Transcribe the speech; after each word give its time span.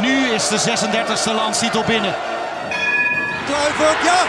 nu 0.00 0.28
is 0.28 0.48
de 0.48 0.58
36e 0.58 1.34
landstitel 1.34 1.84
binnen. 1.86 2.14
Kluivert, 3.46 4.02
ja! 4.04 4.20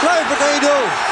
Kluivert 0.00 0.40
1-0. 0.40 1.10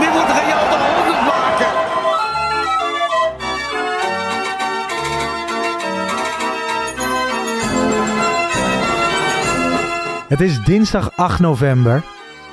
Nu 0.00 0.08
moet 0.08 0.28
Real 0.28 0.68
de 0.68 0.76
100 0.94 1.20
maken. 1.20 1.66
Het 10.28 10.40
is 10.40 10.60
dinsdag 10.64 11.10
8 11.16 11.40
november. 11.40 12.02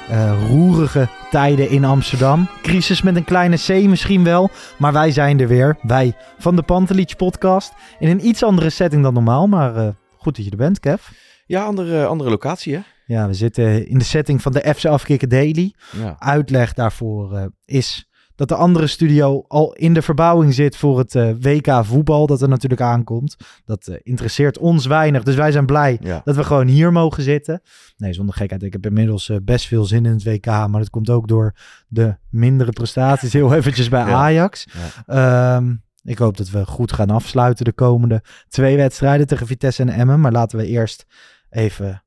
Eh, 0.09 0.47
roerige 0.49 1.07
tijden 1.31 1.69
in 1.69 1.85
Amsterdam. 1.85 2.49
Crisis 2.61 3.01
met 3.01 3.15
een 3.15 3.23
kleine 3.23 3.57
C 3.57 3.67
misschien 3.67 4.23
wel. 4.23 4.49
Maar 4.77 4.93
wij 4.93 5.11
zijn 5.11 5.39
er 5.39 5.47
weer. 5.47 5.77
Wij 5.81 6.15
van 6.37 6.55
de 6.55 6.61
Pantelich 6.61 7.15
podcast. 7.15 7.73
In 7.99 8.09
een 8.09 8.27
iets 8.27 8.43
andere 8.43 8.69
setting 8.69 9.03
dan 9.03 9.13
normaal. 9.13 9.47
Maar 9.47 9.75
eh, 9.75 9.87
goed 10.17 10.35
dat 10.35 10.45
je 10.45 10.51
er 10.51 10.57
bent, 10.57 10.79
Kev. 10.79 11.07
Ja, 11.45 11.63
andere, 11.63 12.05
andere 12.05 12.29
locatie 12.29 12.73
hè? 12.73 12.81
Ja, 13.05 13.27
we 13.27 13.33
zitten 13.33 13.87
in 13.87 13.97
de 13.97 14.03
setting 14.03 14.41
van 14.41 14.51
de 14.51 14.73
FC 14.75 14.85
Afkikken 14.85 15.29
Daily. 15.29 15.73
Ja. 15.97 16.15
Uitleg 16.19 16.73
daarvoor 16.73 17.37
eh, 17.37 17.45
is 17.65 18.09
dat 18.35 18.47
de 18.47 18.55
andere 18.55 18.87
studio 18.87 19.45
al 19.47 19.73
in 19.73 19.93
de 19.93 20.01
verbouwing 20.01 20.53
zit 20.53 20.75
voor 20.77 20.97
het 20.97 21.15
eh, 21.15 21.29
WK 21.39 21.85
voetbal. 21.85 22.27
Dat 22.27 22.41
er 22.41 22.49
natuurlijk 22.49 22.81
aankomt. 22.81 23.35
Dat 23.65 23.87
eh, 23.87 23.95
interesseert 24.03 24.57
ons 24.57 24.85
weinig. 24.85 25.23
Dus 25.23 25.35
wij 25.35 25.51
zijn 25.51 25.65
blij 25.65 25.97
Ja. 26.01 26.21
dat 26.23 26.35
we 26.35 26.43
gewoon 26.43 26.67
hier 26.67 26.91
mogen 26.91 27.23
zitten. 27.23 27.61
Nee, 27.97 28.13
zonder 28.13 28.35
gekheid. 28.35 28.63
Ik 28.63 28.73
heb 28.73 28.85
inmiddels 28.85 29.29
eh, 29.29 29.37
best 29.43 29.67
veel 29.67 29.85
zin 29.85 30.05
in 30.05 30.11
het 30.11 30.23
WK. 30.23 30.45
Maar 30.45 30.69
dat 30.79 30.89
komt 30.89 31.09
ook 31.09 31.27
door 31.27 31.55
de 31.87 32.15
mindere 32.29 32.71
prestaties. 32.71 33.33
Heel 33.33 33.53
eventjes 33.55 33.89
bij 33.89 34.05
Ja. 34.07 34.13
Ajax. 34.13 34.65
Ehm, 35.05 35.75
ik 36.03 36.17
hoop 36.17 36.37
dat 36.37 36.49
we 36.49 36.65
goed 36.65 36.93
gaan 36.93 37.09
afsluiten 37.09 37.65
de 37.65 37.73
komende 37.73 38.23
twee 38.47 38.75
wedstrijden 38.77 39.27
tegen 39.27 39.47
Vitesse 39.47 39.81
en 39.81 39.89
Emmen. 39.89 40.19
Maar 40.19 40.31
laten 40.31 40.57
we 40.57 40.65
eerst 40.67 41.05
even 41.49 42.03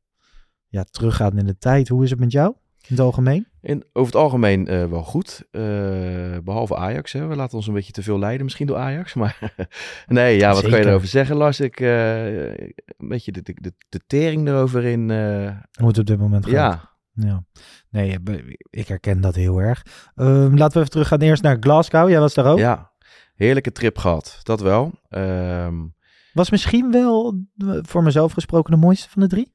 ja, 0.69 0.85
teruggaan 0.91 1.39
in 1.39 1.47
de 1.47 1.59
tijd. 1.59 1.89
Hoe 1.89 2.05
is 2.05 2.11
het 2.11 2.19
met 2.19 2.33
jou 2.33 2.55
in 2.89 2.97
het 2.97 3.01
algemeen? 3.05 3.47
En 3.61 3.85
over 3.93 4.13
het 4.13 4.23
algemeen 4.23 4.67
eh, 4.67 4.85
wel 4.85 5.03
goed. 5.03 5.43
Eh, 5.51 5.63
behalve 6.45 6.77
Ajax. 6.77 7.13
Hè. 7.13 7.27
We 7.27 7.37
laten 7.37 7.57
ons 7.57 7.67
een 7.67 7.75
beetje 7.75 7.93
te 7.93 8.03
veel 8.03 8.19
leiden 8.19 8.45
misschien 8.45 8.67
door 8.67 8.77
Ajax. 8.77 9.15
Maar 9.15 9.55
nee, 10.07 10.37
ja, 10.37 10.53
wat 10.53 10.61
kan 10.61 10.71
je 10.71 10.77
Zeker. 10.77 10.91
erover 10.91 11.09
zeggen 11.09 11.37
Lars? 11.37 11.61
Ik, 11.61 11.81
eh, 11.81 12.47
een 12.47 12.75
beetje 13.09 13.33
de, 13.33 13.43
de, 13.43 13.55
de, 13.61 13.73
de 13.89 14.01
tering 14.07 14.49
erover 14.49 14.85
in. 14.85 15.11
Hoe 15.79 15.89
het 15.89 15.99
op 15.99 16.07
dit 16.07 16.19
moment 16.19 16.45
gaat. 16.45 16.53
ja, 16.53 16.91
Ja. 17.13 17.45
Nee, 17.91 18.19
ik 18.71 18.89
herken 18.89 19.21
dat 19.21 19.35
heel 19.35 19.59
erg. 19.59 19.83
Ehm, 20.15 20.55
laten 20.57 20.73
we 20.73 20.79
even 20.79 20.91
teruggaan 20.91 21.21
eerst 21.21 21.43
naar 21.43 21.57
Glasgow. 21.61 22.09
Jij 22.09 22.21
was 22.21 22.35
daar 22.35 22.47
ook. 22.47 22.59
ja, 22.59 22.93
heerlijke 23.35 23.73
trip 23.73 23.99
gehad. 23.99 24.41
Dat 24.43 24.61
wel. 24.61 24.93
Ehm, 25.09 25.75
Was 26.33 26.51
misschien 26.51 26.91
wel, 26.91 27.45
voor 27.83 28.03
mezelf 28.03 28.33
gesproken, 28.33 28.73
de 28.73 28.81
mooiste 28.81 29.09
van 29.11 29.23
de 29.23 29.29
drie? 29.29 29.55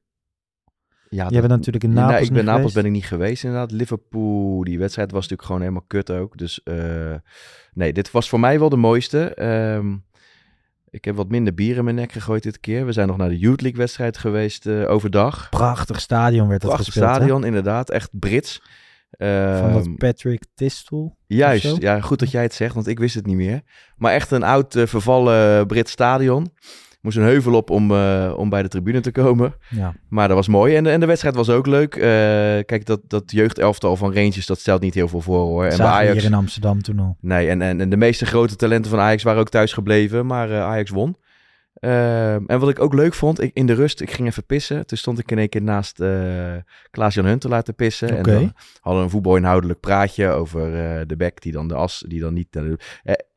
Ja, 1.14 1.26
Jij 1.28 1.40
bent 1.40 1.52
natuurlijk 1.52 1.84
in 1.84 1.92
Napels 1.92 2.12
Nee, 2.18 2.28
ik 2.28 2.32
ben 2.32 2.44
Napels 2.44 2.56
geweest. 2.58 2.74
ben 2.74 2.84
ik 2.84 2.90
niet 2.90 3.04
geweest 3.06 3.44
inderdaad. 3.44 3.70
Liverpool, 3.70 4.64
die 4.64 4.78
wedstrijd 4.78 5.10
was 5.10 5.20
natuurlijk 5.20 5.46
gewoon 5.48 5.60
helemaal 5.60 5.84
kut 5.86 6.10
ook. 6.10 6.38
Dus 6.38 6.62
eh, 6.62 7.14
nee, 7.72 7.92
dit 7.92 8.10
was 8.10 8.28
voor 8.28 8.40
mij 8.40 8.58
wel 8.58 8.68
de 8.68 8.76
mooiste. 8.76 9.34
Ehm, 9.34 9.96
ik 10.90 11.04
heb 11.04 11.16
wat 11.16 11.28
minder 11.28 11.54
bier 11.54 11.76
in 11.76 11.84
mijn 11.84 11.96
nek 11.96 12.12
gegooid 12.12 12.42
dit 12.42 12.60
keer. 12.60 12.86
We 12.86 12.92
zijn 12.92 13.08
nog 13.08 13.16
naar 13.16 13.28
de 13.28 13.38
Youth 13.38 13.60
League 13.60 13.80
wedstrijd 13.80 14.18
geweest 14.18 14.66
eh, 14.66 14.90
overdag. 14.90 15.48
Prachtig 15.50 16.00
stadion 16.00 16.48
werd 16.48 16.60
dat 16.60 16.70
Prachtig 16.70 16.92
gespeeld. 16.92 17.10
hè? 17.10 17.14
stadion, 17.16 17.44
inderdaad. 17.44 17.90
Echt 17.90 18.08
Brits. 18.18 18.62
Van 19.18 19.26
Ehm, 19.28 19.72
dat 19.72 19.96
Patrick 19.96 20.44
Tistel. 20.54 21.16
Juist, 21.26 21.76
ja, 21.82 22.00
goed 22.00 22.18
dat 22.18 22.30
jij 22.30 22.42
het 22.42 22.54
zegt, 22.54 22.74
want 22.74 22.86
ik 22.86 22.98
wist 22.98 23.14
het 23.14 23.26
niet 23.26 23.36
meer. 23.36 23.60
Maar 23.96 24.12
echt 24.12 24.30
een 24.30 24.42
oud 24.42 24.74
eh, 24.74 24.86
vervallen 24.86 25.66
Brits 25.66 25.90
stadion. 25.92 26.52
Moest 27.02 27.16
een 27.16 27.22
heuvel 27.22 27.54
op 27.54 27.70
om, 27.70 27.90
eh, 27.90 28.32
om 28.36 28.48
bij 28.48 28.62
de 28.62 28.68
tribune 28.68 29.00
te 29.00 29.12
komen. 29.12 29.54
Ja. 29.68 29.94
Maar 30.08 30.28
dat 30.28 30.36
was 30.36 30.48
mooi. 30.48 30.76
En 30.76 30.84
de, 30.84 30.90
en 30.90 31.00
de 31.00 31.06
wedstrijd 31.06 31.34
was 31.34 31.50
ook 31.50 31.66
leuk. 31.66 31.94
Eh, 31.94 32.02
kijk, 32.66 32.86
dat, 32.86 33.00
dat 33.08 33.30
jeugdelftal 33.30 33.96
van 33.96 34.14
Rangers, 34.14 34.46
dat 34.46 34.58
stelt 34.58 34.80
niet 34.80 34.94
heel 34.94 35.08
veel 35.08 35.20
voor 35.20 35.38
hoor. 35.38 35.62
En 35.62 35.68
bij 35.68 35.76
Zagen 35.76 35.92
we 35.92 35.98
Ajax... 35.98 36.20
hier 36.20 36.30
in 36.30 36.36
Amsterdam 36.36 36.82
toen 36.82 36.98
al. 36.98 37.16
Nee, 37.20 37.48
en, 37.48 37.62
en, 37.62 37.80
en 37.80 37.90
de 37.90 37.96
meeste 37.96 38.26
grote 38.26 38.56
talenten 38.56 38.90
van 38.90 39.00
Ajax 39.00 39.22
waren 39.22 39.40
ook 39.40 39.48
thuis 39.48 39.72
gebleven. 39.72 40.26
Maar 40.26 40.50
eh, 40.50 40.62
Ajax 40.62 40.90
won. 40.90 41.16
Ehm, 41.74 42.42
en 42.46 42.58
wat 42.58 42.68
ik 42.68 42.80
ook 42.80 42.94
leuk 42.94 43.14
vond, 43.14 43.42
ik, 43.42 43.50
in 43.54 43.66
de 43.66 43.74
rust, 43.74 44.00
ik 44.00 44.10
ging 44.10 44.28
even 44.28 44.46
pissen. 44.46 44.86
Toen 44.86 44.98
stond 44.98 45.18
ik 45.18 45.30
in 45.30 45.38
één 45.38 45.48
keer 45.48 45.62
naast 45.62 46.02
Klaas-Jan 46.90 47.26
Hunt 47.26 47.40
te 47.40 47.48
laten 47.48 47.74
pissen. 47.74 48.16
En 48.16 48.22
dan 48.22 48.52
hadden 48.80 49.00
we 49.00 49.06
een 49.06 49.10
voetbalinhoudelijk 49.10 49.80
praatje 49.80 50.28
over 50.28 50.70
de 51.06 51.16
bek 51.16 51.42
die 51.42 51.52
dan 51.52 51.68
de 51.68 51.74
as, 51.74 52.04
die 52.08 52.20
dan 52.20 52.34
niet... 52.34 52.58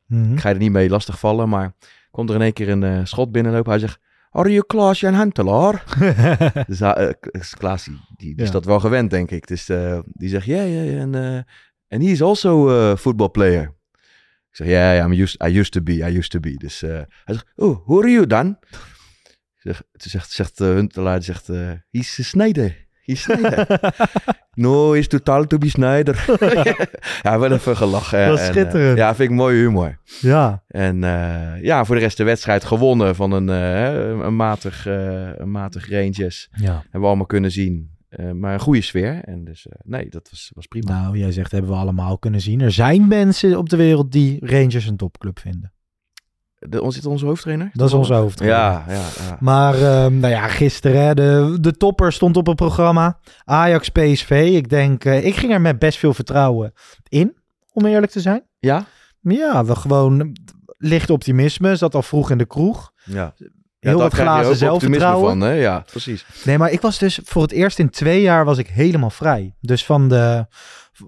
Mhm. 0.06 0.32
ik 0.32 0.40
ga 0.40 0.48
je 0.48 0.54
er 0.54 0.60
niet 0.60 0.72
mee 0.72 0.88
lastigvallen, 0.88 1.48
maar 1.48 1.72
komt 2.16 2.28
er 2.28 2.34
in 2.34 2.42
één 2.42 2.52
keer 2.52 2.68
een 2.68 2.82
eh, 2.82 3.04
schot 3.04 3.32
binnenlopen. 3.32 3.70
Hij 3.70 3.80
zegt, 3.80 3.98
are 4.30 4.50
you 4.50 4.64
Klaas-Jan 4.66 5.14
Huntelaar? 5.14 5.84
Dus 6.68 6.78
hij, 6.78 6.94
eh, 6.94 7.40
Klaas, 7.58 7.84
die, 7.84 7.98
die, 8.16 8.36
Ja. 8.36 8.42
is 8.42 8.50
dat 8.50 8.64
wel 8.64 8.80
gewend, 8.80 9.10
denk 9.10 9.30
ik. 9.30 9.46
Dus 9.46 9.68
eh, 9.68 9.98
die 10.04 10.28
zegt, 10.28 10.46
ja, 10.46 10.62
ja, 10.62 10.82
ja, 10.82 10.98
en 11.00 11.14
en 11.88 12.00
he 12.00 12.06
is 12.06 12.22
also 12.22 12.70
a 12.70 12.96
football 12.96 13.28
player. 13.28 13.62
Ik 14.50 14.56
zeg, 14.56 14.66
ja, 14.66 15.08
used, 15.08 15.42
I 15.42 15.58
used 15.58 15.72
to 15.72 15.82
be, 15.82 15.92
I 15.92 16.16
used 16.16 16.30
to 16.30 16.40
be. 16.40 16.54
Dus 16.56 16.80
hij 16.80 17.06
zegt, 17.24 17.52
oh, 17.56 17.86
who 17.86 17.98
are 17.98 18.10
you 18.10 18.26
dan? 18.26 18.58
Ik 18.60 19.72
zeg, 19.72 19.76
toen 19.76 20.10
zegt, 20.10 20.30
zegt 20.30 20.60
uh, 20.60 20.68
Huntelaar, 20.68 21.22
zegt, 21.22 21.46
he's 21.90 22.18
a 22.20 22.22
Snyder. 22.22 22.85
Snyder. 23.14 23.80
no, 24.54 24.92
he's 24.92 25.08
too 25.08 25.20
tall 25.22 25.46
to 25.46 25.58
be 25.58 25.68
Snyder. 25.68 26.24
ja, 27.22 27.38
wel 27.38 27.52
even 27.52 27.76
gelachen. 27.76 28.28
Dat 28.28 28.40
is 28.40 28.48
en, 28.48 28.72
eh, 28.72 28.96
ja, 28.96 29.14
vind 29.14 29.30
ik 29.30 29.36
mooi 29.36 29.56
humor. 29.56 29.98
ja. 30.20 30.62
En 30.68 31.04
eh, 31.04 31.62
ja, 31.62 31.84
voor 31.84 31.94
de 31.94 32.00
rest 32.00 32.16
de 32.16 32.24
wedstrijd 32.24 32.64
gewonnen 32.64 33.14
van 33.14 33.32
een, 33.32 33.48
eh, 33.48 34.24
een, 34.24 34.36
matig, 34.36 34.86
een 34.86 35.50
matig 35.50 35.90
Rangers. 35.90 36.48
ja. 36.50 36.72
Hebben 36.72 37.00
we 37.00 37.06
allemaal 37.06 37.26
kunnen 37.26 37.50
zien. 37.50 37.94
Maar 38.32 38.52
een 38.52 38.60
goede 38.60 38.80
sfeer. 38.80 39.20
En 39.24 39.44
dus 39.44 39.66
nee, 39.82 40.08
dat 40.08 40.28
was, 40.30 40.50
was 40.54 40.66
prima. 40.66 41.00
Nou, 41.00 41.18
jij 41.18 41.32
zegt 41.32 41.52
hebben 41.52 41.70
we 41.70 41.76
allemaal 41.76 42.18
kunnen 42.18 42.40
zien. 42.40 42.60
Er 42.60 42.72
zijn 42.72 43.08
mensen 43.08 43.58
op 43.58 43.68
de 43.68 43.76
wereld 43.76 44.12
die 44.12 44.46
Rangers 44.46 44.86
een 44.86 44.96
topclub 44.96 45.38
vinden. 45.38 45.72
De, 46.58 46.82
ons, 46.82 46.94
zit 46.94 47.06
onze 47.06 47.26
hoofdtrainer? 47.26 47.70
Dat 47.72 47.88
is 47.88 47.94
onze 47.94 48.14
hoofdtrainer. 48.14 48.60
Ja, 48.60 48.84
ja, 48.88 48.94
ja. 49.28 49.36
Maar 49.40 49.74
ehm, 49.74 50.18
nou 50.18 50.32
ja, 50.32 50.48
gisteren, 50.48 51.02
hè, 51.02 51.14
de, 51.14 51.56
de 51.60 51.76
topper 51.76 52.12
stond 52.12 52.36
op 52.36 52.46
het 52.46 52.56
programma. 52.56 53.18
Ajax 53.44 53.88
PSV. 53.88 54.50
Ik 54.54 54.68
denk, 54.68 55.04
eh, 55.04 55.24
ik 55.24 55.34
ging 55.34 55.52
er 55.52 55.60
met 55.60 55.78
best 55.78 55.98
veel 55.98 56.14
vertrouwen 56.14 56.72
in, 57.08 57.36
om 57.72 57.86
eerlijk 57.86 58.12
te 58.12 58.20
zijn. 58.20 58.42
Ja? 58.58 58.84
Ja, 59.20 59.64
we 59.64 59.74
gewoon 59.74 60.36
licht 60.78 61.10
optimisme. 61.10 61.76
Zat 61.76 61.94
al 61.94 62.02
vroeg 62.02 62.30
in 62.30 62.38
de 62.38 62.46
kroeg. 62.46 62.92
Ja. 63.04 63.34
Heel 63.86 63.98
wat 63.98 64.12
glazen 64.14 64.56
zelfvertrouwen. 64.56 65.28
van, 65.28 65.40
hè? 65.40 65.52
Ja, 65.52 65.84
precies. 65.90 66.26
Nee, 66.44 66.58
maar 66.58 66.70
ik 66.70 66.80
was 66.80 66.98
dus 66.98 67.20
voor 67.24 67.42
het 67.42 67.52
eerst 67.52 67.78
in 67.78 67.90
twee 67.90 68.20
jaar 68.20 68.44
was 68.44 68.58
ik 68.58 68.66
helemaal 68.66 69.10
vrij. 69.10 69.54
Dus 69.60 69.84
van 69.84 70.08
de, 70.08 70.46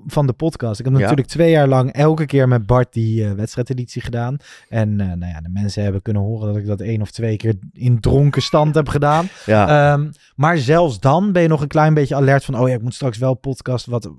van 0.07 0.27
de 0.27 0.33
podcast. 0.33 0.79
Ik 0.79 0.85
heb 0.85 0.95
natuurlijk 0.95 1.29
twee 1.29 1.51
jaar 1.51 1.69
lang 1.69 1.93
elke 1.93 2.27
keer 2.27 2.49
met 2.49 2.67
Bart 2.67 2.93
die 2.93 3.25
eh, 3.25 3.33
wedstrijdeditie 3.33 4.03
gedaan. 4.03 4.37
En 4.69 5.01
eh, 5.01 5.07
nou 5.07 5.33
ja, 5.33 5.41
de 5.41 5.49
mensen 5.53 5.83
hebben 5.83 6.03
kunnen 6.03 6.23
horen 6.23 6.47
dat 6.47 6.57
ik 6.57 6.67
dat 6.67 6.81
één 6.81 7.01
of 7.01 7.11
twee 7.11 7.37
keer 7.37 7.55
in 7.73 8.01
dronken 8.01 8.43
stand 8.43 8.75
heb 8.75 8.89
gedaan. 8.89 9.29
Ja, 9.47 9.93
Ehm, 9.93 10.11
maar 10.37 10.59
zelfs 10.59 11.01
dan 11.01 11.33
ben 11.33 11.43
je 11.43 11.49
nog 11.49 11.61
een 11.61 11.69
klein 11.69 11.95
beetje 11.95 12.15
alert 12.15 12.45
van... 12.45 12.59
oh 12.59 12.69
ja, 12.69 12.75
ik 12.75 12.83
moet 12.83 12.95
straks 12.95 13.19
wel 13.19 13.35
podcast. 13.35 13.87
Wat 13.87 14.11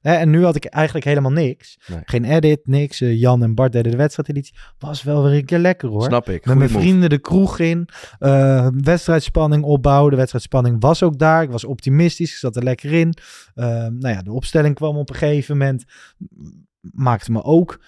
Hè, 0.00 0.14
en 0.14 0.30
nu 0.30 0.44
had 0.44 0.56
ik 0.56 0.64
eigenlijk 0.64 1.04
helemaal 1.06 1.32
niks. 1.32 1.78
Nee. 1.86 1.98
Geen 2.04 2.24
edit, 2.24 2.60
niks. 2.66 3.00
Eh, 3.00 3.20
Jan 3.20 3.42
en 3.42 3.54
Bart 3.54 3.72
deden 3.72 3.90
de 3.90 3.96
wedstrijdeditie. 3.96 4.54
Was 4.78 5.02
wel 5.02 5.22
weer 5.22 5.32
een 5.32 5.44
keer 5.44 5.58
lekker 5.58 5.88
hoor. 5.88 6.02
Snap 6.02 6.28
ik. 6.28 6.46
Met 6.46 6.56
mijn 6.56 6.70
move. 6.70 6.82
vrienden 6.82 7.10
de 7.10 7.18
kroeg 7.18 7.58
in. 7.58 7.88
eh, 8.18 8.68
wedstrijdspanning 8.80 9.64
opbouwen. 9.64 10.10
De 10.10 10.16
wedstrijdspanning 10.16 10.76
was 10.80 11.02
ook 11.02 11.18
daar. 11.18 11.42
Ik 11.42 11.50
was 11.50 11.64
optimistisch. 11.64 12.30
Ik 12.32 12.36
zat 12.36 12.56
er 12.56 12.62
lekker 12.62 12.92
in. 12.92 13.14
Eh, 13.54 13.66
nou 13.66 14.08
ja, 14.08 14.22
de 14.22 14.32
opstelling 14.32 14.74
kwam 14.74 14.96
op 14.96 15.10
een 15.10 15.16
gegeven 15.16 15.56
moment. 15.56 15.84
Maakte 16.80 17.32
me 17.32 17.42
ook 17.42 17.80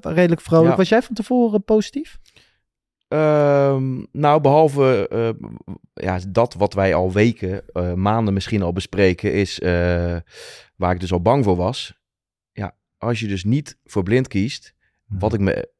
redelijk 0.00 0.40
vrolijk. 0.40 0.70
Ja. 0.70 0.76
Was 0.76 0.88
jij 0.88 1.02
van 1.02 1.14
tevoren 1.14 1.64
positief? 1.64 2.18
Ehm, 3.08 4.04
nou, 4.12 4.40
behalve 4.40 5.08
eh, 5.08 5.48
ja, 5.94 6.18
dat 6.28 6.54
wat 6.54 6.74
wij 6.74 6.94
al 6.94 7.12
weken, 7.12 7.62
maanden 7.94 8.34
misschien 8.34 8.62
al 8.62 8.72
bespreken, 8.72 9.32
is 9.32 9.60
waar 10.78 10.94
ik 10.94 11.00
dus 11.00 11.12
al 11.12 11.22
bang 11.22 11.44
voor 11.44 11.56
was. 11.56 11.98
Ja, 12.52 12.76
als 12.98 13.20
je 13.20 13.26
dus 13.26 13.44
niet 13.44 13.78
voor 13.84 14.02
blind 14.02 14.28
kiest, 14.28 14.74
wat 15.06 15.34
ik 15.34 15.40
me, 15.40 15.70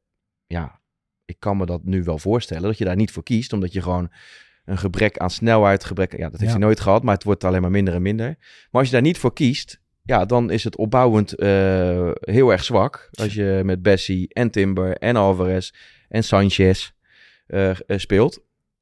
ja, 0.47 0.81
ik 1.25 1.35
kan 1.39 1.57
me 1.57 1.65
dat 1.65 1.83
nu 1.83 2.03
wel 2.03 2.17
voorstellen, 2.17 2.63
dat 2.63 2.77
je 2.77 2.85
daar 2.85 2.95
niet 2.95 3.11
voor 3.11 3.23
kiest, 3.23 3.53
omdat 3.53 3.73
je 3.73 3.81
gewoon 3.81 4.11
een 4.65 4.77
gebrek 4.77 5.17
aan 5.17 5.29
snelheid, 5.29 5.83
gebrek, 5.83 6.11
ja, 6.11 6.29
dat 6.29 6.31
heeft 6.39 6.43
Ja. 6.51 6.57
hij 6.57 6.59
nooit 6.65 6.79
gehad, 6.79 7.03
maar 7.03 7.13
het 7.13 7.23
wordt 7.23 7.43
alleen 7.43 7.61
maar 7.61 7.71
minder 7.71 7.93
en 7.93 8.01
minder. 8.01 8.27
Maar 8.37 8.81
als 8.81 8.85
je 8.85 8.91
daar 8.91 9.01
niet 9.01 9.17
voor 9.17 9.33
kiest, 9.33 9.81
ja, 10.03 10.25
dan 10.25 10.49
is 10.49 10.63
het 10.63 10.75
opbouwend 10.75 11.33
eh, 11.35 12.11
heel 12.19 12.51
erg 12.51 12.63
zwak. 12.63 13.09
Als 13.11 13.33
je 13.33 13.61
met 13.65 13.81
Bessie 13.81 14.33
en 14.33 14.51
Timber 14.51 14.97
en 14.97 15.15
Alvarez 15.15 15.71
en 16.09 16.23
Sanchez 16.23 16.91
eh, 17.47 17.69
eh, 17.69 17.75
speelt. 17.87 18.39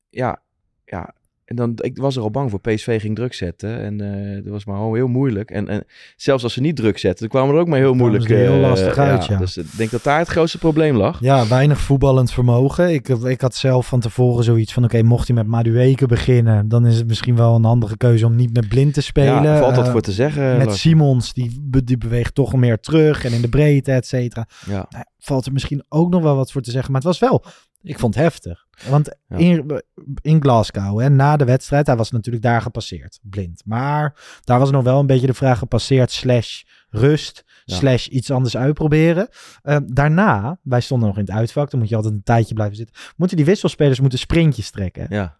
Ja, 0.10 0.42
ja. 0.86 1.16
En 1.47 1.55
dan, 1.55 1.71
ik 1.75 1.97
was 1.97 2.15
er 2.15 2.21
al 2.21 2.31
bang 2.31 2.49
voor. 2.49 2.59
PSV 2.59 3.01
ging 3.01 3.15
druk 3.15 3.33
zetten. 3.33 3.79
En 3.79 4.01
eh 4.01 4.44
dat 4.44 4.51
was 4.53 4.65
maar 4.65 4.77
al 4.77 4.94
heel 4.94 5.07
moeilijk. 5.07 5.51
En, 5.51 5.67
en 5.67 5.83
zelfs 6.15 6.44
als 6.44 6.53
ze 6.53 6.61
niet 6.61 6.75
druk 6.75 6.97
zetten, 6.97 7.19
dan 7.19 7.29
kwamen 7.29 7.55
er 7.55 7.61
ook 7.61 7.67
maar 7.67 7.79
heel 7.79 7.94
moeilijk. 7.94 8.27
heel 8.27 8.53
eh, 8.53 8.59
lastig 8.59 8.97
uit, 8.97 9.25
ja. 9.25 9.38
Dus 9.38 9.57
ik 9.57 9.77
denk 9.77 9.89
dat 9.91 10.03
daar 10.03 10.19
het 10.19 10.27
grootste 10.27 10.57
probleem 10.57 10.95
lag. 10.95 11.19
Ja, 11.21 11.47
weinig 11.47 11.79
voetballend 11.79 12.31
vermogen. 12.31 12.94
Ik, 12.94 13.07
ik 13.07 13.41
had 13.41 13.55
zelf 13.55 13.88
van 13.88 13.99
tevoren 13.99 14.44
zoiets 14.44 14.73
van... 14.73 14.83
Oké, 14.83 15.01
mocht 15.01 15.27
hij 15.27 15.35
met 15.35 15.47
Madueke 15.47 16.05
beginnen... 16.05 16.67
dan 16.67 16.85
is 16.85 16.95
het 16.97 17.07
misschien 17.07 17.35
wel 17.35 17.55
een 17.55 17.63
handige 17.63 17.97
keuze 17.97 18.25
om 18.25 18.35
niet 18.35 18.53
met 18.53 18.67
blind 18.69 18.94
te 18.94 19.01
spelen. 19.01 19.44
Ja, 19.44 19.59
valt 19.59 19.75
dat 19.75 19.85
Eh, 19.85 19.91
voor 19.91 20.01
te 20.01 20.11
zeggen. 20.11 20.57
met 20.57 20.65
Lars? 20.65 20.79
Simons, 20.81 21.33
die, 21.33 21.59
die 21.83 21.97
beweegt 21.97 22.35
toch 22.35 22.55
meer 22.55 22.79
terug 22.79 23.25
en 23.25 23.31
in 23.31 23.41
de 23.41 23.49
breedte, 23.49 23.91
et 23.91 24.07
cetera. 24.07 24.47
Ja. 24.65 24.85
Nou, 24.89 25.03
valt 25.19 25.45
er 25.45 25.53
misschien 25.53 25.83
ook 25.89 26.09
nog 26.09 26.21
wel 26.21 26.35
wat 26.35 26.51
voor 26.51 26.61
te 26.61 26.71
zeggen. 26.71 26.91
Maar 26.91 27.01
het 27.01 27.09
was 27.09 27.19
wel, 27.29 27.44
ik 27.88 28.00
vond 28.00 28.13
het 28.16 28.24
heftig. 28.24 28.66
Want 28.89 29.16
Ja. 29.28 29.38
in, 29.38 29.81
in 30.22 30.42
Glasgow, 30.42 31.00
hè, 31.00 31.10
na 31.10 31.38
de 31.38 31.45
wedstrijd, 31.45 31.88
hij 31.88 31.95
was 31.95 32.12
natuurlijk 32.12 32.44
daar 32.44 32.62
gepasseerd, 32.62 33.19
blind. 33.22 33.62
Maar 33.66 34.16
daar 34.44 34.60
was 34.60 34.72
nog 34.72 34.84
wel 34.84 35.00
een 35.00 35.06
beetje 35.06 35.28
de 35.28 35.34
vraag 35.34 35.57
gepasseerd, 35.60 36.12
slash 36.12 36.62
rust, 36.89 37.44
Ja. 37.66 37.75
slash 37.75 38.07
iets 38.07 38.31
anders 38.31 38.57
uitproberen. 38.57 39.28
Eh, 39.62 39.78
daarna, 39.86 40.60
wij 40.63 40.81
stonden 40.81 41.07
nog 41.07 41.18
in 41.18 41.24
het 41.25 41.34
uitvak, 41.34 41.69
dan 41.69 41.80
moet 41.80 41.89
je 41.89 41.95
altijd 41.95 42.13
een 42.13 42.24
tijdje 42.24 42.54
blijven 42.54 42.75
zitten. 42.75 42.95
Moeten 43.16 43.38
die 43.38 43.45
wisselspelers 43.45 44.00
moeten 44.00 44.19
sprintjes 44.19 44.69
trekken. 44.69 45.06
Ja. 45.10 45.38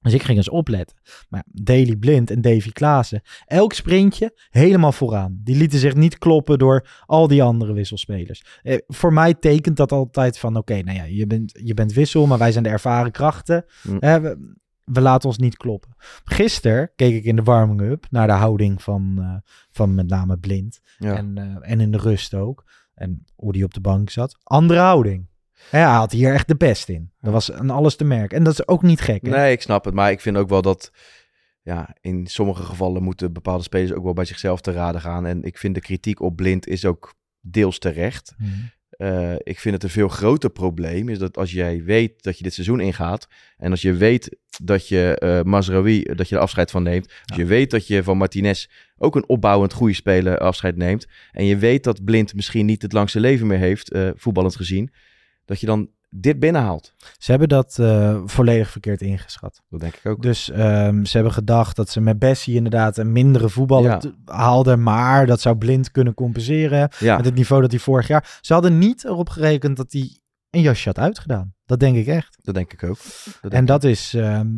Dus 0.00 0.12
ik 0.12 0.22
ging 0.22 0.36
eens 0.36 0.48
opletten. 0.48 0.96
Maar 1.28 1.42
ja, 1.46 1.62
Daily 1.62 1.96
Blind 1.96 2.30
en 2.30 2.40
Davy 2.40 2.70
Klaassen, 2.70 3.22
elk 3.46 3.72
sprintje 3.72 4.32
helemaal 4.50 4.92
vooraan. 4.92 5.40
Die 5.44 5.56
lieten 5.56 5.78
zich 5.78 5.94
niet 5.94 6.18
kloppen 6.18 6.58
door 6.58 6.88
al 7.06 7.28
die 7.28 7.42
andere 7.42 7.72
wisselspelers. 7.72 8.44
Eh, 8.62 8.78
voor 8.86 9.12
mij 9.12 9.34
tekent 9.34 9.76
dat 9.76 9.92
altijd 9.92 10.38
van, 10.38 10.56
oké, 10.56 10.82
nou 10.82 10.96
ja, 10.96 11.04
je 11.04 11.26
bent, 11.26 11.58
je 11.62 11.74
bent 11.74 11.92
wissel, 11.92 12.26
maar 12.26 12.38
wij 12.38 12.52
zijn 12.52 12.64
de 12.64 12.70
ervaren 12.70 13.12
krachten. 13.12 13.64
Hm. 13.82 13.96
Eh, 13.96 14.16
we, 14.16 14.58
we 14.92 15.00
laten 15.00 15.28
ons 15.28 15.38
niet 15.38 15.56
kloppen. 15.56 15.94
Gisteren 16.24 16.90
keek 16.96 17.14
ik 17.14 17.24
in 17.24 17.36
de 17.36 17.42
warming-up 17.42 18.06
naar 18.10 18.26
de 18.26 18.32
houding 18.32 18.82
van, 18.82 19.16
eh, 19.18 19.52
van 19.70 19.94
met 19.94 20.08
name 20.08 20.38
Blind. 20.38 20.80
Ja. 20.98 21.16
En, 21.16 21.38
eh, 21.38 21.70
en 21.70 21.80
in 21.80 21.90
de 21.90 21.98
rust 21.98 22.34
ook. 22.34 22.64
En 22.94 23.24
hoe 23.34 23.52
die 23.52 23.64
op 23.64 23.74
de 23.74 23.80
bank 23.80 24.10
zat. 24.10 24.38
Andere 24.42 24.80
houding. 24.80 25.28
Ja, 25.70 25.88
hij 25.88 25.98
had 25.98 26.12
hier 26.12 26.32
echt 26.32 26.48
de 26.48 26.56
best 26.56 26.88
in. 26.88 27.10
Dat 27.20 27.32
was 27.32 27.52
aan 27.52 27.70
alles 27.70 27.96
te 27.96 28.04
merken. 28.04 28.38
En 28.38 28.44
dat 28.44 28.52
is 28.52 28.68
ook 28.68 28.82
niet 28.82 29.00
gek. 29.00 29.22
Hè? 29.22 29.30
Nee, 29.30 29.52
ik 29.52 29.62
snap 29.62 29.84
het. 29.84 29.94
Maar 29.94 30.10
ik 30.10 30.20
vind 30.20 30.36
ook 30.36 30.48
wel 30.48 30.62
dat 30.62 30.90
ja, 31.62 31.96
in 32.00 32.26
sommige 32.26 32.62
gevallen 32.62 33.02
moeten 33.02 33.32
bepaalde 33.32 33.62
spelers 33.62 33.92
ook 33.92 34.04
wel 34.04 34.12
bij 34.12 34.24
zichzelf 34.24 34.60
te 34.60 34.72
raden 34.72 35.00
gaan. 35.00 35.26
En 35.26 35.42
ik 35.42 35.58
vind 35.58 35.74
de 35.74 35.80
kritiek 35.80 36.20
op 36.20 36.36
blind 36.36 36.66
is 36.66 36.84
ook 36.84 37.14
deels 37.40 37.78
terecht. 37.78 38.34
Mhm. 38.38 38.50
Eh, 39.00 39.34
ik 39.38 39.60
vind 39.60 39.74
het 39.74 39.84
een 39.84 39.90
veel 39.90 40.08
groter 40.08 40.50
probleem 40.50 41.08
is 41.08 41.18
dat 41.18 41.36
als 41.36 41.52
jij 41.52 41.84
weet 41.84 42.22
dat 42.22 42.36
je 42.36 42.42
dit 42.42 42.54
seizoen 42.54 42.80
ingaat 42.80 43.28
en 43.56 43.70
als 43.70 43.82
je 43.82 43.92
weet 43.92 44.36
dat 44.62 44.88
je 44.88 45.16
eh 45.18 45.42
Mazraoui, 45.42 46.02
dat 46.02 46.28
je 46.28 46.34
er 46.34 46.40
afscheid 46.40 46.70
van 46.70 46.82
neemt, 46.82 47.12
als 47.24 47.36
je 47.36 47.44
weet 47.44 47.70
dat 47.70 47.86
je 47.86 48.02
van 48.02 48.16
Martinez 48.16 48.66
ook 48.96 49.16
een 49.16 49.28
opbouwend 49.28 49.72
goede 49.72 49.94
speler 49.94 50.38
afscheid 50.38 50.76
neemt 50.76 51.06
en 51.32 51.44
je 51.44 51.56
weet 51.56 51.84
dat 51.84 52.04
Blind 52.04 52.34
misschien 52.34 52.66
niet 52.66 52.82
het 52.82 52.92
langste 52.92 53.20
leven 53.20 53.46
meer 53.46 53.58
heeft, 53.58 53.90
eh, 53.90 54.10
voetballend 54.14 54.56
gezien, 54.56 54.92
dat 55.50 55.60
je 55.60 55.66
dan 55.66 55.88
dit 56.10 56.38
binnenhaalt. 56.40 56.94
Ze 57.18 57.30
hebben 57.30 57.48
dat 57.48 57.78
eh, 57.78 58.20
volledig 58.24 58.70
verkeerd 58.70 59.00
ingeschat. 59.02 59.62
Dat 59.68 59.80
denk 59.80 59.94
ik 59.94 60.06
ook. 60.06 60.22
Dus 60.22 60.50
ehm, 60.50 61.04
ze 61.04 61.12
hebben 61.14 61.32
gedacht 61.32 61.76
dat 61.76 61.88
ze 61.88 62.00
met 62.00 62.18
Bessie 62.18 62.54
inderdaad 62.54 62.96
een 62.96 63.12
mindere 63.12 63.48
voetballer 63.48 63.90
Ja. 63.90 64.00
haalden. 64.34 64.82
Maar 64.82 65.26
dat 65.26 65.40
zou 65.40 65.56
blind 65.56 65.90
kunnen 65.90 66.14
compenseren. 66.14 66.88
ja, 66.98 67.16
Met 67.16 67.24
het 67.24 67.34
niveau 67.34 67.62
dat 67.62 67.70
hij 67.70 67.80
vorig 67.80 68.06
jaar... 68.08 68.38
Ze 68.40 68.52
hadden 68.52 68.78
niet 68.78 69.04
erop 69.04 69.28
gerekend 69.28 69.76
dat 69.76 69.92
hij 69.92 70.18
een 70.50 70.60
jasje 70.60 70.88
had 70.88 70.98
uitgedaan. 70.98 71.54
Dat 71.66 71.80
denk 71.80 71.96
ik 71.96 72.06
echt. 72.06 72.36
dat 72.42 72.54
denk 72.54 72.72
ik 72.72 72.82
ook. 72.82 72.98
Dat 73.24 73.40
denk 73.40 73.52
En 73.54 73.60
ik 73.60 73.66
dat 73.66 73.84
is... 73.84 74.14
ehm, 74.14 74.48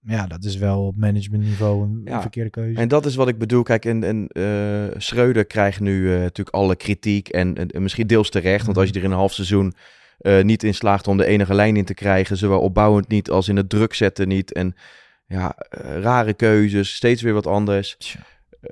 ja, 0.00 0.26
dat 0.26 0.44
is 0.44 0.56
wel 0.56 0.86
op 0.86 0.96
managementniveau 0.96 1.82
een, 1.84 2.00
Ja. 2.04 2.20
verkeerde 2.20 2.50
keuze. 2.50 2.80
En 2.80 2.88
dat 2.88 3.06
is 3.06 3.14
wat 3.14 3.28
ik 3.28 3.38
bedoel. 3.38 3.62
Kijk, 3.62 3.84
en, 3.84 4.04
en 4.04 4.26
eh, 4.28 4.96
Schreuder 5.00 5.44
krijgt 5.44 5.80
nu 5.80 6.14
eh, 6.14 6.20
natuurlijk 6.20 6.56
alle 6.56 6.76
kritiek. 6.76 7.28
En, 7.28 7.54
en, 7.56 7.68
en 7.68 7.82
misschien 7.82 8.06
deels 8.06 8.30
terecht. 8.30 8.64
Want 8.66 8.78
als 8.78 8.88
je 8.88 8.94
er 8.94 9.04
in 9.04 9.10
een 9.10 9.16
half 9.16 9.32
seizoen 9.32 9.74
eh, 10.18 10.42
niet 10.42 10.62
in 10.62 10.74
slaagt 10.74 11.08
om 11.08 11.16
de 11.16 11.26
enige 11.26 11.54
lijn 11.54 11.76
in 11.76 11.84
te 11.84 11.94
krijgen. 11.94 12.36
Zowel 12.36 12.60
opbouwend 12.60 13.08
niet 13.08 13.30
als 13.30 13.48
in 13.48 13.56
het 13.56 13.68
druk 13.68 13.94
zetten 13.94 14.28
niet. 14.28 14.52
En 14.52 14.74
ja, 15.26 15.56
eh, 15.56 16.00
rare 16.00 16.34
keuzes. 16.34 16.94
Steeds 16.94 17.22
weer 17.22 17.32
wat 17.32 17.46
anders. 17.46 18.16
Eh, 18.60 18.70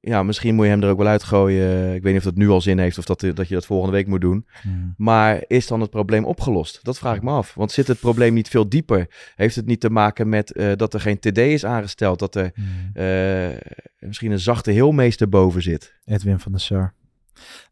ja, 0.00 0.22
misschien 0.22 0.54
moet 0.54 0.64
je 0.64 0.70
hem 0.70 0.82
er 0.82 0.90
ook 0.90 0.98
wel 0.98 1.06
uitgooien. 1.06 1.94
Ik 1.94 2.02
weet 2.02 2.12
niet 2.12 2.22
of 2.26 2.28
dat 2.28 2.36
nu 2.36 2.48
al 2.48 2.60
zin 2.60 2.78
heeft 2.78 2.98
of 2.98 3.04
dat, 3.04 3.20
dat 3.20 3.48
je 3.48 3.54
dat 3.54 3.66
volgende 3.66 3.92
week 3.92 4.06
moet 4.06 4.20
doen. 4.20 4.46
Hmm. 4.62 4.94
Maar 4.96 5.44
is 5.46 5.66
dan 5.66 5.80
het 5.80 5.90
probleem 5.90 6.24
opgelost? 6.24 6.78
Dat 6.82 6.98
vraag 6.98 7.16
ik 7.16 7.22
me 7.22 7.30
af. 7.30 7.54
Want 7.54 7.72
zit 7.72 7.86
het 7.86 8.00
probleem 8.00 8.34
niet 8.34 8.48
veel 8.48 8.68
dieper? 8.68 9.32
Heeft 9.36 9.56
het 9.56 9.66
niet 9.66 9.80
te 9.80 9.90
maken 9.90 10.28
met 10.28 10.60
dat 10.76 10.94
er 10.94 11.00
geen 11.00 11.18
TD 11.18 11.38
is 11.38 11.64
aangesteld? 11.64 12.18
Dat 12.18 12.34
er 12.34 12.52
Hmm. 12.54 13.58
misschien 13.98 14.30
een 14.30 14.38
zachte 14.38 14.70
heelmeester 14.70 15.28
boven 15.28 15.62
zit. 15.62 15.94
Edwin 16.04 16.38
van 16.38 16.52
der 16.52 16.60
Sar. 16.60 16.94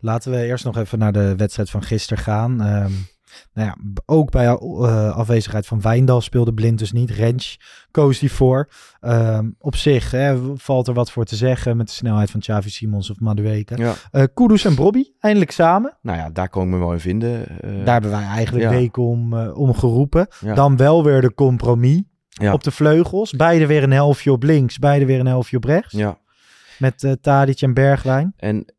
Laten 0.00 0.31
we 0.31 0.44
eerst 0.44 0.64
nog 0.64 0.76
even 0.76 0.99
naar 0.99 1.12
de 1.12 1.37
wedstrijd 1.37 1.70
van 1.70 1.82
gisteren 1.82 2.23
gaan. 2.23 2.61
Ehm, 2.62 2.93
nou 3.55 3.67
ja, 3.69 3.76
ook 4.06 4.31
bij 4.31 4.47
eh, 4.47 5.16
afwezigheid 5.16 5.66
van 5.66 5.81
Wijndal 5.81 6.21
speelde 6.21 6.54
Blind 6.54 6.78
dus 6.78 6.92
niet. 6.92 7.11
Rens 7.11 7.61
koos 7.90 8.19
die 8.19 8.33
voor. 8.33 8.69
Ehm, 9.00 9.50
op 9.59 9.76
zich 9.76 10.11
hè, 10.11 10.57
valt 10.57 10.88
er 10.88 10.95
wat 10.95 11.11
voor 11.11 11.25
te 11.25 11.37
zeggen 11.37 11.76
met 11.76 11.87
de 11.87 11.92
snelheid 11.92 12.31
van 12.31 12.40
Xavi 12.40 12.71
Simons 12.71 13.11
of 13.11 13.21
Madueke. 13.21 13.76
Ja. 13.76 13.95
Eh 14.11 14.25
Kudus 14.35 14.64
en 14.64 14.75
Bobby, 14.75 15.04
eindelijk 15.21 15.50
samen. 15.50 15.97
Nou 16.02 16.19
ja, 16.19 16.31
daar 16.31 16.49
kon 16.49 16.62
ik 16.62 16.69
me 16.69 16.78
wel 16.78 16.92
in 16.92 17.00
vinden. 17.00 17.49
Eh, 17.61 17.71
Daar 17.85 17.92
hebben 17.92 18.11
wij 18.11 18.23
eigenlijk 18.25 18.64
ja. 18.64 18.71
weken 18.71 19.02
om, 19.02 19.35
om 19.49 19.75
geroepen. 19.75 20.26
Ja. 20.40 20.54
Dan 20.54 20.76
wel 20.76 21.04
weer 21.04 21.21
de 21.21 21.35
compromis 21.35 22.02
op 22.52 22.64
de 22.64 22.71
vleugels. 22.71 23.31
Beide 23.33 23.66
weer 23.66 23.83
een 23.83 23.92
helftje 23.92 24.33
op 24.33 24.42
links, 24.42 24.78
beide 24.78 25.04
weer 25.07 25.21
een 25.21 25.26
helftje 25.26 25.57
op 25.57 25.64
rechts. 25.64 25.92
Ja, 25.92 26.19
Met 26.78 27.16
Tadic 27.21 27.61
en 27.61 27.75
Bergwijn. 27.75 28.33
en 28.37 28.75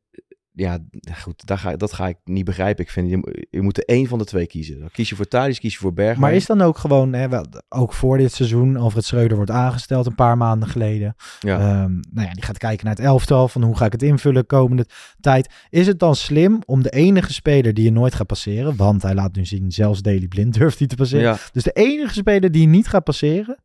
ja, 0.53 0.77
goed, 1.21 1.45
daar 1.45 1.57
ga, 1.57 1.75
dat 1.75 1.93
ga 1.93 2.07
ik 2.07 2.17
niet 2.23 2.45
begrijpen. 2.45 2.83
Ik 2.83 2.89
vind, 2.89 3.09
je, 3.09 3.45
je 3.49 3.61
moet 3.61 3.77
er 3.77 3.83
één 3.83 4.07
van 4.07 4.17
de 4.17 4.25
twee 4.25 4.47
kiezen. 4.47 4.79
Dan 4.79 4.89
kies 4.91 5.09
je 5.09 5.15
voor 5.15 5.27
Thadis, 5.27 5.59
kies 5.59 5.73
je 5.73 5.79
voor 5.79 5.93
Bergwijn. 5.93 6.19
Maar 6.19 6.33
is 6.33 6.45
dan 6.45 6.61
ook 6.61 6.77
gewoon, 6.77 7.13
hè, 7.13 7.29
wel, 7.29 7.45
ook 7.69 7.93
voor 7.93 8.17
dit 8.17 8.33
seizoen, 8.33 8.77
Alfred 8.77 9.05
Schreuder 9.05 9.35
wordt 9.35 9.51
aangesteld 9.51 10.05
een 10.05 10.15
paar 10.15 10.37
maanden 10.37 10.69
geleden. 10.69 11.15
Ja. 11.39 11.59
Ehm, 11.59 11.91
nou 12.11 12.27
ja, 12.27 12.33
die 12.33 12.43
gaat 12.43 12.57
kijken 12.57 12.85
naar 12.85 12.95
het 12.95 13.05
elftal, 13.05 13.47
van 13.47 13.63
hoe 13.63 13.77
ga 13.77 13.85
ik 13.85 13.91
het 13.91 14.03
invullen 14.03 14.45
komende 14.45 14.85
tijd. 15.19 15.53
Is 15.69 15.87
het 15.87 15.99
dan 15.99 16.15
slim 16.15 16.61
om 16.65 16.81
de 16.83 16.89
enige 16.89 17.33
speler 17.33 17.73
die 17.73 17.83
je 17.83 17.91
nooit 17.91 18.15
gaat 18.15 18.27
passeren, 18.27 18.75
want 18.75 19.01
hij 19.01 19.13
laat 19.13 19.35
nu 19.35 19.45
zien, 19.45 19.71
zelfs 19.71 20.01
Daily 20.01 20.27
Blind 20.27 20.53
durft 20.59 20.79
hij 20.79 20.87
te 20.87 20.95
passeren. 20.95 21.23
ja, 21.23 21.37
Dus 21.51 21.63
de 21.63 21.71
enige 21.71 22.13
speler 22.13 22.51
die 22.51 22.61
je 22.61 22.67
niet 22.67 22.87
gaat 22.87 23.03
passeren, 23.03 23.57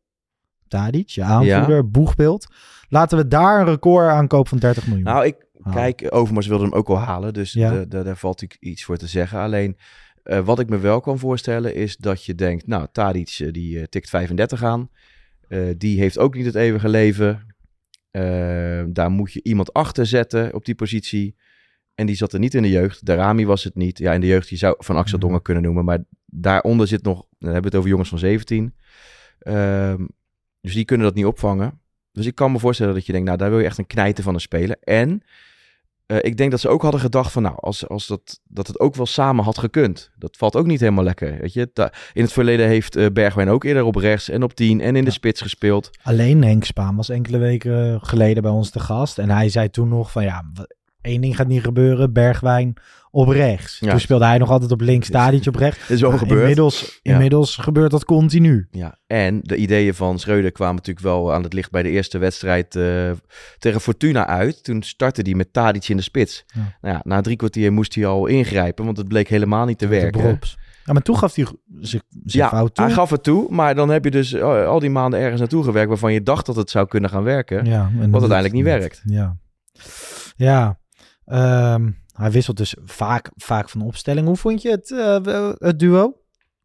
Tadic, 0.67 1.09
je 1.09 1.23
aanvoerder, 1.23 1.89
boegbeeld. 1.89 2.47
Laten 2.89 3.17
we 3.17 3.27
daar 3.27 3.59
een 3.59 3.65
record 3.65 4.09
aankoop 4.09 4.47
van 4.47 4.57
30 4.57 4.87
miljoen. 4.87 5.03
nou, 5.03 5.25
ik, 5.25 5.35
Ah. 5.69 5.75
kijk, 5.75 6.07
Overmars 6.09 6.47
wilde 6.47 6.63
hem 6.63 6.73
ook 6.73 6.87
wel 6.87 6.97
halen. 6.99 7.33
Dus 7.33 7.53
Ja. 7.53 7.85
daar 7.85 8.17
valt 8.17 8.41
ik 8.41 8.57
iets 8.59 8.83
voor 8.83 8.97
te 8.97 9.07
zeggen. 9.07 9.39
Alleen, 9.39 9.77
eh, 10.23 10.39
wat 10.39 10.59
ik 10.59 10.69
me 10.69 10.77
wel 10.77 10.99
kan 10.99 11.19
voorstellen 11.19 11.75
is 11.75 11.97
dat 11.97 12.25
je 12.25 12.35
denkt... 12.35 12.67
Nou, 12.67 12.87
Tadic, 12.91 13.37
eh, 13.39 13.51
die 13.51 13.79
eh, 13.79 13.83
tikt 13.85 14.09
35 14.09 14.63
aan. 14.63 14.89
Die 15.77 15.99
heeft 15.99 16.17
ook 16.17 16.35
niet 16.35 16.45
het 16.45 16.55
eeuwige 16.55 16.89
leven. 16.89 17.55
Daar 18.93 19.09
moet 19.11 19.33
je 19.33 19.43
iemand 19.43 19.73
achter 19.73 20.05
zetten 20.05 20.53
op 20.53 20.65
die 20.65 20.75
positie. 20.75 21.35
En 21.95 22.05
die 22.05 22.15
zat 22.15 22.33
er 22.33 22.39
niet 22.39 22.53
in 22.53 22.61
de 22.61 22.69
jeugd. 22.69 23.05
Darami 23.05 23.45
was 23.45 23.63
het 23.63 23.75
niet. 23.75 23.97
Ja, 23.97 24.13
in 24.13 24.21
de 24.21 24.27
jeugd, 24.27 24.49
je 24.49 24.55
zou 24.55 24.75
Van 24.77 24.95
Axel 24.95 25.17
Mhm. 25.17 25.25
Dongen 25.25 25.41
kunnen 25.41 25.63
noemen. 25.63 25.85
Maar 25.85 25.99
daaronder 26.25 26.87
zit 26.87 27.03
nog, 27.03 27.15
dan 27.39 27.51
hebben 27.51 27.61
we 27.61 27.67
het 27.67 27.75
over 27.77 27.89
jongens 27.89 28.09
van 28.09 28.17
17. 28.19 28.75
Ehm, 29.39 30.05
dus 30.61 30.73
die 30.73 30.85
kunnen 30.85 31.05
dat 31.07 31.15
niet 31.15 31.25
opvangen. 31.25 31.81
Dus 32.11 32.25
ik 32.25 32.35
kan 32.35 32.51
me 32.51 32.59
voorstellen 32.59 32.93
dat 32.93 33.05
je 33.05 33.11
denkt, 33.11 33.27
nou, 33.27 33.37
daar 33.39 33.49
wil 33.49 33.59
je 33.59 33.65
echt 33.65 33.77
een 33.77 33.87
knijten 33.87 34.23
van 34.23 34.33
een 34.33 34.39
speler. 34.39 34.77
En 34.83 35.21
eh, 36.09 36.17
ik 36.21 36.37
denk 36.37 36.51
dat 36.51 36.59
ze 36.59 36.69
ook 36.69 36.81
hadden 36.81 36.99
gedacht 37.01 37.31
van, 37.31 37.41
nou, 37.41 37.55
als, 37.59 37.87
als 37.87 38.07
dat, 38.07 38.39
dat 38.47 38.67
het 38.67 38.79
ook 38.79 38.95
wel 38.95 39.05
samen 39.05 39.43
had 39.43 39.57
gekund. 39.57 40.11
Dat 40.17 40.37
valt 40.37 40.55
ook 40.55 40.65
niet 40.65 40.79
helemaal 40.79 41.03
lekker, 41.03 41.37
weet 41.41 41.53
je. 41.53 41.69
Da- 41.73 41.91
in 42.13 42.21
het 42.23 42.31
verleden 42.31 42.67
heeft 42.67 42.95
eh, 42.95 43.05
Bergwijn 43.13 43.49
ook 43.49 43.63
eerder 43.63 43.83
op 43.83 43.95
rechts 43.95 44.29
en 44.29 44.43
op 44.43 44.53
10 44.53 44.81
en 44.81 44.95
in 44.95 45.05
de 45.05 45.11
spits 45.11 45.41
gespeeld. 45.41 45.89
Alleen 46.03 46.43
Henk 46.43 46.63
Spaan 46.63 46.95
was 46.95 47.09
enkele 47.09 47.37
weken 47.37 47.99
geleden 48.01 48.43
bij 48.43 48.51
ons 48.51 48.69
te 48.69 48.79
gast. 48.79 49.17
En 49.17 49.29
hij 49.29 49.49
zei 49.49 49.69
toen 49.69 49.87
nog 49.89 50.11
van 50.11 50.23
ja, 50.23 50.43
één 51.01 51.21
ding 51.21 51.35
gaat 51.35 51.47
niet 51.47 51.63
gebeuren. 51.63 52.13
Bergwijn 52.13 52.73
op 53.11 53.27
rechts. 53.27 53.79
Ja. 53.79 53.89
Toen 53.89 53.99
speelde 53.99 54.25
hij 54.25 54.37
nog 54.37 54.49
altijd 54.49 54.71
op 54.71 54.81
links, 54.81 55.09
Tadic 55.09 55.47
op 55.47 55.55
rechts. 55.55 55.79
Dat 55.79 55.89
is 55.89 56.01
wel 56.01 56.17
gebeurd. 56.17 56.39
Inmiddels, 56.41 56.99
Ja. 57.03 57.13
inmiddels 57.13 57.55
gebeurt 57.57 57.91
dat 57.91 58.05
continu. 58.05 58.67
Ja, 58.71 58.97
en 59.07 59.39
de 59.41 59.55
ideeën 59.55 59.93
van 59.93 60.19
Schreuder 60.19 60.51
kwamen 60.51 60.75
natuurlijk 60.75 61.05
wel 61.05 61.33
aan 61.33 61.43
het 61.43 61.53
licht 61.53 61.71
bij 61.71 61.83
de 61.83 61.89
eerste 61.89 62.17
wedstrijd 62.17 62.75
eh, 62.75 63.11
tegen 63.59 63.81
Fortuna 63.81 64.27
uit. 64.27 64.63
Toen 64.63 64.81
startte 64.83 65.21
hij 65.21 65.33
met 65.33 65.53
Tadic 65.53 65.87
in 65.87 65.97
de 65.97 66.03
spits. 66.03 66.43
Ja. 66.47 66.59
Nou 66.81 66.93
ja, 66.95 67.01
na 67.03 67.21
drie 67.21 67.35
kwartier 67.35 67.73
moest 67.73 67.95
hij 67.95 68.05
al 68.05 68.25
ingrijpen, 68.25 68.85
want 68.85 68.97
het 68.97 69.07
bleek 69.07 69.27
helemaal 69.27 69.65
niet 69.65 69.77
te 69.77 69.87
werken. 69.87 70.39
Ja, 70.85 70.93
maar 70.93 71.01
toen 71.03 71.17
gaf 71.17 71.35
hij 71.35 71.45
zijn 71.81 72.01
Ja, 72.23 72.47
fout 72.49 72.75
toe. 72.75 72.85
hij 72.85 72.93
gaf 72.93 73.09
het 73.09 73.23
toe, 73.23 73.47
maar 73.49 73.75
dan 73.75 73.89
heb 73.89 74.03
je 74.03 74.11
dus 74.11 74.33
eh, 74.33 74.67
al 74.67 74.79
die 74.79 74.89
maanden 74.89 75.19
ergens 75.19 75.39
naartoe 75.39 75.63
gewerkt 75.63 75.89
waarvan 75.89 76.13
je 76.13 76.23
dacht 76.23 76.45
dat 76.45 76.55
het 76.55 76.69
zou 76.69 76.87
kunnen 76.87 77.09
gaan 77.09 77.23
werken. 77.23 77.65
ja, 77.65 77.89
Wat 77.95 78.01
uiteindelijk 78.21 78.53
niet 78.53 78.63
werkt. 78.63 79.01
Ja, 79.05 79.37
ja. 80.35 80.77
Ehm, 81.29 81.91
hij 82.13 82.31
wisselt 82.31 82.57
dus 82.57 82.75
vaak, 82.85 83.29
vaak 83.35 83.69
van 83.69 83.81
opstelling. 83.81 84.27
Hoe 84.27 84.35
vond 84.35 84.61
je 84.61 84.69
het, 84.69 84.91
eh, 84.91 85.51
het 85.57 85.79
duo? 85.79 86.17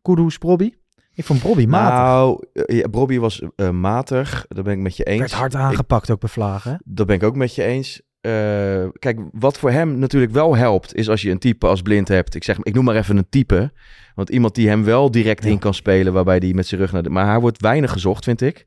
Kudus, 0.02 0.38
Bobby? 0.38 0.72
Ik 1.14 1.24
vond 1.24 1.42
Bobby 1.42 1.66
matig. 1.66 1.98
Nou, 1.98 2.44
eh, 2.52 2.78
ja, 2.78 2.88
Bobby 2.88 3.18
was 3.18 3.42
eh, 3.56 3.70
matig, 3.70 4.44
daar 4.48 4.64
ben 4.64 4.72
ik 4.72 4.78
met 4.78 4.96
je 4.96 5.04
eens. 5.04 5.18
Werd 5.20 5.32
hard 5.32 5.54
aangepakt 5.54 6.10
ook 6.10 6.20
bij 6.20 6.28
Vlagen. 6.28 6.80
Dat 6.84 7.06
ben 7.06 7.16
ik 7.16 7.22
ook 7.22 7.36
met 7.36 7.54
je 7.54 7.62
eens. 7.62 8.02
Kijk, 8.98 9.20
wat 9.32 9.58
voor 9.58 9.70
hem 9.70 9.98
natuurlijk 9.98 10.32
wel 10.32 10.56
helpt, 10.56 10.94
is 10.94 11.08
als 11.08 11.22
je 11.22 11.30
een 11.30 11.38
type 11.38 11.66
als 11.66 11.82
blind 11.82 12.08
hebt. 12.08 12.34
Ik 12.34 12.44
zeg, 12.44 12.58
ik 12.58 12.74
noem 12.74 12.84
maar 12.84 12.96
even 12.96 13.16
een 13.16 13.28
type. 13.28 13.72
Want 14.14 14.30
iemand 14.30 14.54
die 14.54 14.68
hem 14.68 14.84
wel 14.84 15.10
direct 15.10 15.44
Ja. 15.44 15.50
in 15.50 15.58
kan 15.58 15.74
spelen, 15.74 16.12
waarbij 16.12 16.36
hij 16.36 16.52
met 16.52 16.66
zijn 16.66 16.80
rug 16.80 16.92
naar 16.92 17.02
de. 17.02 17.10
Maar 17.10 17.26
hij 17.26 17.40
wordt 17.40 17.60
weinig 17.60 17.92
gezocht, 17.92 18.24
vind 18.24 18.40
ik. 18.40 18.66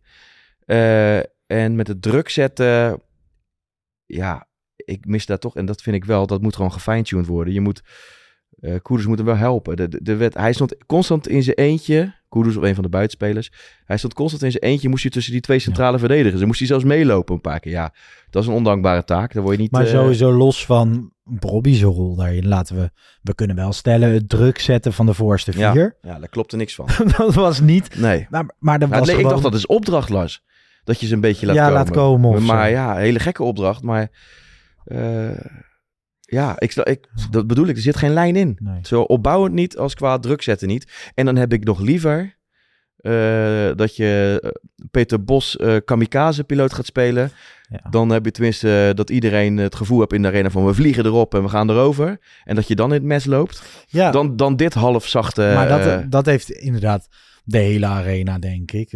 En 1.48 1.75
met 1.75 1.88
het 1.88 2.01
druk 2.01 2.30
zetten, 2.30 3.01
ja, 4.06 4.47
ik 4.88 5.06
mis 5.06 5.25
daar 5.25 5.38
toch. 5.39 5.56
En 5.56 5.65
dat 5.65 5.82
vind 5.82 5.96
ik 5.96 6.06
wel, 6.06 6.27
dat 6.27 6.41
moet 6.41 6.56
gewoon 6.56 6.72
gefine-tuned 6.72 7.25
worden. 7.27 7.53
Je 7.53 7.62
moet. 7.62 7.82
eh 8.60 8.75
Koeders 8.82 9.08
moet 9.08 9.17
hem 9.17 9.25
wel 9.27 9.36
helpen. 9.38 9.75
De, 9.75 9.88
de, 9.88 10.00
de 10.01 10.15
wet, 10.15 10.34
hij 10.34 10.53
stond 10.53 10.75
constant 10.86 11.27
in 11.27 11.44
zijn 11.44 11.56
eentje. 11.56 12.15
Koeders 12.29 12.56
of 12.56 12.63
een 12.63 12.74
van 12.74 12.84
de 12.84 12.89
buitenspelers. 12.89 13.51
Hij 13.86 13.98
stond 13.98 14.13
constant 14.13 14.44
in 14.44 14.51
zijn 14.51 14.63
eentje. 14.63 14.89
Moest 14.89 15.01
hij 15.03 15.12
tussen 15.12 15.32
die 15.32 15.41
twee 15.41 15.60
centrale 15.60 16.00
verdedigers. 16.00 16.38
Dan 16.38 16.48
moest 16.48 16.60
hij 16.60 16.67
zelfs 16.67 16.84
meelopen 16.84 17.36
een 17.36 17.41
paar 17.41 17.60
keer. 17.60 17.72
Ja, 17.72 17.94
dat 18.29 18.41
is 18.44 18.50
een 18.50 18.56
ondankbare 18.56 19.03
taak. 19.03 19.34
Daar 19.34 19.44
word 19.44 19.56
je 19.56 19.62
niet. 19.62 19.72
Maar 19.72 19.86
eh, 19.86 19.91
sowieso 19.91 20.32
los 20.32 20.65
van 20.65 21.12
Bobby's 21.24 21.82
rol 21.82 22.15
daarin. 22.15 22.48
Laten 22.48 22.75
we, 22.75 22.89
we 23.22 23.36
kunnen 23.36 23.56
wel 23.56 23.74
stellen, 23.74 24.12
het 24.13 24.29
druk 24.29 24.60
zetten 24.60 24.94
van 24.94 25.06
de 25.06 25.13
voorste 25.13 25.51
Ja. 25.58 25.72
vier. 25.72 25.98
Ja, 26.01 26.20
daar 26.20 26.29
klopt 26.29 26.51
er 26.51 26.58
niks 26.58 26.75
van. 26.75 26.88
dat 27.17 27.34
was 27.34 27.60
niet. 27.60 28.00
Nee. 28.00 28.27
Maar, 28.29 28.56
maar 28.60 28.79
dat 28.79 28.89
was 28.89 29.08
nee, 29.08 29.17
ik 29.17 29.24
dacht 29.29 29.44
dat 29.44 29.53
is 29.53 29.65
opdracht, 29.65 30.10
Lars. 30.10 30.44
Dat 30.84 31.00
je 31.00 31.08
ze 31.08 31.13
een 31.13 31.22
beetje 31.22 31.46
laat 31.46 31.56
ja, 31.56 31.62
komen. 31.65 31.77
laat 31.77 31.91
komen. 31.91 32.44
Maar 32.44 32.65
zo. 32.67 32.72
ja, 32.74 32.96
hele 32.96 33.20
gekke 33.20 33.44
opdracht. 33.44 33.82
Maar 33.82 34.10
eh, 34.88 35.46
ja, 36.20 36.60
ik, 36.60 36.74
ik, 36.74 37.10
dat 37.29 37.48
bedoel 37.48 37.67
ik. 37.67 37.75
Er 37.75 37.82
zit 37.82 37.96
geen 37.96 38.13
lijn 38.13 38.36
in. 38.36 38.58
Nee. 38.60 38.79
Zo 38.82 39.01
opbouwend 39.01 39.53
niet 39.53 39.77
als 39.77 39.94
qua 39.94 40.20
druk 40.20 40.41
zetten 40.41 40.67
niet. 40.67 41.12
En 41.13 41.25
dan 41.25 41.36
heb 41.36 41.53
ik 41.53 41.63
nog 41.63 41.79
liever 41.79 42.38
eh, 42.98 43.70
dat 43.75 43.96
je 43.96 44.39
eh, 44.44 44.50
Peter 44.91 45.24
Bos 45.24 45.58
kamikaze-piloot 45.86 46.74
gaat 46.74 46.86
spelen. 46.86 47.32
Ja. 47.70 47.89
Dan 47.89 48.10
heb 48.10 48.25
je 48.25 48.32
tenminste 48.32 48.91
dat 48.96 49.10
iedereen 49.10 49.58
het 49.58 49.75
gevoel 49.75 50.00
hebt 50.00 50.13
in 50.13 50.22
de 50.22 50.27
arena 50.27 50.50
van 50.50 50.65
we 50.65 50.74
vliegen 50.74 51.06
erop 51.06 51.34
en 51.34 51.44
we 51.44 51.50
gaan 51.50 51.70
erover. 51.70 52.20
En 52.44 52.56
dat 52.56 52.67
je 52.67 52.75
dan 52.75 52.88
in 52.88 52.94
het 52.96 53.03
mes 53.03 53.25
loopt. 53.25 53.86
Ja, 53.88 54.12
Dan, 54.12 54.36
dan 54.36 54.56
dit 54.56 54.74
half 54.74 55.08
zachte... 55.08 55.51
maar 55.56 55.67
dat, 55.67 56.12
dat 56.12 56.25
heeft 56.25 56.51
inderdaad 56.51 57.08
de 57.48 57.58
hele 57.58 57.86
arena, 57.86 58.39
denk 58.39 58.72
ik. 58.72 58.91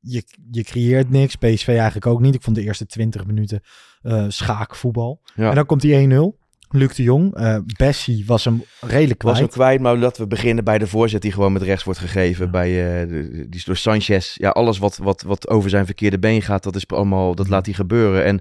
Je, 0.00 0.22
je 0.50 0.64
creëert 0.64 1.10
niks. 1.10 1.36
PSV 1.36 1.68
eigenlijk 1.68 2.06
ook 2.06 2.20
niet. 2.20 2.34
Ik 2.34 2.42
vond 2.42 2.56
de 2.56 2.62
eerste 2.62 2.86
20 2.86 3.26
minuten 3.26 3.60
eh, 4.06 4.24
schaakvoetbal. 4.28 5.20
ja. 5.34 5.48
En 5.48 5.54
dan 5.54 5.66
komt 5.66 5.80
die 5.80 6.08
1-0. 6.10 6.44
Luc 6.70 6.94
de 6.94 7.02
Jong. 7.02 7.34
eh 7.34 7.58
Bessie 7.76 8.24
was 8.26 8.44
hem 8.44 8.62
redelijk 8.80 9.22
was 9.22 9.32
kwijt. 9.36 9.54
hem 9.54 9.60
kwijt, 9.62 9.80
maar 9.80 9.96
laten 9.96 10.22
we 10.22 10.28
beginnen 10.28 10.64
bij 10.64 10.78
de 10.78 10.86
voorzet 10.86 11.22
die 11.22 11.32
gewoon 11.32 11.52
met 11.52 11.62
rechts 11.62 11.84
wordt 11.84 12.00
gegeven. 12.00 12.50
Bij, 12.50 13.00
eh, 13.02 13.08
de- 13.08 13.28
die 13.30 13.58
is 13.58 13.64
door 13.64 13.76
Sanchez. 13.76 14.34
Ja, 14.36 14.48
alles 14.50 14.78
wat, 14.78 14.96
wat, 14.96 15.22
wat 15.22 15.48
over 15.48 15.70
zijn 15.70 15.86
verkeerde 15.86 16.18
been 16.18 16.42
gaat, 16.42 16.62
dat, 16.62 16.76
is 16.76 16.88
allemaal, 16.88 17.34
dat 17.34 17.48
laat 17.48 17.64
hij 17.66 17.74
gebeuren. 17.74 18.24
En 18.24 18.40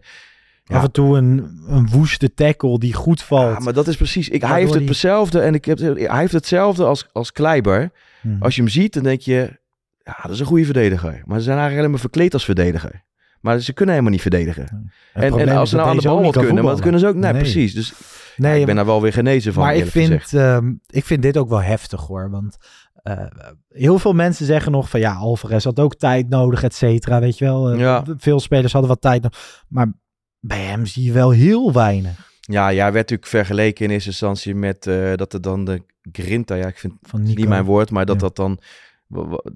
ja. 0.64 0.76
Af 0.78 0.84
en 0.84 0.92
toe 0.92 1.18
een, 1.18 1.60
een 1.68 1.88
woeste 1.90 2.34
tackle 2.34 2.80
die 2.80 2.94
goed 2.94 3.22
valt. 3.22 3.58
Ja, 3.58 3.64
maar 3.64 3.74
dat 3.74 3.88
is 3.88 3.96
precies. 3.98 4.30
Ik, 4.30 4.42
hij 4.42 4.60
heeft 4.60 4.74
die- 4.78 4.88
hetzelfde 4.88 5.40
en 5.40 5.54
ik 5.54 5.66
heb, 5.66 5.78
hij 5.80 6.20
heeft 6.20 6.34
hetzelfde 6.34 6.86
als, 6.86 7.08
als 7.12 7.32
Kleiber. 7.32 7.92
Hmm. 8.22 8.38
Als 8.42 8.56
je 8.56 8.62
hem 8.62 8.70
ziet, 8.72 8.94
dan 8.94 9.04
denk 9.04 9.22
je, 9.22 9.60
ja, 10.04 10.18
dat 10.22 10.32
is 10.32 10.40
een 10.40 10.46
goede 10.46 10.66
verdediger. 10.66 11.22
Maar 11.26 11.38
ze 11.38 11.44
zijn 11.44 11.58
eigenlijk 11.58 11.78
alleen 11.78 11.92
maar 11.92 12.00
verkleed 12.00 12.34
als 12.34 12.46
verdediger. 12.46 13.04
Maar 13.46 13.60
ze 13.60 13.74
kunnen 13.74 13.94
helemaal 13.96 14.14
niet 14.16 14.24
verdedigen. 14.30 14.92
En, 15.14 15.40
en 15.40 15.50
als 15.50 15.70
ze 15.70 15.76
nou 15.76 15.90
aan 15.90 15.98
de 15.98 16.02
bal 16.02 16.24
wat 16.24 16.38
kunnen, 16.38 16.64
maar 16.64 16.74
dat 16.74 16.82
kunnen 16.82 17.00
ze 17.00 17.08
ook. 17.08 17.16
Nee, 17.16 17.34
precies. 17.34 17.74
Dus 17.74 17.94
Nee, 18.38 18.54
ja, 18.54 18.60
ik 18.60 18.66
ben 18.66 18.76
daar 18.76 18.86
wel 18.86 19.02
weer 19.02 19.14
genezen 19.14 19.54
van. 19.54 19.64
maar 19.64 19.76
ik 19.76 19.86
vind, 19.86 20.34
ehm, 20.34 20.74
ik 20.88 21.06
vind 21.06 21.22
dit 21.22 21.38
ook 21.38 21.50
wel 21.50 21.62
heftig 21.62 22.02
hoor. 22.02 22.30
Want 22.30 22.58
eh, 23.04 23.26
heel 23.70 24.00
veel 24.00 24.14
mensen 24.14 24.46
zeggen 24.46 24.72
nog 24.72 24.90
van 24.90 25.00
ja, 25.00 25.14
Alvarez 25.14 25.64
had 25.64 25.80
ook 25.80 25.96
tijd 25.96 26.30
nodig, 26.30 26.64
et 26.64 26.74
cetera. 26.74 27.20
Weet 27.20 27.38
je 27.38 27.46
wel. 27.46 27.70
Eh, 27.70 27.80
Ja. 27.80 28.04
Veel 28.18 28.40
spelers 28.40 28.72
hadden 28.72 28.90
wat 28.92 29.02
tijd 29.02 29.22
nodig. 29.22 29.64
Maar 29.68 29.94
bij 30.40 30.64
hem 30.64 30.86
zie 30.86 31.04
je 31.04 31.12
wel 31.12 31.30
heel 31.30 31.74
weinig 31.74 32.32
Ja, 32.42 32.68
ja, 32.70 32.84
werd 32.84 32.96
natuurlijk 32.96 33.30
vergeleken 33.30 33.86
in 33.86 33.92
eerste 33.92 34.10
instantie 34.10 34.56
met 34.56 34.88
eh, 34.88 35.14
dat 35.16 35.34
er 35.34 35.42
dan 35.42 35.66
de 35.66 35.82
Grinta, 36.12 36.56
ja, 36.56 36.68
ik 36.68 36.78
vind 36.78 36.94
van 37.02 37.22
Nico. 37.22 37.40
niet 37.40 37.50
mijn 37.50 37.64
woord, 37.64 37.92
maar 37.92 38.06
dat 38.06 38.20
dat 38.20 38.36
dan 38.36 38.60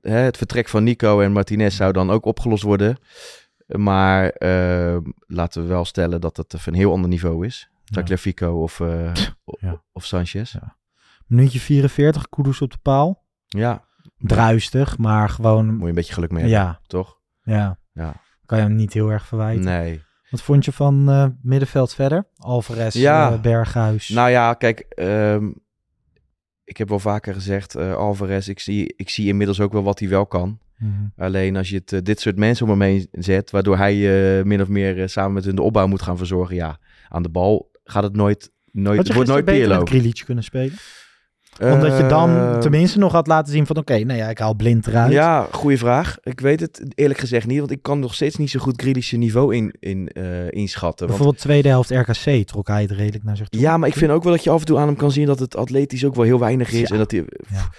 het 0.01 0.38
vertrek 0.38 0.69
van 0.69 0.84
Nico 0.84 1.22
en 1.22 1.31
Martinez 1.31 1.75
zou 1.75 1.91
dan 1.91 2.12
ook 2.12 2.25
opgelost 2.25 2.63
worden. 2.63 2.98
Maar 3.77 4.29
eh, 4.29 4.97
laten 5.27 5.61
we 5.61 5.67
wel 5.67 5.85
stellen 5.85 6.21
dat 6.21 6.38
het 6.38 6.53
van 6.57 6.73
een 6.73 6.79
heel 6.79 6.91
ander 6.91 7.09
niveau 7.09 7.45
is. 7.45 7.69
Ja. 7.83 8.51
Of, 8.51 8.79
eh, 8.79 9.13
Ja. 9.43 9.83
of 9.91 10.05
Sanchez. 10.05 10.51
Ja. 10.51 10.77
Minuutje 11.27 11.59
44, 11.59 12.29
Kudus 12.29 12.61
op 12.61 12.71
de 12.71 12.77
paal. 12.81 13.25
Ja, 13.45 13.88
Druistig, 14.17 14.97
maar 14.97 15.29
gewoon... 15.29 15.65
moet 15.73 15.81
je 15.81 15.88
een 15.88 15.93
beetje 15.93 16.13
geluk 16.13 16.31
mee 16.31 16.41
hebben, 16.41 16.59
Ja, 16.59 16.79
toch? 16.88 17.19
ja. 17.41 17.79
Ja. 17.93 18.13
Kan 18.45 18.57
je 18.57 18.63
hem 18.63 18.75
niet 18.75 18.93
heel 18.93 19.09
erg 19.09 19.25
verwijten. 19.27 19.63
Nee. 19.65 20.01
Wat 20.29 20.41
vond 20.41 20.65
je 20.65 20.71
van 20.71 21.09
eh, 21.09 21.25
middenveld 21.41 21.93
verder? 21.93 22.27
Alvarez, 22.35 22.95
Ja. 22.95 23.31
eh, 23.31 23.41
Berghuis. 23.41 24.09
Nou 24.09 24.29
ja, 24.29 24.53
kijk, 24.53 24.79
ehm, 24.79 25.51
ik 26.63 26.77
heb 26.77 26.89
wel 26.89 26.99
vaker 26.99 27.33
gezegd, 27.33 27.75
Alvarez, 27.75 28.47
ik 28.47 28.59
zie, 28.59 28.93
ik 28.95 29.09
zie 29.09 29.27
inmiddels 29.27 29.59
ook 29.59 29.71
wel 29.71 29.83
wat 29.83 29.99
hij 29.99 30.09
wel 30.09 30.25
kan. 30.25 30.59
Mhm. 30.79 31.24
Alleen 31.24 31.55
als 31.55 31.69
je 31.69 31.75
het, 31.75 31.93
eh, 31.93 32.00
dit 32.03 32.19
soort 32.19 32.38
mensen 32.38 32.65
om 32.65 32.71
hem 32.71 32.81
heen 32.81 33.07
zet, 33.12 33.51
waardoor 33.51 33.77
hij 33.77 33.93
eh, 34.39 34.43
min 34.45 34.62
of 34.62 34.67
meer 34.67 35.01
eh, 35.01 35.07
samen 35.07 35.33
met 35.33 35.45
hun 35.45 35.55
de 35.55 35.62
opbouw 35.62 35.88
moet 35.88 36.01
gaan 36.01 36.17
verzorgen. 36.17 36.55
Ja, 36.55 36.77
aan 37.09 37.24
de 37.24 37.29
bal 37.29 37.71
gaat 37.83 38.03
het 38.03 38.15
nooit, 38.15 38.51
nooit, 38.71 38.98
Had 38.98 39.07
je 39.07 39.13
wordt 39.13 39.29
nooit 39.29 39.45
beter 39.45 39.93
met 39.93 40.24
kunnen 40.24 40.43
spelen? 40.43 40.77
Omdat 41.62 41.98
je 41.98 42.05
dan 42.05 42.59
tenminste 42.59 43.00
nog 43.00 43.12
had 43.12 43.27
laten 43.27 43.53
zien 43.53 43.65
van 43.65 43.75
oké, 43.77 44.00
nou 44.00 44.19
ja, 44.19 44.29
ik 44.29 44.38
haal 44.38 44.55
blind 44.55 44.88
eruit. 44.88 45.12
Ja, 45.12 45.48
goede 45.51 45.77
vraag. 45.77 46.17
Ik 46.24 46.39
weet 46.39 46.59
het 46.59 46.83
eerlijk 46.95 47.19
gezegd 47.19 47.48
niet, 47.48 47.59
want 47.59 47.71
ik 47.71 47.81
kan 47.81 48.00
nog 48.00 48.13
steeds 48.13 48.36
niet 48.36 48.50
zo 48.50 48.59
goed 48.59 48.81
Grealish 48.81 49.12
niveau 49.12 49.55
in, 49.55 49.75
in, 49.79 50.07
inschatten. 50.50 51.07
Want, 51.07 51.17
Bijvoorbeeld 51.17 51.38
tweede 51.38 51.67
helft 51.67 51.89
RKC 51.89 52.48
trok 52.48 52.67
hij 52.67 52.81
het 52.81 52.91
redelijk 52.91 53.24
naar 53.24 53.38
zich 53.38 53.50
toe. 53.50 53.62
ja, 53.62 53.77
maar 53.77 53.89
ik 53.89 53.95
vind 53.95 54.12
ook 54.12 54.24
wel 54.24 54.33
dat 54.33 54.43
je 54.43 54.50
af 54.50 54.59
en 54.59 54.65
toe 54.65 54.77
aan 54.77 54.88
hem 54.88 54.95
kan 54.95 55.12
zien 55.12 55.25
dat 55.25 55.39
het 55.39 55.55
atletisch 55.55 56.05
ook 56.05 56.15
wel 56.15 56.25
heel 56.25 56.39
weinig 56.39 56.71
is. 56.71 56.79
Ja. 56.79 56.88
En 56.88 56.98
dat 56.98 57.12
hij, 57.12 57.25
Ja. 57.50 57.69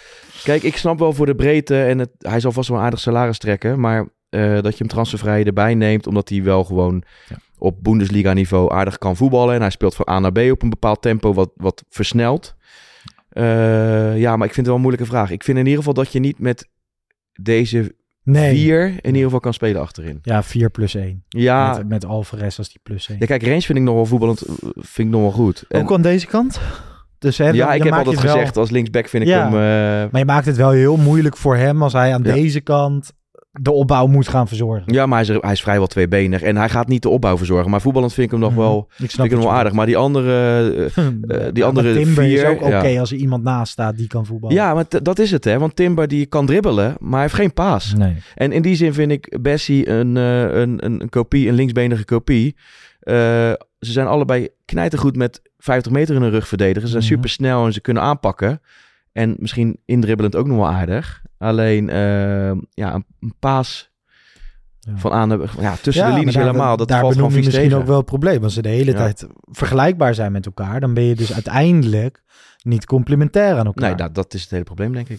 Kijk, 0.43 0.63
ik 0.63 0.77
snap 0.77 0.99
wel 0.99 1.13
voor 1.13 1.27
de 1.27 1.35
breedte 1.35 1.83
en 1.83 1.99
het, 1.99 2.11
hij 2.19 2.41
zal 2.41 2.53
vast 2.53 2.69
wel 2.69 2.79
een 2.79 2.85
aardig 2.85 3.01
salaris 3.01 3.39
trekken, 3.39 3.81
maar 3.81 4.09
eh, 4.29 4.53
dat 4.61 4.73
je 4.73 4.79
hem 4.79 4.89
transfervrij 4.89 5.45
erbij 5.45 5.75
neemt, 5.75 6.07
omdat 6.07 6.29
hij 6.29 6.43
wel 6.43 6.65
gewoon 6.65 7.03
Ja. 7.29 7.37
op 7.59 7.83
Bundesliga 7.83 8.33
niveau 8.33 8.73
aardig 8.73 8.99
kan 8.99 9.17
voetballen. 9.17 9.55
En 9.55 9.61
hij 9.61 9.71
speelt 9.71 9.95
van 9.95 10.09
A 10.11 10.19
naar 10.19 10.33
B 10.33 10.39
op 10.39 10.63
een 10.63 10.71
bepaald 10.71 11.03
tempo 11.03 11.33
wat, 11.35 11.51
wat 11.57 11.85
versnelt. 11.89 12.55
Eh, 13.29 14.19
ja, 14.19 14.37
maar 14.37 14.47
ik 14.47 14.55
vind 14.55 14.57
het 14.57 14.67
wel 14.67 14.75
een 14.75 14.81
moeilijke 14.81 15.07
vraag. 15.07 15.31
Ik 15.31 15.45
vind 15.45 15.59
in 15.59 15.65
ieder 15.65 15.79
geval 15.79 15.95
dat 15.95 16.13
je 16.13 16.19
niet 16.21 16.39
met 16.39 16.69
deze 17.33 17.95
nee. 18.23 18.55
vier 18.55 18.87
in 18.87 18.99
ieder 19.07 19.23
geval 19.23 19.41
kan 19.41 19.55
spelen 19.55 19.81
achterin. 19.81 20.19
Ja, 20.23 20.43
4 20.43 20.71
plus 20.71 20.95
1. 20.95 21.25
Ja, 21.29 21.77
Met, 21.77 21.89
met 21.89 22.05
Alvarez 22.05 22.59
als 22.59 22.69
die 22.69 22.81
plus 22.83 23.09
1. 23.09 23.19
ja 23.21 23.27
kijk, 23.27 23.43
Range 23.43 23.61
vind 23.63 23.79
ik 23.79 23.85
nog 23.85 23.95
wel 23.95 24.07
voetballend, 24.07 24.43
eh, 24.43 24.55
vind 24.75 25.09
ik 25.09 25.15
nog 25.15 25.21
wel 25.21 25.31
goed. 25.31 25.65
En- 25.69 25.81
Ook 25.83 25.93
aan 25.93 26.03
deze 26.03 26.27
kant. 26.27 26.61
Dus 27.21 27.39
hè, 27.39 27.45
dan- 27.47 27.55
ja, 27.55 27.73
ik 27.73 27.83
heb 27.83 27.93
altijd 27.93 28.21
wel- 28.23 28.33
gezegd, 28.33 28.57
als 28.57 28.71
linksback 28.71 29.09
vind 29.09 29.23
ik 29.23 29.29
hem... 29.31 29.47
eh, 29.47 29.53
Maar 30.11 30.19
je 30.19 30.25
maakt 30.25 30.47
het 30.47 30.57
wel 30.57 30.71
heel 30.71 30.97
moeilijk 30.97 31.37
voor 31.37 31.57
hem 31.57 31.83
als 31.83 31.93
hij 31.93 32.15
aan 32.15 32.23
Ja. 32.25 32.33
deze 32.33 32.61
kant 32.61 33.13
de 33.53 33.71
opbouw 33.71 34.07
moet 34.07 34.29
gaan 34.29 34.49
verzorgen. 34.49 34.93
Ja, 34.93 35.07
maar 35.07 35.25
hij 35.25 35.35
is, 35.35 35.41
hij 35.43 35.53
is 35.53 35.63
vrijwel 35.63 35.87
tweebenig. 35.87 36.43
En 36.43 36.57
hij 36.57 36.69
gaat 36.69 36.89
niet 36.89 37.03
de 37.03 37.09
opbouw 37.09 37.37
verzorgen. 37.37 37.71
Maar 37.71 37.81
voetballend 37.81 38.13
vind 38.13 38.27
ik 38.27 38.33
hem 38.33 38.41
nog 38.41 38.51
Mhm. 38.51 38.61
wel, 38.61 38.87
Ik 38.89 38.95
vind 38.97 39.11
snap 39.11 39.27
ik 39.27 39.33
hem 39.33 39.41
wel 39.41 39.53
aardig. 39.53 39.73
Maar 39.73 39.87
die 39.87 39.97
andere... 39.97 40.65
eh, 40.97 41.05
die 41.43 41.53
die 41.53 41.65
andere 41.65 41.95
Timber 41.95 42.25
is 42.25 42.41
vier, 42.41 42.49
ook 42.51 42.61
oké 42.63 43.01
als 43.01 43.11
er 43.11 43.17
iemand 43.17 43.43
naast 43.43 43.73
staat 43.73 43.97
die 43.97 44.07
kan 44.07 44.27
voetballen. 44.27 44.57
ja, 44.57 44.75
maar 44.75 44.85
dat 45.03 45.19
is 45.19 45.31
het 45.31 45.45
hè. 45.45 45.59
Want 45.59 45.77
Timber 45.77 46.09
die 46.09 46.27
kan 46.27 46.47
dribbelen, 46.47 46.95
maar 46.99 47.13
hij 47.13 47.21
heeft 47.23 47.35
geen 47.35 47.53
paas. 47.55 47.95
Nee. 47.97 48.17
En 48.35 48.53
in 48.53 48.63
die 48.63 48.75
zin 48.75 48.93
vind 48.95 49.11
ik 49.11 49.39
Bessie 49.43 49.89
een, 49.89 50.17
eh, 50.17 50.41
een, 50.43 50.85
een, 50.85 51.01
een 51.03 51.09
kopie, 51.09 51.49
een 51.49 51.55
linksbenige 51.55 52.05
kopie. 52.05 52.57
Eh, 53.01 53.15
ze 53.79 53.93
zijn 53.93 54.07
allebei 54.07 54.49
knijtergoed 54.65 55.17
met 55.17 55.43
50 55.61 55.93
meter 55.93 56.15
in 56.15 56.23
hun 56.23 56.31
rug 56.31 56.49
verdedigen. 56.49 56.89
Ze 56.89 56.95
zijn 56.95 57.05
Mhm. 57.05 57.13
super 57.13 57.31
snel 57.31 57.67
en 57.67 57.73
ze 57.73 57.81
kunnen 57.81 58.03
aanpakken. 58.03 58.61
En 59.13 59.37
misschien 59.39 59.79
indribbelend 59.85 60.37
ook 60.37 60.47
nog 60.47 60.57
wel 60.57 60.69
aardig. 60.69 61.23
Alleen 61.39 61.89
eh, 61.91 62.51
ja, 62.71 62.95
een, 62.95 63.05
een 63.21 63.35
paas 63.39 63.89
Ja. 64.81 64.97
van 64.97 65.13
aan 65.13 65.29
de, 65.29 65.45
ja, 65.61 65.77
tussen 65.83 66.05
Ja, 66.05 66.11
de 66.13 66.19
linies 66.19 66.35
daar- 66.35 66.45
helemaal. 66.45 66.77
Dat 66.77 66.89
daar 66.89 67.01
valt 67.01 67.13
gewoon 67.13 67.29
benoem 67.29 67.41
je 67.43 67.47
misschien 67.47 67.69
tegen. 67.69 67.83
ook 67.83 67.89
wel 67.89 67.97
het 67.97 68.07
probleem. 68.07 68.43
Als 68.43 68.55
ze 68.55 68.63
de 68.63 68.69
hele 68.69 68.91
Ja. 68.91 68.97
tijd 68.97 69.27
vergelijkbaar 69.43 70.15
zijn 70.15 70.33
met 70.33 70.47
elkaar, 70.47 70.81
dan 70.81 70.95
ben 70.95 71.05
je 71.05 71.15
dus 71.15 71.33
uiteindelijk 71.35 72.23
niet 72.63 72.87
complementair 72.87 73.57
aan 73.59 73.67
elkaar. 73.67 73.89
Nee, 73.89 73.95
dat, 73.97 74.15
dat 74.15 74.35
is 74.35 74.41
het 74.43 74.51
hele 74.51 74.65
probleem, 74.65 74.93
denk 74.93 75.09
ik. 75.09 75.19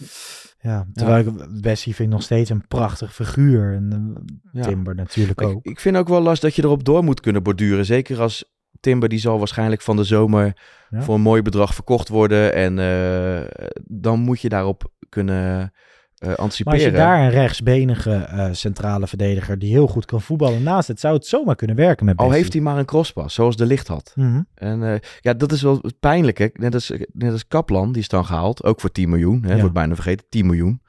ja, 0.60 0.86
terwijl 0.94 1.26
ik 1.26 1.60
Bessie 1.62 1.94
vind 1.94 2.10
nog 2.10 2.22
steeds 2.22 2.50
een 2.50 2.66
prachtig 2.68 3.14
figuur. 3.14 3.74
En 3.74 3.92
eh, 3.92 4.60
Ja. 4.62 4.68
Timber 4.68 4.94
natuurlijk 4.94 5.42
ook. 5.42 5.58
Ik, 5.64 5.70
ik 5.72 5.80
vind 5.80 5.96
ook 5.96 6.08
wel 6.08 6.20
last 6.22 6.42
dat 6.42 6.54
je 6.54 6.62
erop 6.64 6.84
door 6.84 7.04
moet 7.04 7.20
kunnen 7.20 7.42
borduren. 7.42 7.84
Zeker 7.84 8.20
als 8.20 8.51
Timber, 8.82 9.08
die 9.08 9.18
zal 9.18 9.38
waarschijnlijk 9.38 9.82
van 9.82 9.96
de 9.96 10.04
zomer 10.04 10.56
Ja. 10.90 11.02
voor 11.02 11.14
een 11.14 11.20
mooi 11.20 11.42
bedrag 11.42 11.74
verkocht 11.74 12.08
worden. 12.08 12.54
En 12.54 12.78
eh, 12.78 13.66
dan 13.84 14.20
moet 14.20 14.40
je 14.40 14.48
daarop 14.48 14.90
kunnen 15.08 15.72
eh, 16.18 16.28
Maar 16.28 16.36
anticiperen. 16.36 16.78
als 16.78 16.88
je 16.88 16.96
daar 16.96 17.20
een 17.20 17.30
rechtsbenige 17.30 18.12
eh, 18.14 18.48
centrale 18.52 19.06
verdediger 19.06 19.58
die 19.58 19.70
heel 19.70 19.86
goed 19.86 20.04
kan 20.04 20.20
voetballen 20.20 20.62
naast 20.62 20.88
het, 20.88 21.00
zou 21.00 21.14
het 21.14 21.26
zomaar 21.26 21.56
kunnen 21.56 21.76
werken 21.76 22.06
met 22.06 22.16
Al 22.16 22.24
Bessie. 22.24 22.42
heeft 22.42 22.54
hij 22.54 22.62
maar 22.62 22.78
een 22.78 22.84
crosspas, 22.84 23.34
zoals 23.34 23.56
de 23.56 23.66
licht 23.66 23.86
had. 23.88 24.12
Mhm. 24.14 24.40
En 24.54 25.00
ja, 25.20 25.34
dat 25.34 25.52
is 25.52 25.62
wel 25.62 25.78
het 25.82 26.00
pijnlijke. 26.00 26.50
Net 26.54 26.74
als, 26.74 26.92
net 27.12 27.32
als 27.32 27.48
Kaplan, 27.48 27.92
die 27.92 28.02
is 28.02 28.08
dan 28.08 28.24
gehaald. 28.24 28.64
Ook 28.64 28.80
voor 28.80 28.92
10 28.92 29.08
miljoen. 29.08 29.42
Hè, 29.44 29.52
Ja. 29.54 29.58
Wordt 29.60 29.74
bijna 29.74 29.94
vergeten, 29.94 30.26
10 30.28 30.46
miljoen. 30.46 30.82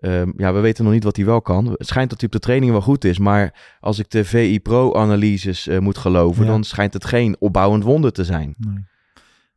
Ehm, 0.00 0.30
ja, 0.36 0.52
we 0.52 0.60
weten 0.60 0.84
nog 0.84 0.92
niet 0.92 1.04
wat 1.04 1.16
hij 1.16 1.24
wel 1.24 1.42
kan. 1.42 1.66
Het 1.66 1.86
schijnt 1.86 2.10
dat 2.10 2.20
hij 2.20 2.28
op 2.28 2.34
de 2.34 2.40
training 2.40 2.72
wel 2.72 2.80
goed 2.80 3.04
is. 3.04 3.18
Maar 3.18 3.76
als 3.80 3.98
ik 3.98 4.10
de 4.10 4.24
VI 4.24 4.60
Pro-analyses 4.60 5.66
eh, 5.66 5.78
moet 5.78 5.98
geloven... 5.98 6.44
Ja. 6.44 6.50
dan 6.50 6.64
schijnt 6.64 6.92
het 6.92 7.04
geen 7.04 7.36
opbouwend 7.38 7.84
wonder 7.84 8.12
te 8.12 8.24
zijn. 8.24 8.54
Nee. 8.58 8.84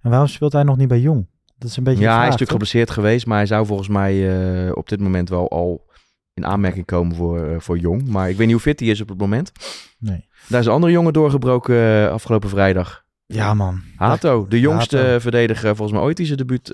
En 0.01 0.10
waarom 0.10 0.27
speelt 0.27 0.53
hij 0.53 0.63
nog 0.63 0.77
niet 0.77 0.88
bij 0.88 1.00
Jong? 1.00 1.27
Dat 1.57 1.69
is 1.69 1.77
een 1.77 1.83
beetje 1.83 2.03
Ja, 2.03 2.12
hij 2.12 2.19
is 2.19 2.24
natuurlijk 2.24 2.51
geblesseerd 2.51 2.89
geweest. 2.89 3.25
Maar 3.25 3.38
hij 3.38 3.45
zou 3.45 3.65
volgens 3.65 3.88
mij 3.88 4.29
eh, 4.65 4.71
op 4.74 4.89
dit 4.89 5.00
moment 5.00 5.29
wel 5.29 5.50
al 5.50 5.89
in 6.33 6.45
aanmerking 6.45 6.86
komen 6.86 7.15
voor, 7.15 7.48
eh, 7.48 7.60
voor 7.60 7.77
Jong. 7.77 8.07
Maar 8.07 8.29
ik 8.29 8.38
weet 8.38 8.45
niet 8.45 8.55
hoe 8.55 8.65
fit 8.65 8.79
hij 8.79 8.89
is 8.89 9.01
op 9.01 9.10
het 9.10 9.17
moment. 9.17 9.51
Nee. 10.00 10.27
Daar 10.48 10.60
is 10.60 10.65
een 10.65 10.71
andere 10.71 10.91
jongen 10.91 11.13
doorgebroken 11.13 12.12
afgelopen 12.12 12.50
vrijdag. 12.50 13.00
Ja, 13.33 13.53
man. 13.53 13.81
Hato, 13.95 14.47
de 14.47 14.59
jongste 14.59 14.97
Hato. 14.97 15.19
verdediger 15.19 15.75
volgens 15.75 15.91
mij 15.97 16.01
ooit 16.07 16.17
die 16.17 16.25
zijn 16.25 16.38
debuut 16.38 16.69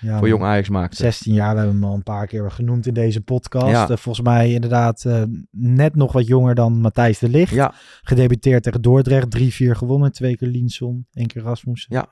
Ja, 0.00 0.18
voor. 0.18 0.28
Jong 0.28 0.42
Ajax 0.42 0.68
maakte. 0.68 0.96
16 0.96 1.32
jaar, 1.34 1.52
we 1.52 1.56
hebben 1.60 1.74
hem 1.80 1.84
al 1.84 1.94
een 1.94 2.02
paar 2.02 2.26
keer 2.26 2.50
genoemd 2.50 2.86
in 2.86 2.94
deze 2.94 3.20
podcast. 3.20 3.66
Ja. 3.70 3.82
Eh, 3.88 3.96
volgens 3.96 4.26
mij 4.26 4.52
inderdaad 4.52 5.04
eh, 5.04 5.22
net 5.50 5.94
nog 5.94 6.12
wat 6.12 6.26
jonger 6.26 6.54
dan 6.54 6.80
Matthijs 6.80 7.18
de 7.18 7.28
Ligt. 7.28 7.52
Ja, 7.54 7.74
Gedebuteerd 8.02 8.62
tegen 8.62 8.82
Dordrecht, 8.82 9.30
3-4 9.30 9.76
gewonnen. 9.76 10.12
Twee 10.12 10.36
keer 10.36 10.48
Linson, 10.48 11.06
één 11.12 11.26
keer 11.26 11.42
Rasmussen. 11.42 11.94
Ja. 11.94 12.06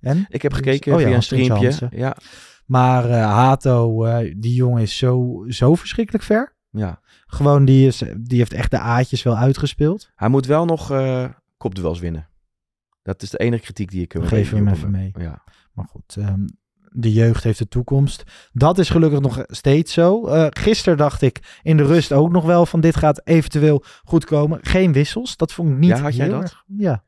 En? 0.00 0.26
ik 0.28 0.42
heb 0.42 0.50
Dus- 0.50 0.60
gekeken 0.60 0.94
oh 0.94 1.00
ja, 1.00 1.06
via 1.06 1.16
een 1.16 1.22
streampje. 1.22 1.88
Ja, 1.90 2.16
Maar 2.66 3.10
Hato, 3.10 4.04
die 4.36 4.54
jongen 4.54 4.82
is 4.82 4.96
zo, 4.98 5.44
zo 5.48 5.74
verschrikkelijk 5.74 6.24
ver. 6.24 6.56
ja. 6.70 7.00
Gewoon, 7.30 7.64
die, 7.64 7.86
is, 7.86 8.02
die 8.18 8.38
heeft 8.38 8.52
echt 8.52 8.70
de 8.70 8.78
aatjes 8.78 9.22
wel 9.22 9.36
uitgespeeld. 9.36 10.10
Hij 10.14 10.28
moet 10.28 10.46
wel 10.46 10.64
nog 10.64 10.92
kopduels 11.56 11.98
winnen. 12.00 12.28
Dat 13.08 13.22
is 13.22 13.30
de 13.30 13.38
enige 13.38 13.62
kritiek 13.62 13.90
die 13.90 14.02
ik 14.02 14.12
hem 14.12 14.22
Geef 14.22 14.50
hem 14.50 14.68
even 14.68 14.90
mee. 14.90 15.12
Ja. 15.18 15.42
Maar 15.72 15.86
goed, 15.90 16.16
ehm, 16.18 16.40
de 16.90 17.12
jeugd 17.12 17.44
heeft 17.44 17.58
de 17.58 17.68
toekomst. 17.68 18.22
Dat 18.52 18.78
is 18.78 18.90
gelukkig 18.90 19.20
nog 19.20 19.42
steeds 19.46 19.92
zo. 19.92 20.26
Eh 20.26 20.46
gisteren 20.50 20.98
dacht 20.98 21.22
ik 21.22 21.58
in 21.62 21.76
de 21.76 21.84
rust 21.84 22.12
ook 22.12 22.32
nog 22.32 22.44
wel 22.44 22.66
van 22.66 22.80
dit 22.80 22.96
gaat 22.96 23.20
eventueel 23.24 23.82
goed 24.04 24.24
komen. 24.24 24.58
Geen 24.62 24.92
wissels, 24.92 25.36
dat 25.36 25.52
vond 25.52 25.70
ik 25.70 25.76
niet 25.78 25.90
Ja, 25.90 26.00
had 26.00 26.16
jij 26.16 26.28
dat? 26.28 26.42
erg- 26.42 26.64
Ja. 26.76 27.04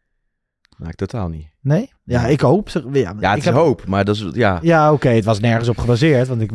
Nou, 0.79 0.91
ik 0.91 0.97
totaal 0.97 1.29
niet. 1.29 1.49
Nee? 1.61 1.93
Ja, 2.05 2.27
ik 2.27 2.41
hoop. 2.41 2.69
Zeg- 2.69 2.83
Ja, 2.83 2.91
Ja, 2.93 3.11
het 3.13 3.23
ik 3.33 3.37
is 3.37 3.45
heb- 3.45 3.55
hoop, 3.55 3.87
maar 3.87 4.05
dat 4.05 4.15
is, 4.17 4.27
ja. 4.33 4.59
Ja, 4.63 4.93
oké, 4.93 5.09
het 5.09 5.25
was 5.25 5.41
nergens 5.41 5.69
op 5.69 5.79
gebaseerd, 5.79 6.29
want 6.29 6.41
ik 6.41 6.51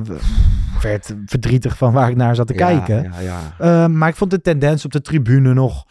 werd 0.81 1.15
verdrietig 1.25 1.77
van 1.77 1.93
waar 1.93 2.09
ik 2.09 2.15
naar 2.15 2.35
zat 2.35 2.47
te 2.47 2.53
ja, 2.53 2.67
kijken. 2.67 3.11
Ja, 3.11 3.19
ja. 3.19 3.55
Eh, 3.59 3.87
maar 3.87 4.09
ik 4.09 4.15
vond 4.15 4.31
de 4.31 4.41
tendens 4.41 4.85
op 4.85 4.91
de 4.91 5.01
tribune 5.01 5.53
nog 5.53 5.85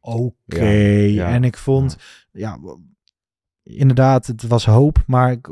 oké. 0.00 1.20
En 1.20 1.44
ik 1.44 1.56
vond, 1.56 1.96
ja. 2.32 2.58
Inderdaad, 3.66 4.26
het 4.26 4.42
was 4.46 4.64
hoop, 4.66 4.98
maar 5.06 5.30
ik 5.32 5.48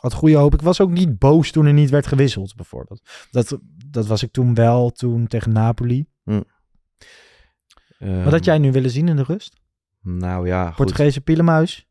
had 0.00 0.12
goede 0.12 0.36
hoop. 0.36 0.54
Ik 0.54 0.62
was 0.62 0.80
ook 0.80 0.90
niet 0.90 1.18
boos 1.18 1.50
toen 1.50 1.66
er 1.66 1.72
niet 1.72 1.90
werd 1.90 2.06
gewisseld, 2.06 2.54
bijvoorbeeld. 2.56 3.00
Dat, 3.30 3.58
dat 3.86 4.06
was 4.06 4.22
ik 4.22 4.32
toen 4.32 4.54
wel, 4.54 4.90
toen 4.90 5.26
tegen 5.26 5.52
Napoli. 5.52 6.06
Wat 6.24 6.44
had 8.22 8.32
Ehm, 8.32 8.42
jij 8.44 8.58
nu 8.58 8.72
willen 8.72 8.90
zien 8.90 9.08
in 9.08 9.16
de 9.16 9.22
rust? 9.22 9.60
Nou 10.02 10.46
ja. 10.46 10.70
Portugese 10.76 11.20
pielenmuis? 11.20 11.86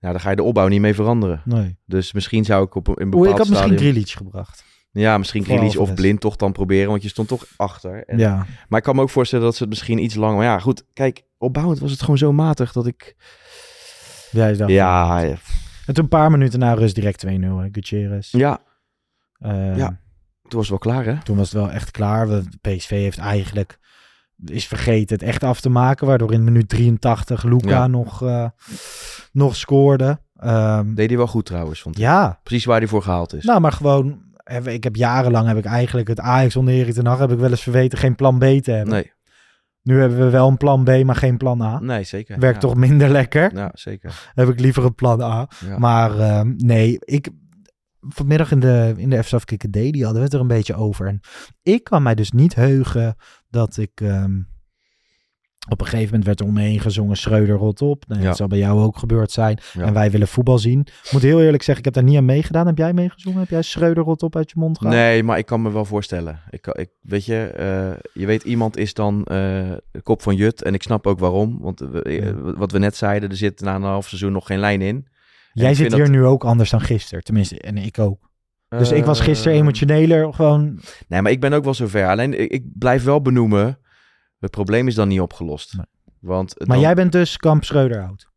Nou, 0.00 0.12
daar 0.12 0.22
ga 0.22 0.30
je 0.30 0.36
de 0.36 0.42
opbouw 0.42 0.68
niet 0.68 0.80
mee 0.80 0.94
veranderen. 0.94 1.42
Nee. 1.44 1.78
Dus 1.86 2.12
misschien 2.12 2.44
zou 2.44 2.64
ik 2.64 2.74
op 2.74 2.86
een, 2.88 2.94
een 3.00 3.02
Oeh, 3.02 3.10
bepaald 3.10 3.30
ik 3.32 3.38
had 3.38 3.48
misschien. 3.48 3.78
Grealish 3.78 4.16
gebracht. 4.16 4.64
Ja, 4.92 5.18
misschien 5.18 5.44
Grealish 5.44 5.76
of. 5.76 5.94
Blind 5.94 6.20
toch 6.20 6.36
dan 6.36 6.52
proberen, 6.52 6.90
want 6.90 7.02
je 7.02 7.08
stond 7.08 7.28
toch 7.28 7.44
achter. 7.56 8.04
En- 8.04 8.18
Ja. 8.18 8.46
Maar 8.68 8.78
ik 8.78 8.84
kan 8.84 8.96
me 8.96 9.02
ook 9.02 9.10
voorstellen 9.10 9.44
dat 9.44 9.54
ze 9.54 9.60
het 9.62 9.70
misschien 9.70 9.98
iets 10.02 10.14
langer... 10.14 10.36
Maar 10.36 10.44
ja, 10.44 10.58
goed, 10.58 10.84
kijk, 10.92 11.22
opbouwend 11.38 11.78
was 11.80 11.90
het 11.90 12.00
gewoon 12.00 12.18
zo 12.18 12.32
matig 12.32 12.72
dat 12.72 12.86
ik... 12.86 13.16
Jij 14.30 14.56
dacht. 14.56 14.70
Ja, 14.70 15.20
ja, 15.22 15.28
En 15.86 15.94
toen 15.94 16.04
een 16.04 16.08
paar 16.08 16.30
minuten 16.30 16.58
na 16.58 16.72
rust 16.74 16.94
direct 16.94 17.26
2-0, 17.26 17.30
hè, 17.30 17.68
Gutierrez. 17.72 18.32
ja, 18.32 18.58
Eh, 19.38 19.76
Ja. 19.76 19.86
toen 20.48 20.58
was 20.60 20.68
het 20.68 20.68
wel 20.68 20.78
klaar, 20.78 21.04
hè? 21.04 21.22
Toen 21.22 21.36
was 21.36 21.50
het 21.52 21.60
wel 21.60 21.70
echt 21.70 21.90
klaar. 21.90 22.28
PSV 22.60 22.88
heeft 22.90 23.18
eigenlijk 23.18 23.78
is 24.44 24.66
vergeten 24.66 25.16
het 25.16 25.24
echt 25.26 25.42
af 25.42 25.60
te 25.60 25.68
maken. 25.68 26.06
Waardoor 26.06 26.32
in 26.32 26.44
minuut 26.44 26.68
83 26.68 27.42
Luca 27.42 27.68
Ja. 27.68 27.86
nog, 27.86 28.22
eh, 28.22 28.46
nog 29.32 29.56
scoorde. 29.56 30.20
Ehm, 30.36 30.94
Deed 30.94 31.08
hij 31.08 31.16
wel 31.16 31.26
goed 31.26 31.46
trouwens, 31.46 31.80
vond 31.80 31.96
ik. 31.96 32.02
ja, 32.02 32.40
Precies 32.42 32.64
waar 32.64 32.78
hij 32.78 32.88
voor 32.88 33.02
gehaald 33.02 33.34
is. 33.34 33.44
nou 33.44 33.60
maar 33.60 33.72
gewoon... 33.72 34.22
heb- 34.44 34.66
Ik 34.68 34.84
heb 34.84 34.96
jarenlang 34.96 35.46
heb 35.48 35.56
ik 35.56 35.64
eigenlijk 35.64 36.08
het 36.08 36.20
Ajax 36.20 36.56
onder 36.56 36.74
Erik 36.74 36.94
ten 36.94 37.06
Hag 37.06 37.18
heb 37.18 37.32
ik 37.32 37.38
wel 37.38 37.50
eens 37.50 37.62
verweten 37.62 37.98
geen 37.98 38.14
plan 38.14 38.38
B 38.38 38.40
te 38.40 38.70
hebben. 38.70 38.94
nee, 38.94 39.12
Nu 39.82 40.00
hebben 40.00 40.18
we 40.18 40.30
wel 40.30 40.48
een 40.48 40.56
plan 40.56 40.84
B, 40.84 41.04
maar 41.04 41.16
geen 41.16 41.36
plan 41.36 41.62
A. 41.62 41.80
nee, 41.80 42.04
zeker. 42.04 42.38
Werkt 42.38 42.62
ja. 42.62 42.68
toch 42.68 42.76
minder 42.76 43.08
lekker. 43.08 43.54
Ja, 43.56 43.70
zeker. 43.72 44.30
Heb 44.34 44.48
ik 44.48 44.60
liever 44.60 44.84
een 44.84 44.94
plan 44.94 45.22
A. 45.22 45.48
Ja. 45.66 45.78
Maar 45.78 46.18
ehm, 46.18 46.52
nee, 46.56 46.98
ik... 47.00 47.28
Vanmiddag 48.00 48.50
in 48.50 48.60
de, 48.60 48.94
in 48.96 49.10
de 49.10 49.22
FSAF 49.24 49.44
Kikker 49.44 49.70
Daily 49.70 50.00
hadden 50.00 50.18
we 50.18 50.24
het 50.24 50.34
er 50.34 50.40
een 50.40 50.46
beetje 50.46 50.74
over. 50.74 51.06
En 51.06 51.20
ik 51.62 51.84
kan 51.84 52.02
mij 52.02 52.14
dus 52.14 52.30
niet 52.30 52.54
heugen 52.54 53.16
dat 53.48 53.76
ik... 53.76 54.00
ehm, 54.00 54.38
op 55.68 55.80
een 55.80 55.86
gegeven 55.86 56.06
moment 56.08 56.24
werd 56.24 56.40
er 56.40 56.46
om 56.46 56.52
me 56.52 56.60
heen 56.60 56.80
gezongen 56.80 57.16
Schreuder 57.16 57.56
rot 57.56 57.82
op. 57.82 58.04
Nou, 58.08 58.20
Ja. 58.20 58.26
Dat 58.26 58.36
zal 58.36 58.46
bij 58.46 58.58
jou 58.58 58.80
ook 58.80 58.96
gebeurd 58.98 59.30
zijn. 59.30 59.58
Ja. 59.72 59.82
En 59.84 59.92
wij 59.92 60.10
willen 60.10 60.28
voetbal 60.28 60.58
zien. 60.58 60.80
Ik 60.80 61.08
moet 61.12 61.22
heel 61.22 61.42
eerlijk 61.42 61.62
zeggen, 61.62 61.78
ik 61.78 61.84
heb 61.84 61.94
daar 61.94 62.10
niet 62.12 62.16
aan 62.16 62.24
meegedaan. 62.24 62.66
Heb 62.66 62.78
jij 62.78 62.92
meegezongen? 62.92 63.38
Heb 63.40 63.48
jij 63.48 63.62
Schreuder 63.62 64.04
rot 64.04 64.22
op 64.22 64.36
uit 64.36 64.50
je 64.50 64.58
mond 64.58 64.78
gehaald? 64.78 64.96
Nee, 64.96 65.22
maar 65.22 65.38
ik 65.38 65.46
kan 65.46 65.62
me 65.62 65.70
wel 65.72 65.84
voorstellen. 65.84 66.40
Ik, 66.50 66.66
ik, 66.66 66.88
weet 67.00 67.24
je, 67.24 67.36
eh, 67.44 67.90
je 68.12 68.26
weet, 68.26 68.42
iemand 68.42 68.76
is 68.76 68.94
dan 68.94 69.24
eh, 69.24 69.36
de 69.90 70.02
kop 70.02 70.22
van 70.22 70.34
Jut. 70.36 70.62
En 70.62 70.74
ik 70.74 70.82
snap 70.82 71.06
ook 71.06 71.18
waarom. 71.18 71.58
Want 71.60 71.80
we- 71.80 72.02
eh, 72.02 72.18
Ja. 72.24 72.34
wat 72.34 72.72
we 72.72 72.78
net 72.78 72.96
zeiden, 72.96 73.30
er 73.30 73.36
zit 73.36 73.60
na 73.60 73.74
een 73.74 73.82
half 73.82 74.08
seizoen 74.08 74.32
nog 74.32 74.46
geen 74.46 74.58
lijn 74.58 74.82
in. 74.82 75.06
Jij 75.52 75.74
zit 75.74 75.92
hier 75.92 75.98
dat- 76.04 76.10
nu 76.10 76.24
ook 76.24 76.44
anders 76.44 76.70
dan 76.70 76.80
gisteren. 76.80 77.24
Tenminste, 77.24 77.60
en 77.60 77.76
ik 77.76 77.98
ook. 77.98 78.28
Dus 78.68 78.92
ik 78.92 79.04
was 79.04 79.20
gisteren 79.20 79.52
Eh, 79.52 79.58
emotioneler. 79.58 80.34
Gewoon, 80.34 80.80
Nee, 81.08 81.22
maar 81.22 81.32
ik 81.32 81.40
ben 81.40 81.52
ook 81.52 81.64
wel 81.64 81.74
zover. 81.74 82.08
Alleen, 82.08 82.40
ik, 82.40 82.50
ik 82.50 82.64
blijf 82.78 83.04
wel 83.04 83.22
benoemen. 83.22 83.78
Het 84.40 84.50
probleem 84.50 84.86
is 84.86 84.94
dan 84.94 85.08
niet 85.08 85.20
opgelost. 85.20 85.76
Nee. 85.76 85.86
Want 86.18 86.54
maar 86.58 86.66
dan- 86.66 86.80
jij 86.80 86.94
bent 86.94 87.12
dus 87.12 87.36
kamp 87.36 87.64
Schreuder 87.64 88.02
oud. 88.02 88.28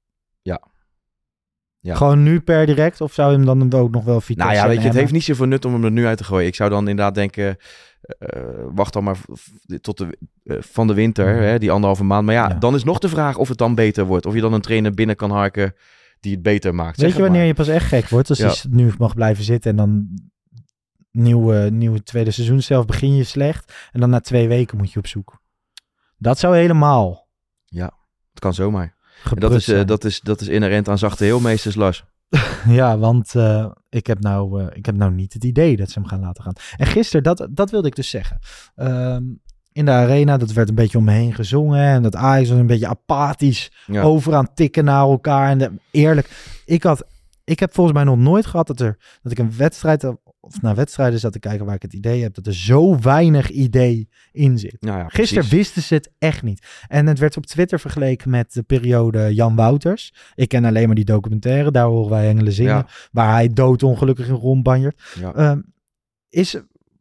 Ja. 0.41 0.61
Ja. 1.79 1.95
Gewoon 1.95 2.23
nu 2.23 2.41
per 2.41 2.65
direct? 2.65 3.01
Of 3.01 3.13
zou 3.13 3.31
je 3.31 3.37
hem 3.37 3.45
dan 3.45 3.79
ook 3.79 3.91
nog 3.91 4.03
wel 4.03 4.21
Vitesse 4.21 4.51
Nou 4.51 4.63
ja, 4.63 4.67
weet 4.73 4.81
je, 4.81 4.87
het 4.87 4.97
heeft 4.97 5.11
niet 5.11 5.23
zoveel 5.23 5.45
nut 5.45 5.65
om 5.65 5.73
hem 5.73 5.83
er 5.83 5.91
nu 5.91 6.05
uit 6.05 6.17
te 6.17 6.23
gooien. 6.23 6.47
Ik 6.47 6.55
zou 6.55 6.69
dan 6.69 6.79
inderdaad 6.87 7.15
denken, 7.15 7.57
eh, 8.19 8.39
wacht 8.73 8.93
dan 8.93 9.03
maar 9.03 9.17
tot 9.81 9.97
de, 9.97 10.17
eh, 10.43 10.57
van 10.59 10.87
de 10.87 10.93
winter, 10.93 11.33
Mhm. 11.35 11.43
hè, 11.43 11.59
die 11.59 11.71
anderhalve 11.71 12.03
maand. 12.03 12.25
Maar 12.25 12.35
ja, 12.35 12.47
Ja. 12.49 12.53
dan 12.55 12.75
is 12.75 12.83
nog 12.83 12.99
de 12.99 13.09
vraag 13.09 13.37
of 13.37 13.47
het 13.49 13.57
dan 13.57 13.75
beter 13.75 14.05
wordt. 14.05 14.25
Of 14.25 14.33
je 14.33 14.41
dan 14.41 14.53
een 14.53 14.61
trainer 14.61 14.91
binnen 14.93 15.15
kan 15.15 15.31
harken 15.31 15.73
die 16.19 16.31
het 16.33 16.41
beter 16.41 16.75
maakt. 16.75 17.01
Weet 17.01 17.15
je 17.15 17.21
wanneer 17.21 17.43
je 17.43 17.53
pas 17.53 17.67
echt 17.67 17.87
gek 17.87 18.09
wordt? 18.09 18.29
Als 18.29 18.37
Ja. 18.39 18.47
je 18.47 18.67
nu 18.69 18.91
mag 18.97 19.13
blijven 19.15 19.43
zitten 19.43 19.71
en 19.71 19.77
dan 19.77 20.07
nieuwe, 21.11 21.69
nieuwe 21.71 22.03
tweede 22.03 22.31
seizoen 22.31 22.61
zelf 22.61 22.85
begin 22.85 23.15
je 23.15 23.23
slecht. 23.23 23.73
En 23.91 23.99
dan 23.99 24.09
na 24.09 24.19
twee 24.19 24.47
weken 24.47 24.77
moet 24.77 24.91
je 24.91 24.99
op 24.99 25.07
zoek. 25.07 25.41
Dat 26.23 26.39
zou 26.39 26.55
helemaal 26.55 27.27
Het 28.31 28.39
kan 28.39 28.53
zomaar. 28.53 28.95
En 29.23 29.39
dat, 29.39 29.53
is, 29.53 29.67
eh, 29.67 29.85
dat, 29.85 30.03
is, 30.03 30.21
dat 30.21 30.41
is 30.41 30.47
inherent 30.47 30.89
aan 30.89 30.97
zachte 30.97 31.23
heelmeesters, 31.23 31.75
Lars. 31.75 32.03
Ja, 32.67 32.97
want 32.97 33.35
eh, 33.35 33.71
ik, 33.89 34.07
heb 34.07 34.19
nou, 34.19 34.61
eh, 34.61 34.77
ik 34.77 34.85
heb 34.85 34.95
nou 34.95 35.11
niet 35.11 35.33
het 35.33 35.43
idee 35.43 35.75
dat 35.77 35.89
ze 35.89 35.99
hem 35.99 36.07
gaan 36.07 36.19
laten 36.19 36.43
gaan. 36.43 36.53
En 36.77 36.87
gisteren, 36.87 37.23
dat, 37.23 37.47
dat 37.51 37.71
wilde 37.71 37.87
ik 37.87 37.95
dus 37.95 38.09
zeggen. 38.09 38.39
Ehm, 38.75 39.23
in 39.71 39.85
de 39.85 39.91
arena. 39.91 40.37
Dat 40.37 40.51
werd 40.51 40.69
een 40.69 40.75
beetje 40.75 40.97
om 40.97 41.03
me 41.03 41.11
heen 41.11 41.33
gezongen. 41.33 41.79
En 41.79 42.03
dat 42.03 42.15
Ajax 42.15 42.49
was 42.49 42.57
een 42.57 42.67
beetje 42.67 42.87
apathisch 42.87 43.71
Ja. 43.85 44.01
over 44.01 44.35
aan 44.35 44.53
tikken 44.53 44.85
naar 44.85 45.01
elkaar. 45.01 45.49
En 45.49 45.57
de- 45.57 45.71
eerlijk, 45.91 46.61
ik 46.65 46.83
had... 46.83 47.03
Ik 47.43 47.59
heb 47.59 47.73
volgens 47.73 47.95
mij 47.95 48.05
nog 48.05 48.17
nooit 48.17 48.45
gehad 48.45 48.67
dat, 48.67 48.79
er, 48.79 48.97
dat 49.21 49.31
ik 49.31 49.37
een 49.37 49.57
wedstrijd 49.57 50.13
of 50.45 50.61
naar 50.61 50.75
wedstrijden 50.75 51.19
zat 51.19 51.31
te 51.31 51.39
kijken 51.39 51.65
waar 51.65 51.75
ik 51.75 51.81
het 51.81 51.93
idee 51.93 52.21
heb 52.21 52.33
dat 52.33 52.47
er 52.47 52.53
zo 52.53 52.99
weinig 52.99 53.49
idee 53.49 54.09
in 54.31 54.57
zit. 54.57 54.77
Nou 54.79 54.97
ja, 54.97 55.07
Gisteren 55.07 55.49
wisten 55.49 55.81
ze 55.81 55.93
het 55.93 56.11
echt 56.17 56.43
niet. 56.43 56.67
En 56.87 57.07
het 57.07 57.19
werd 57.19 57.37
op 57.37 57.45
Twitter 57.45 57.79
vergeleken 57.79 58.29
met 58.29 58.53
de 58.53 58.63
periode 58.63 59.33
Jan 59.33 59.55
Wouters. 59.55 60.13
Ik 60.35 60.47
ken 60.47 60.65
alleen 60.65 60.85
maar 60.85 60.95
die 60.95 61.05
documentaire, 61.05 61.71
daar 61.71 61.85
horen 61.85 62.09
wij 62.09 62.27
Engelen 62.27 62.53
zingen, 62.53 62.73
Ja. 62.75 62.87
waar 63.11 63.31
hij 63.31 63.47
doodongelukkig 63.53 64.27
in 64.27 64.33
rondbanjert. 64.33 65.01
Ja. 65.19 65.33
Ehm, 65.33 65.61
is, 66.29 66.57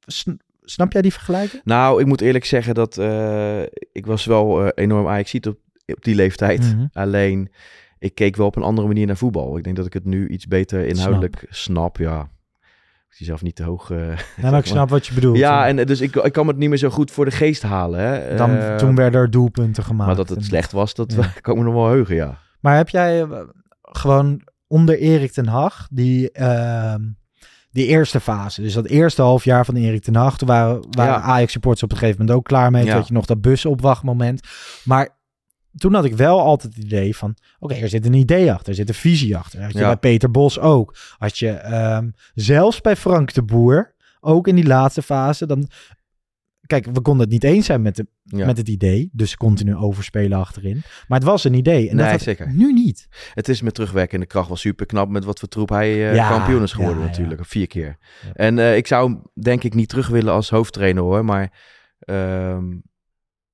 sn- 0.06 0.40
snap 0.60 0.92
jij 0.92 1.02
die 1.02 1.12
vergelijking? 1.12 1.62
Nou, 1.64 2.00
ik 2.00 2.06
moet 2.06 2.20
eerlijk 2.20 2.44
zeggen 2.44 2.74
dat 2.74 2.98
eh, 2.98 3.62
ik 3.92 4.06
was 4.06 4.24
wel 4.24 4.64
eh, 4.64 4.68
enorm 4.84 5.06
ajax 5.06 5.34
op, 5.34 5.58
op 5.86 6.04
die 6.04 6.14
leeftijd. 6.14 6.60
Mhm. 6.60 6.86
Alleen, 6.92 7.52
ik 7.98 8.14
keek 8.14 8.36
wel 8.36 8.46
op 8.46 8.56
een 8.56 8.62
andere 8.62 8.86
manier 8.86 9.06
naar 9.06 9.16
voetbal. 9.16 9.56
Ik 9.56 9.64
denk 9.64 9.76
dat 9.76 9.86
ik 9.86 9.92
het 9.92 10.04
nu 10.04 10.28
iets 10.28 10.46
beter 10.46 10.86
inhoudelijk 10.86 11.46
snap. 11.48 11.96
Ja, 11.96 12.30
ik 13.12 13.18
zie 13.18 13.26
zelf 13.26 13.42
niet 13.42 13.54
te 13.56 13.62
hoog. 13.62 13.88
Ja, 14.42 14.50
maar 14.50 14.58
ik 14.58 14.66
snap 14.66 14.88
wat 14.88 15.06
je 15.06 15.14
bedoelt. 15.14 15.36
ja, 15.36 15.66
en 15.66 15.78
eh, 15.78 15.86
dus 15.86 16.00
ik, 16.00 16.16
ik 16.16 16.32
kan 16.32 16.46
het 16.46 16.56
niet 16.56 16.68
meer 16.68 16.78
zo 16.78 16.90
goed 16.90 17.10
voor 17.10 17.24
de 17.24 17.30
geest 17.30 17.62
halen. 17.62 18.00
Hè. 18.00 18.36
Dan, 18.36 18.50
Eh, 18.50 18.76
toen 18.76 18.94
werden 18.94 19.20
er 19.20 19.30
doelpunten 19.30 19.84
gemaakt. 19.84 20.06
maar 20.06 20.16
dat 20.16 20.28
het 20.28 20.38
En- 20.38 20.44
slecht 20.44 20.72
was, 20.72 20.94
dat 20.94 21.12
Ja. 21.12 21.26
kan 21.40 21.52
ik 21.54 21.58
me 21.60 21.64
nog 21.64 21.74
wel 21.74 21.88
heugen, 21.88 22.14
ja. 22.14 22.38
Maar 22.60 22.76
heb 22.76 22.88
jij 22.88 23.26
gewoon 23.82 24.40
onder 24.66 24.98
Erik 24.98 25.32
ten 25.32 25.46
Hag, 25.46 25.88
die, 25.90 26.30
ehm, 26.32 27.00
die 27.70 27.86
eerste 27.86 28.20
fase, 28.20 28.62
dus 28.62 28.74
dat 28.74 28.86
eerste 28.86 29.22
half 29.22 29.44
jaar 29.44 29.64
van 29.64 29.76
Erik 29.76 30.02
ten 30.02 30.14
Hag, 30.16 30.38
toen 30.38 30.48
waren, 30.48 30.86
waren 30.90 31.12
Ja. 31.12 31.20
Ajax-supporters 31.20 31.82
op 31.84 31.90
een 31.92 31.96
gegeven 31.98 32.20
moment 32.20 32.38
ook 32.38 32.44
klaar 32.44 32.70
mee. 32.70 32.84
Ja. 32.84 32.94
had 32.94 33.08
je 33.08 33.14
nog 33.14 33.26
dat 33.26 33.40
busopwachtmoment. 33.40 34.40
Maar 34.84 35.08
toen 35.76 35.94
had 35.94 36.04
ik 36.04 36.16
wel 36.16 36.40
altijd 36.40 36.74
het 36.74 36.84
idee 36.84 37.16
van, 37.16 37.36
oké, 37.58 37.74
er 37.74 37.88
zit 37.88 38.06
een 38.06 38.12
idee 38.14 38.52
achter, 38.52 38.68
er 38.68 38.74
zit 38.74 38.88
een 38.88 38.94
visie 38.94 39.36
achter. 39.36 39.62
Had 39.62 39.72
je 39.72 39.78
Ja. 39.78 39.86
bij 39.86 39.96
Peter 39.96 40.30
Bos 40.30 40.58
ook. 40.58 40.96
Had 41.18 41.38
je 41.38 41.48
ehm, 41.50 42.10
zelfs 42.34 42.80
bij 42.80 42.96
Frank 42.96 43.32
de 43.32 43.42
Boer, 43.42 43.94
ook 44.20 44.48
in 44.48 44.54
die 44.54 44.66
laatste 44.66 45.02
fase, 45.02 45.46
dan... 45.46 45.68
Kijk, 46.66 46.84
we 46.92 47.00
konden 47.00 47.22
het 47.22 47.30
niet 47.30 47.44
eens 47.44 47.66
zijn 47.66 47.82
met, 47.82 47.96
de, 47.96 48.06
ja. 48.22 48.46
met 48.46 48.56
het 48.56 48.68
idee, 48.68 49.10
dus 49.12 49.36
continu 49.36 49.76
overspelen 49.76 50.38
achterin. 50.38 50.82
Maar 51.08 51.18
het 51.18 51.28
was 51.28 51.44
een 51.44 51.54
idee. 51.54 51.88
En 51.88 51.96
dat 51.96 52.04
Nee, 52.04 52.14
had 52.14 52.22
zeker. 52.22 52.52
nu 52.52 52.72
niet. 52.72 53.08
Het 53.34 53.48
is 53.48 53.62
met 53.62 53.74
terugwerkende 53.74 54.26
kracht 54.26 54.48
wel 54.48 54.56
super 54.56 54.86
knap 54.86 55.08
met 55.08 55.24
wat 55.24 55.38
voor 55.38 55.48
troep 55.48 55.68
hij 55.68 55.96
Ja, 56.14 56.28
kampioen 56.28 56.62
is 56.62 56.72
geworden 56.72 57.00
ja, 57.02 57.06
natuurlijk. 57.08 57.44
Vier 57.46 57.66
keer. 57.66 57.96
En 58.32 58.58
eh, 58.58 58.76
ik 58.76 58.86
zou 58.86 59.10
hem 59.10 59.22
denk 59.42 59.64
ik 59.64 59.74
niet 59.74 59.88
terug 59.88 60.08
willen 60.08 60.32
als 60.32 60.50
hoofdtrainer 60.50 61.02
hoor. 61.02 61.24
Maar 61.24 61.52
ehm, 61.98 62.64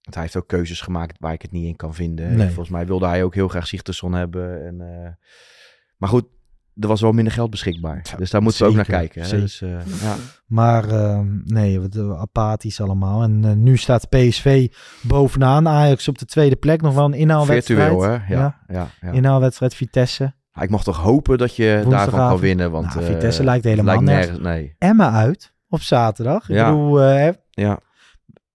want 0.09 0.21
hij 0.21 0.23
heeft 0.33 0.37
ook 0.45 0.49
keuzes 0.59 0.81
gemaakt 0.81 1.17
waar 1.21 1.33
ik 1.33 1.43
het 1.43 1.53
niet 1.53 1.67
in 1.67 1.77
kan 1.77 1.95
vinden. 1.95 2.37
Nee. 2.37 2.47
Volgens 2.47 2.69
mij 2.69 2.87
wilde 2.87 3.07
hij 3.07 3.23
ook 3.25 3.35
heel 3.35 3.49
graag 3.49 3.67
Sigtersson 3.67 4.13
hebben. 4.13 4.67
En, 4.67 4.81
eh, 4.81 5.11
maar 5.97 6.09
goed, 6.09 6.25
er 6.81 6.89
was 6.89 7.01
wel 7.01 7.13
minder 7.13 7.33
geld 7.33 7.51
beschikbaar. 7.51 8.01
Ja, 8.11 8.17
dus 8.17 8.31
daar 8.31 8.43
moeten 8.43 8.63
we 8.63 8.69
ook 8.69 8.75
naar 8.75 8.85
zeker, 8.85 9.01
kijken. 9.01 9.21
Hè? 9.23 9.29
zeker. 9.29 9.45
Dus, 9.45 9.63
eh, 9.63 10.03
ja. 10.03 10.15
Maar 10.47 10.89
ehm, 10.89 11.27
nee, 11.45 11.81
wat 11.81 11.95
eh, 11.97 12.21
apathisch 12.21 12.81
allemaal. 12.81 13.23
En 13.23 13.63
nu 13.63 13.77
staat 13.77 14.09
PSV 14.09 14.69
bovenaan. 15.03 15.69
Ajax 15.69 16.09
op 16.09 16.19
de 16.19 16.25
tweede 16.27 16.57
plek. 16.57 16.81
Nog 16.83 16.95
wel 16.95 17.05
een 17.05 17.13
inhaalwedstrijd. 17.15 17.81
Virtueel 17.81 18.03
hè. 18.11 18.35
Ja, 18.35 18.59
ja. 18.69 18.89
ja, 19.01 19.11
Inhaalwedstrijd 19.11 19.75
Vitesse. 19.75 20.33
Ja, 20.53 20.63
Ik 20.63 20.71
mocht 20.71 20.85
toch 20.85 21.03
hopen 21.03 21.39
dat 21.39 21.57
je 21.57 21.85
daarvan 21.89 22.29
kan 22.29 22.39
winnen. 22.39 22.71
Want 22.71 22.95
Nou, 22.95 23.07
Vitesse 23.07 23.45
lijkt 23.45 23.65
helemaal 23.65 24.03
lijkt 24.03 24.19
nergens. 24.19 24.39
Nee. 24.39 24.75
Emma 24.79 25.13
uit 25.13 25.55
op 25.69 25.81
zaterdag. 25.81 26.49
Ik 26.49 26.55
Ja. 26.55 26.71
bedoel, 26.71 27.03
Ja. 27.51 27.79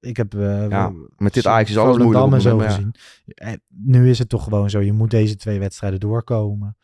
Ik 0.03 0.17
heb... 0.17 0.33
eh, 0.33 0.69
Ja, 0.69 0.91
Met 1.17 1.33
dit 1.33 1.47
Ajax 1.47 1.69
is 1.69 1.77
alles 1.77 1.97
moeilijk. 1.97 2.33
en 2.33 2.41
zo 2.41 2.57
gezien. 2.57 2.93
Eh, 3.25 3.53
Nu 3.67 4.09
is 4.09 4.19
het 4.19 4.29
toch 4.29 4.43
gewoon 4.43 4.69
zo. 4.69 4.79
Je 4.81 4.93
moet 4.93 5.11
deze 5.11 5.35
twee 5.35 5.59
wedstrijden 5.59 5.99
doorkomen. 5.99 6.77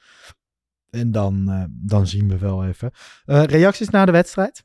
En 0.90 1.12
dan, 1.12 1.50
eh, 1.50 1.64
dan 1.70 2.08
zien 2.08 2.28
we 2.30 2.38
wel 2.38 2.66
even. 2.66 2.92
Reacties 3.26 3.90
na 3.90 4.06
de 4.06 4.12
wedstrijd? 4.12 4.64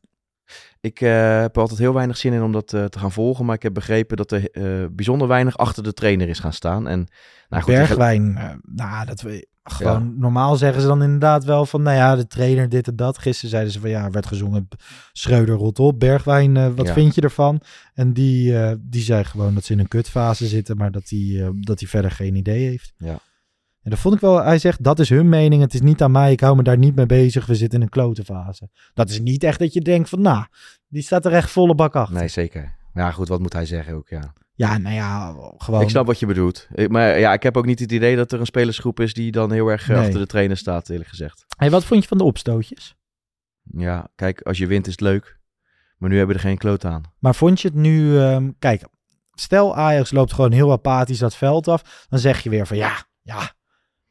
Ik 0.80 0.98
heb 0.98 1.58
altijd 1.58 1.78
heel 1.78 1.94
weinig 1.94 2.16
zin 2.16 2.32
in 2.32 2.42
om 2.42 2.52
dat 2.52 2.66
te 2.68 2.88
gaan 2.98 3.12
volgen. 3.12 3.44
Maar 3.44 3.54
ik 3.54 3.62
heb 3.62 3.74
begrepen 3.74 4.16
dat 4.16 4.30
er 4.32 4.94
bijzonder 4.94 5.28
weinig 5.28 5.56
achter 5.56 5.82
de 5.82 5.92
trainer 5.92 6.28
is 6.28 6.38
gaan 6.38 6.52
staan. 6.52 6.88
En, 6.88 7.06
nou 7.48 7.62
goed, 7.62 7.74
Bergwijn, 7.74 8.32
nou, 8.62 9.06
dat 9.06 9.24
gewoon 9.64 10.18
normaal 10.18 10.56
zeggen 10.56 10.80
ze 10.80 10.86
dan 10.86 11.02
inderdaad 11.02 11.44
wel 11.44 11.66
van, 11.66 11.82
nou 11.82 11.96
ja, 11.96 12.16
de 12.16 12.26
trainer 12.26 12.68
dit 12.68 12.88
en 12.88 12.96
dat. 12.96 13.18
Gisteren 13.18 13.50
zeiden 13.50 13.72
ze 13.72 13.80
van, 13.80 13.90
ja, 13.90 14.04
er 14.04 14.10
werd 14.12 14.26
gezongen, 14.26 14.68
Schreuder 15.12 15.54
rot 15.54 15.78
op. 15.78 15.98
Bergwijn, 16.00 16.56
eh, 16.56 16.68
wat 16.74 16.86
Ja. 16.86 16.92
vind 16.92 17.14
je 17.14 17.20
ervan? 17.20 17.60
En 17.94 18.12
die, 18.12 18.58
eh, 18.58 18.74
die 18.80 19.02
zei 19.02 19.24
gewoon 19.24 19.54
dat 19.54 19.64
ze 19.64 19.72
in 19.72 19.78
een 19.78 19.88
kutfase 19.88 20.46
zitten, 20.46 20.76
maar 20.76 20.90
dat 20.90 21.08
hij 21.08 21.42
eh, 21.42 21.48
dat 21.60 21.80
hij 21.80 21.88
verder 21.88 22.10
geen 22.10 22.34
idee 22.34 22.68
heeft. 22.68 22.92
Ja. 22.96 23.18
En 23.82 23.90
dat 23.90 23.98
vond 23.98 24.14
ik 24.14 24.20
wel, 24.20 24.42
hij 24.42 24.58
zegt, 24.58 24.82
dat 24.84 24.98
is 24.98 25.08
hun 25.08 25.28
mening, 25.28 25.62
het 25.62 25.74
is 25.74 25.80
niet 25.80 26.02
aan 26.02 26.10
mij, 26.10 26.32
ik 26.32 26.40
hou 26.40 26.56
me 26.56 26.62
daar 26.62 26.78
niet 26.78 26.94
mee 26.94 27.06
bezig, 27.06 27.46
we 27.46 27.54
zitten 27.54 27.78
in 27.78 27.84
een 27.84 27.90
klote 27.90 28.24
fase. 28.24 28.68
Dat 28.94 29.10
is 29.10 29.20
niet 29.20 29.44
echt 29.44 29.58
dat 29.58 29.72
je 29.72 29.80
denkt 29.80 30.08
van, 30.08 30.20
nou, 30.20 30.44
die 30.88 31.02
staat 31.02 31.24
er 31.24 31.32
echt 31.32 31.50
volle 31.50 31.74
bak 31.74 31.96
achter. 31.96 32.16
Nee, 32.18 32.28
zeker. 32.28 32.76
Ja, 32.94 33.10
goed, 33.10 33.28
wat 33.28 33.40
moet 33.40 33.52
hij 33.52 33.66
zeggen 33.66 33.94
ook, 33.94 34.08
ja. 34.08 34.32
Ja, 34.56 34.78
nou 34.78 34.94
ja, 34.94 35.34
gewoon. 35.58 35.80
Ik 35.80 35.88
snap 35.88 36.06
wat 36.06 36.18
je 36.18 36.26
bedoelt. 36.26 36.68
Ik- 36.74 36.88
Maar 36.90 37.18
ja, 37.18 37.32
ik 37.32 37.42
heb 37.42 37.56
ook 37.56 37.66
niet 37.66 37.78
het 37.78 37.92
idee 37.92 38.16
dat 38.16 38.32
er 38.32 38.40
een 38.40 38.46
spelersgroep 38.46 39.00
is 39.00 39.14
die 39.14 39.32
dan 39.32 39.52
heel 39.52 39.68
erg 39.68 39.82
eh, 39.82 39.88
Nee. 39.96 40.04
achter 40.04 40.20
de 40.20 40.26
trainer 40.26 40.56
staat, 40.56 40.88
eerlijk 40.88 41.08
gezegd. 41.08 41.44
Hey, 41.56 41.70
wat 41.70 41.84
vond 41.84 42.02
je 42.02 42.08
van 42.08 42.18
de 42.18 42.24
opstootjes? 42.24 42.96
Ja, 43.62 44.08
kijk, 44.14 44.40
als 44.42 44.58
je 44.58 44.66
wint 44.66 44.86
is 44.86 44.92
het 44.92 45.00
leuk. 45.00 45.38
Maar 45.98 46.10
nu 46.10 46.16
hebben 46.18 46.36
we 46.36 46.42
er 46.42 46.48
geen 46.48 46.58
kloot 46.58 46.84
aan. 46.84 47.02
Maar 47.18 47.34
vond 47.34 47.60
je 47.60 47.68
het 47.68 47.76
nu, 47.76 48.18
ehm, 48.18 48.50
kijk, 48.58 48.82
stel 49.32 49.76
Ajax 49.76 50.10
loopt 50.12 50.32
gewoon 50.32 50.52
heel 50.52 50.72
apathisch 50.72 51.18
dat 51.18 51.36
veld 51.36 51.68
af, 51.68 52.06
dan 52.08 52.18
zeg 52.18 52.42
je 52.42 52.50
weer 52.50 52.66
van 52.66 52.76
ja, 52.76 53.04
ja, 53.22 53.52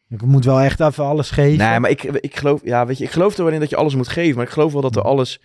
ik 0.07 0.21
moet 0.21 0.45
wel 0.45 0.59
echt 0.59 0.79
even 0.79 1.03
alles 1.05 1.29
geven. 1.31 1.57
Nee, 1.67 1.79
maar 1.79 1.89
ik, 1.89 2.03
ik 2.03 2.35
geloof, 2.35 2.61
ja, 2.63 2.85
weet 2.85 2.97
je, 2.97 3.03
ik 3.03 3.11
geloof 3.11 3.37
er 3.37 3.43
wel 3.43 3.53
in 3.53 3.59
dat 3.59 3.69
je 3.69 3.75
alles 3.75 3.95
moet 3.95 4.07
geven. 4.07 4.35
Maar 4.35 4.45
ik 4.45 4.51
geloof 4.51 4.71
wel 4.73 4.81
dat 4.81 4.95
er 4.95 5.01
alles 5.01 5.41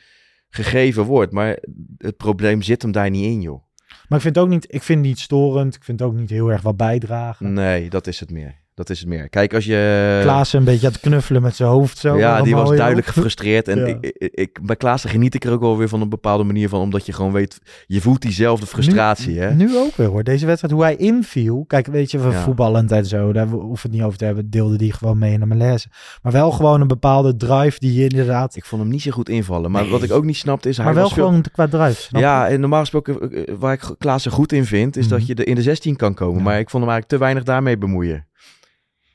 gegeven 0.49 1.05
wordt. 1.05 1.33
Maar 1.33 1.59
het 1.99 2.17
probleem 2.17 2.63
zit 2.63 2.83
hem 2.83 2.93
daar 2.93 3.11
niet 3.11 3.25
in, 3.25 3.41
joh. 3.41 3.63
Maar 4.09 4.19
ik 4.19 4.25
vind 4.25 4.35
het 4.35 4.45
ook 4.45 4.51
niet, 4.51 4.65
ik 4.69 4.83
vind 4.83 4.99
het 4.99 5.09
niet 5.09 5.19
storend, 5.19 5.75
ik 5.75 5.85
vind 5.85 6.01
het 6.01 6.09
ook 6.09 6.15
niet 6.15 6.31
heel 6.31 6.49
erg 6.49 6.63
wat 6.63 6.77
bijdragen. 6.77 7.53
Nee, 7.53 7.91
dat 7.91 8.07
is 8.07 8.21
het 8.21 8.31
meer. 8.31 8.55
Dat 8.79 8.91
is 8.91 8.99
het 9.01 9.09
meer. 9.09 9.29
Kijk, 9.29 9.55
als 9.55 9.65
je... 9.65 10.19
Klaassen 10.23 10.59
een 10.59 10.65
beetje 10.65 10.87
aan 10.87 10.93
het 10.93 11.01
knuffelen 11.01 11.43
met 11.43 11.57
zijn 11.57 11.69
hoofd 11.69 11.99
zo. 11.99 12.19
ja, 12.19 12.43
die 12.43 12.55
was 12.55 12.77
duidelijk 12.77 13.07
gefrustreerd. 13.07 13.69
En 13.69 13.79
Ja. 13.79 13.87
ik, 13.87 13.99
ik, 14.19 14.33
ik, 14.35 14.59
bij 14.63 14.77
Klaassen 14.77 15.11
geniet 15.11 15.35
ik 15.35 15.45
er 15.45 15.53
ook 15.53 15.61
wel 15.61 15.77
weer 15.79 15.89
van 15.89 16.01
een 16.01 16.09
bepaalde 16.09 16.45
manier 16.45 16.69
van. 16.69 16.81
Omdat 16.81 17.07
je 17.07 17.13
gewoon 17.13 17.33
weet, 17.33 17.59
je 17.87 18.01
voelt 18.01 18.23
diezelfde 18.23 18.67
frustratie, 18.67 19.33
nu, 19.35 19.39
hè? 19.41 19.55
Nu 19.55 19.77
ook 19.77 19.97
weer 19.97 20.07
hoor. 20.07 20.25
Deze 20.25 20.47
wedstrijd, 20.47 20.73
hoe 20.75 20.83
hij 20.83 20.97
inviel. 20.97 21.65
Kijk, 21.67 21.87
weet 21.87 22.11
je, 22.11 22.19
van 22.19 22.31
Ja. 22.31 22.41
voetballend 22.43 22.93
en 22.93 23.07
zo, 23.07 23.33
daar 23.33 23.47
hoeven 23.47 23.69
we 23.73 23.79
het 23.83 23.91
niet 23.93 24.03
over 24.03 24.19
te 24.19 24.25
hebben. 24.25 24.51
Deelde 24.51 24.77
die 24.77 24.93
gewoon 24.93 25.19
mee 25.19 25.39
naar 25.39 25.49
Malaise. 25.49 25.89
Maar 26.23 26.33
wel 26.33 26.51
gewoon 26.51 26.81
een 26.81 26.87
bepaalde 26.89 27.37
drive 27.37 27.79
die 27.79 27.95
je 27.95 28.09
inderdaad... 28.09 28.57
Ik 28.57 28.65
vond 28.65 28.83
hem 28.83 28.91
niet 28.91 29.03
zo 29.03 29.11
goed 29.11 29.29
invallen. 29.29 29.71
Maar 29.71 29.83
Nee. 29.83 29.91
wat 29.91 30.03
ik 30.03 30.13
ook 30.13 30.25
niet 30.25 30.37
snapte 30.37 30.69
is... 30.69 30.77
maar 30.77 30.87
hij 30.87 30.95
wel 30.95 31.05
was 31.05 31.13
veel- 31.13 31.27
gewoon 31.27 31.45
qua 31.53 31.67
drive. 31.69 32.19
Ja, 32.19 32.49
en 32.49 32.61
normaal 32.61 32.81
gesproken, 32.81 33.31
eh, 33.33 33.55
waar 33.59 33.73
ik 33.73 33.83
Klaassen 33.99 34.31
goed 34.33 34.53
in 34.53 34.65
vind, 34.65 34.97
is 34.97 35.09
dat 35.09 35.19
Mhm. 35.19 35.27
je 35.29 35.35
er 35.35 35.47
in 35.47 35.55
de 35.55 35.63
16 35.63 35.97
kan 35.97 36.15
komen. 36.15 36.37
Ja. 36.37 36.43
Maar 36.43 36.59
ik 36.59 36.71
vond 36.71 36.83
hem 36.83 36.93
eigenlijk 36.93 37.09
te 37.09 37.19
weinig 37.19 37.43
daarmee 37.43 37.79
bemoeien. 37.79 38.27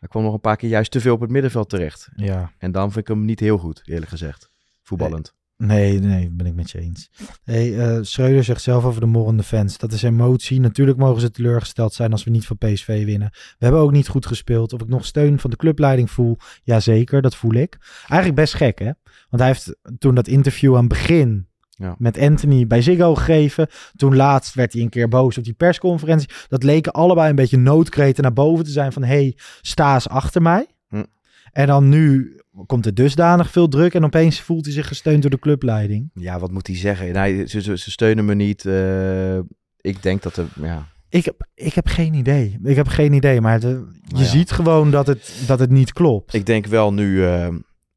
Hij 0.03 0.11
kwam 0.11 0.23
nog 0.23 0.33
een 0.33 0.39
paar 0.39 0.57
keer 0.57 0.69
juist 0.69 0.91
te 0.91 0.99
veel 1.01 1.13
op 1.13 1.21
het 1.21 1.29
middenveld 1.31 1.69
terecht. 1.69 2.09
ja. 2.15 2.51
En 2.57 2.71
dan 2.71 2.91
vind 2.91 3.09
ik 3.09 3.15
hem 3.15 3.25
niet 3.25 3.39
heel 3.39 3.57
goed, 3.57 3.81
eerlijk 3.85 4.09
gezegd. 4.09 4.49
Voetballend. 4.81 5.33
Nee, 5.57 5.99
nee, 5.99 6.29
ben 6.31 6.45
ik 6.45 6.53
met 6.53 6.71
je 6.71 6.79
eens. 6.79 7.09
Hey, 7.43 7.79
eh 7.79 7.97
Schreuder 8.01 8.43
zegt 8.43 8.61
zelf 8.61 8.83
over 8.83 9.01
de 9.01 9.07
morrende 9.07 9.43
fans. 9.43 9.77
Dat 9.77 9.91
is 9.91 10.03
emotie. 10.03 10.59
Natuurlijk 10.59 10.97
mogen 10.97 11.21
ze 11.21 11.31
teleurgesteld 11.31 11.93
zijn 11.93 12.11
als 12.11 12.23
we 12.23 12.31
niet 12.31 12.45
van 12.45 12.57
PSV 12.57 13.05
winnen. 13.05 13.29
We 13.31 13.65
hebben 13.65 13.81
ook 13.81 13.91
niet 13.91 14.07
goed 14.07 14.25
gespeeld. 14.25 14.73
Of 14.73 14.81
ik 14.81 14.87
nog 14.87 15.05
steun 15.05 15.39
van 15.39 15.49
de 15.49 15.55
clubleiding 15.55 16.11
voel. 16.11 16.37
Jazeker, 16.63 17.21
dat 17.21 17.35
voel 17.35 17.53
ik. 17.53 17.77
Eigenlijk 18.07 18.35
best 18.35 18.53
gek, 18.53 18.79
hè? 18.79 18.91
Want 19.29 19.41
hij 19.41 19.47
heeft 19.47 19.75
toen 19.97 20.15
dat 20.15 20.27
interview 20.27 20.73
aan 20.73 20.79
het 20.79 20.89
begin 20.89 21.47
Ja. 21.83 21.95
met 21.97 22.19
Anthony 22.19 22.67
bij 22.67 22.81
Ziggo 22.81 23.15
gegeven. 23.15 23.67
Toen 23.95 24.15
laatst 24.15 24.53
werd 24.53 24.73
hij 24.73 24.81
een 24.81 24.89
keer 24.89 25.07
boos 25.07 25.37
op 25.37 25.43
die 25.43 25.53
persconferentie. 25.53 26.29
Dat 26.47 26.63
leken 26.63 26.91
allebei 26.91 27.29
een 27.29 27.35
beetje 27.35 27.57
noodkreten 27.57 28.23
naar 28.23 28.33
boven 28.33 28.65
te 28.65 28.71
zijn 28.71 28.93
van... 28.93 29.03
hey, 29.03 29.37
sta 29.61 29.93
eens 29.93 30.09
achter 30.09 30.41
mij. 30.41 30.65
Hm. 30.87 31.03
En 31.51 31.67
dan 31.67 31.89
nu 31.89 32.37
komt 32.65 32.85
er 32.85 32.93
dusdanig 32.93 33.51
veel 33.51 33.67
druk 33.67 33.93
en 33.93 34.03
opeens 34.03 34.41
voelt 34.41 34.65
hij 34.65 34.73
zich 34.73 34.87
gesteund 34.87 35.21
door 35.21 35.31
de 35.31 35.39
clubleiding. 35.39 36.09
Ja, 36.13 36.39
wat 36.39 36.51
moet 36.51 36.67
hij 36.67 36.75
zeggen? 36.75 37.13
Nee, 37.13 37.47
ze, 37.47 37.61
ze, 37.61 37.77
ze 37.77 37.91
steunen 37.91 38.25
me 38.25 38.35
niet. 38.35 38.65
eh, 38.65 39.37
ik 39.81 40.01
denk 40.01 40.21
dat 40.21 40.37
er, 40.37 40.45
ja... 40.61 40.91
Ik 41.09 41.25
heb, 41.25 41.47
ik 41.55 41.73
heb 41.73 41.87
geen 41.87 42.13
idee. 42.13 42.59
Ik 42.63 42.75
heb 42.75 42.87
geen 42.87 43.13
idee, 43.13 43.41
maar 43.41 43.59
de, 43.59 43.67
je 43.67 43.73
Nou 44.07 44.23
ja. 44.23 44.29
ziet 44.29 44.51
gewoon 44.51 44.91
dat 44.91 45.07
het, 45.07 45.43
dat 45.47 45.59
het 45.59 45.69
niet 45.69 45.93
klopt. 45.93 46.33
Ik 46.33 46.45
denk 46.45 46.65
wel 46.65 46.93
nu 46.93 47.25
eh, 47.25 47.47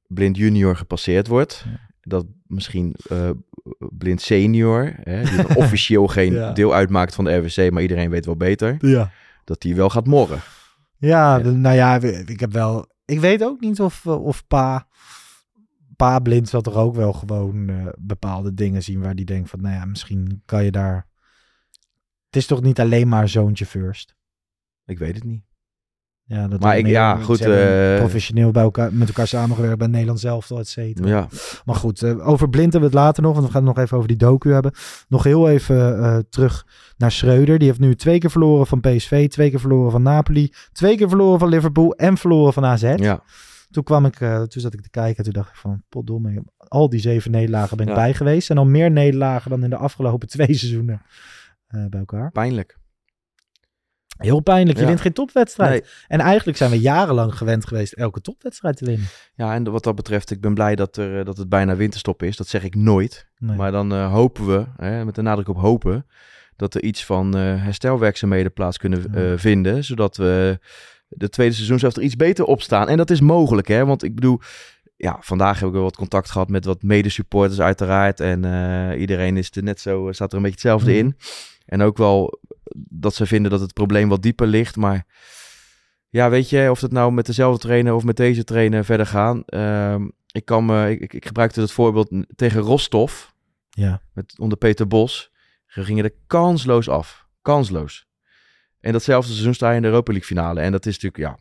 Blind 0.06 0.36
Junior 0.36 0.76
gepasseerd 0.76 1.26
wordt. 1.26 1.64
Dat 2.00 2.26
misschien 2.46 2.94
eh, 3.08 3.30
Blind 3.78 4.20
Senior, 4.20 4.94
hè, 5.02 5.22
die 5.22 5.56
officieel 5.62 6.06
geen 6.06 6.32
Ja. 6.32 6.52
deel 6.52 6.74
uitmaakt 6.74 7.14
van 7.14 7.24
de 7.24 7.36
RWC, 7.36 7.70
maar 7.70 7.82
iedereen 7.82 8.10
weet 8.10 8.24
wel 8.26 8.36
beter, 8.36 8.76
ja. 8.80 9.10
dat 9.44 9.60
die 9.60 9.74
wel 9.74 9.88
gaat 9.88 10.06
morren. 10.06 10.40
Ja, 10.98 11.38
de- 11.38 11.50
nou 11.52 11.74
ja, 11.76 12.00
ik 12.26 12.40
heb 12.40 12.52
wel. 12.52 12.86
Ik 13.04 13.20
weet 13.20 13.42
ook 13.44 13.60
niet 13.60 13.80
of, 13.80 14.06
eh, 14.06 14.24
of 14.24 14.46
pa. 14.46 14.86
Pa 15.96 16.18
blind 16.18 16.48
zal 16.48 16.60
toch 16.60 16.74
ook 16.74 16.94
wel 16.94 17.12
gewoon 17.12 17.68
eh, 17.68 17.86
bepaalde 17.98 18.54
dingen 18.54 18.82
zien 18.82 19.00
waar 19.00 19.14
die 19.14 19.24
denkt 19.24 19.50
van, 19.50 19.60
nou 19.60 19.74
ja, 19.74 19.84
misschien 19.84 20.42
kan 20.44 20.64
je 20.64 20.70
daar 20.70 21.06
Het 22.26 22.36
is 22.36 22.46
toch 22.46 22.62
niet 22.62 22.80
alleen 22.80 23.08
maar 23.08 23.28
zoontje 23.28 23.66
first? 23.66 24.14
Ik 24.86 24.98
weet 24.98 25.14
het 25.14 25.24
niet. 25.24 25.42
Ja, 26.28 26.48
dat 26.48 26.60
Maar 26.60 26.78
ik- 26.78 26.86
ja, 26.86 27.16
goed, 27.16 27.40
eh, 27.40 27.96
professioneel 27.96 28.50
bij 28.50 28.62
elkaar, 28.62 28.92
met 28.92 29.08
elkaar 29.08 29.26
samengewerkt 29.26 29.78
bij 29.78 29.86
Nederland 29.86 30.20
zelf, 30.20 30.50
et 30.50 30.68
cetera. 30.68 31.08
Ja, 31.08 31.28
Maar 31.64 31.74
goed, 31.74 32.02
eh, 32.02 32.28
over 32.28 32.48
Blind 32.48 32.72
hebben 32.72 32.90
we 32.90 32.96
het 32.96 33.04
later 33.04 33.22
nog, 33.22 33.32
want 33.34 33.46
we 33.46 33.52
gaan 33.52 33.66
het 33.66 33.74
nog 33.76 33.84
even 33.84 33.96
over 33.96 34.08
die 34.08 34.16
docu 34.16 34.52
hebben. 34.52 34.72
Nog 35.08 35.24
heel 35.24 35.48
even 35.48 35.98
eh, 35.98 36.18
terug 36.30 36.66
naar 36.96 37.12
Schreuder. 37.12 37.58
Die 37.58 37.68
heeft 37.68 37.80
nu 37.80 37.94
twee 37.94 38.18
keer 38.18 38.30
verloren 38.30 38.66
van 38.66 38.80
PSV, 38.80 39.28
twee 39.28 39.50
keer 39.50 39.60
verloren 39.60 39.90
van 39.90 40.02
Napoli, 40.02 40.52
twee 40.72 40.96
keer 40.96 41.08
verloren 41.08 41.38
van 41.38 41.48
Liverpool 41.48 41.92
en 41.94 42.16
verloren 42.16 42.52
van 42.52 42.64
AZ. 42.64 42.92
ja. 42.96 43.22
Toen 43.70 43.82
kwam 43.84 44.04
ik, 44.04 44.16
toen 44.18 44.48
zat 44.62 44.72
ik 44.74 44.80
te 44.82 44.90
kijken 44.90 45.16
en 45.16 45.24
toen 45.24 45.32
dacht 45.32 45.48
ik 45.50 45.56
van, 45.56 45.82
potdomme, 45.88 46.42
al 46.56 46.88
die 46.88 47.00
zeven 47.00 47.30
nederlagen 47.30 47.76
ben 47.76 47.86
ik 47.86 47.94
Ja. 47.94 47.98
bij 48.00 48.14
geweest. 48.14 48.50
En 48.50 48.58
al 48.58 48.64
meer 48.66 48.90
nederlagen 48.90 49.50
dan 49.50 49.64
in 49.64 49.70
de 49.70 49.76
afgelopen 49.76 50.28
twee 50.36 50.54
seizoenen 50.54 51.02
bij 51.68 52.00
elkaar. 52.00 52.30
pijnlijk. 52.30 52.78
Heel 54.16 54.40
pijnlijk, 54.40 54.76
je 54.76 54.82
Ja. 54.82 54.88
wint 54.88 55.00
geen 55.00 55.12
topwedstrijd. 55.12 55.70
Nee. 55.82 55.90
En 56.08 56.20
eigenlijk 56.20 56.58
zijn 56.58 56.70
we 56.70 56.80
jarenlang 56.80 57.34
gewend 57.38 57.66
geweest 57.66 57.92
elke 57.92 58.20
topwedstrijd 58.20 58.76
te 58.76 58.84
winnen. 58.84 59.06
Ja, 59.34 59.54
en 59.54 59.70
wat 59.70 59.84
dat 59.84 59.94
betreft, 59.94 60.30
ik 60.30 60.40
ben 60.40 60.54
blij 60.54 60.74
dat, 60.76 60.96
er, 60.96 61.18
eh, 61.18 61.24
dat 61.24 61.36
het 61.36 61.48
bijna 61.48 61.76
winterstop 61.76 62.22
is. 62.22 62.36
Dat 62.36 62.48
zeg 62.48 62.64
ik 62.64 62.74
nooit. 62.74 63.28
Nee. 63.38 63.56
Maar 63.56 63.72
dan 63.72 63.92
eh, 63.92 64.12
hopen 64.12 64.46
we, 64.46 64.64
hè, 64.76 65.04
met 65.04 65.14
de 65.14 65.22
nadruk 65.22 65.48
op 65.48 65.56
hopen, 65.56 66.06
dat 66.56 66.74
er 66.74 66.82
iets 66.82 67.04
van 67.04 67.36
eh, 67.36 67.42
herstelwerkzaamheden 67.62 68.52
plaats 68.52 68.78
kunnen 68.78 69.04
Ja. 69.12 69.38
vinden. 69.38 69.84
Zodat 69.84 70.16
we 70.16 70.58
de 71.08 71.28
tweede 71.28 71.54
seizoen 71.54 71.78
zelfs 71.78 71.96
er 71.96 72.02
iets 72.02 72.16
beter 72.16 72.44
op 72.44 72.62
staan. 72.62 72.88
En 72.88 72.96
dat 72.96 73.10
is 73.10 73.20
mogelijk, 73.20 73.68
hè. 73.68 73.86
Want 73.86 74.02
ik 74.02 74.14
bedoel, 74.14 74.40
ja, 74.96 75.16
vandaag 75.20 75.58
heb 75.58 75.68
ik 75.68 75.74
wel 75.74 75.82
wat 75.82 75.96
contact 75.96 76.30
gehad 76.30 76.48
met 76.48 76.64
wat 76.64 76.82
medesupporters 76.82 77.60
uiteraard. 77.60 78.20
En 78.20 78.44
iedereen 78.98 79.36
is 79.36 79.50
er 79.56 79.62
net 79.62 79.80
zo, 79.80 80.08
staat 80.12 80.30
er 80.30 80.36
een 80.36 80.42
beetje 80.42 80.68
hetzelfde 80.68 80.90
Mhm. 80.90 80.98
in. 80.98 81.16
En 81.66 81.82
ook 81.82 81.96
wel 81.96 82.38
dat 82.88 83.14
ze 83.14 83.26
vinden 83.26 83.50
dat 83.50 83.60
het 83.60 83.72
probleem 83.72 84.08
wat 84.08 84.22
dieper 84.22 84.46
ligt. 84.46 84.76
Maar 84.76 85.06
ja, 86.08 86.30
weet 86.30 86.50
je, 86.50 86.70
of 86.70 86.80
het 86.80 86.92
nou 86.92 87.12
met 87.12 87.26
dezelfde 87.26 87.60
trainer 87.60 87.94
of 87.94 88.04
met 88.04 88.16
deze 88.16 88.44
trainer 88.44 88.84
verder 88.84 89.06
gaan. 89.06 89.42
Ehm, 89.44 90.08
ik, 90.32 90.44
kan 90.44 90.64
me, 90.66 90.90
ik, 90.90 91.00
ik- 91.00 91.12
ik 91.14 91.26
gebruikte 91.26 91.60
het 91.60 91.72
voorbeeld 91.72 92.10
tegen 92.34 92.60
Rostov 92.60 93.24
Ja. 93.70 94.02
met, 94.12 94.38
onder 94.38 94.58
Peter 94.58 94.86
Bos. 94.86 95.30
Ze 95.66 95.84
gingen 95.84 96.04
er 96.04 96.14
kansloos 96.26 96.88
af. 96.88 97.26
Kansloos. 97.42 98.06
En 98.80 98.92
datzelfde 98.92 99.32
seizoen 99.32 99.54
sta 99.54 99.70
je 99.70 99.76
in 99.76 99.82
de 99.82 99.88
Europa 99.88 100.12
League 100.12 100.28
finale. 100.28 100.60
En 100.60 100.72
dat 100.72 100.86
is 100.86 100.98
natuurlijk, 100.98 101.22
ja, 101.32 101.38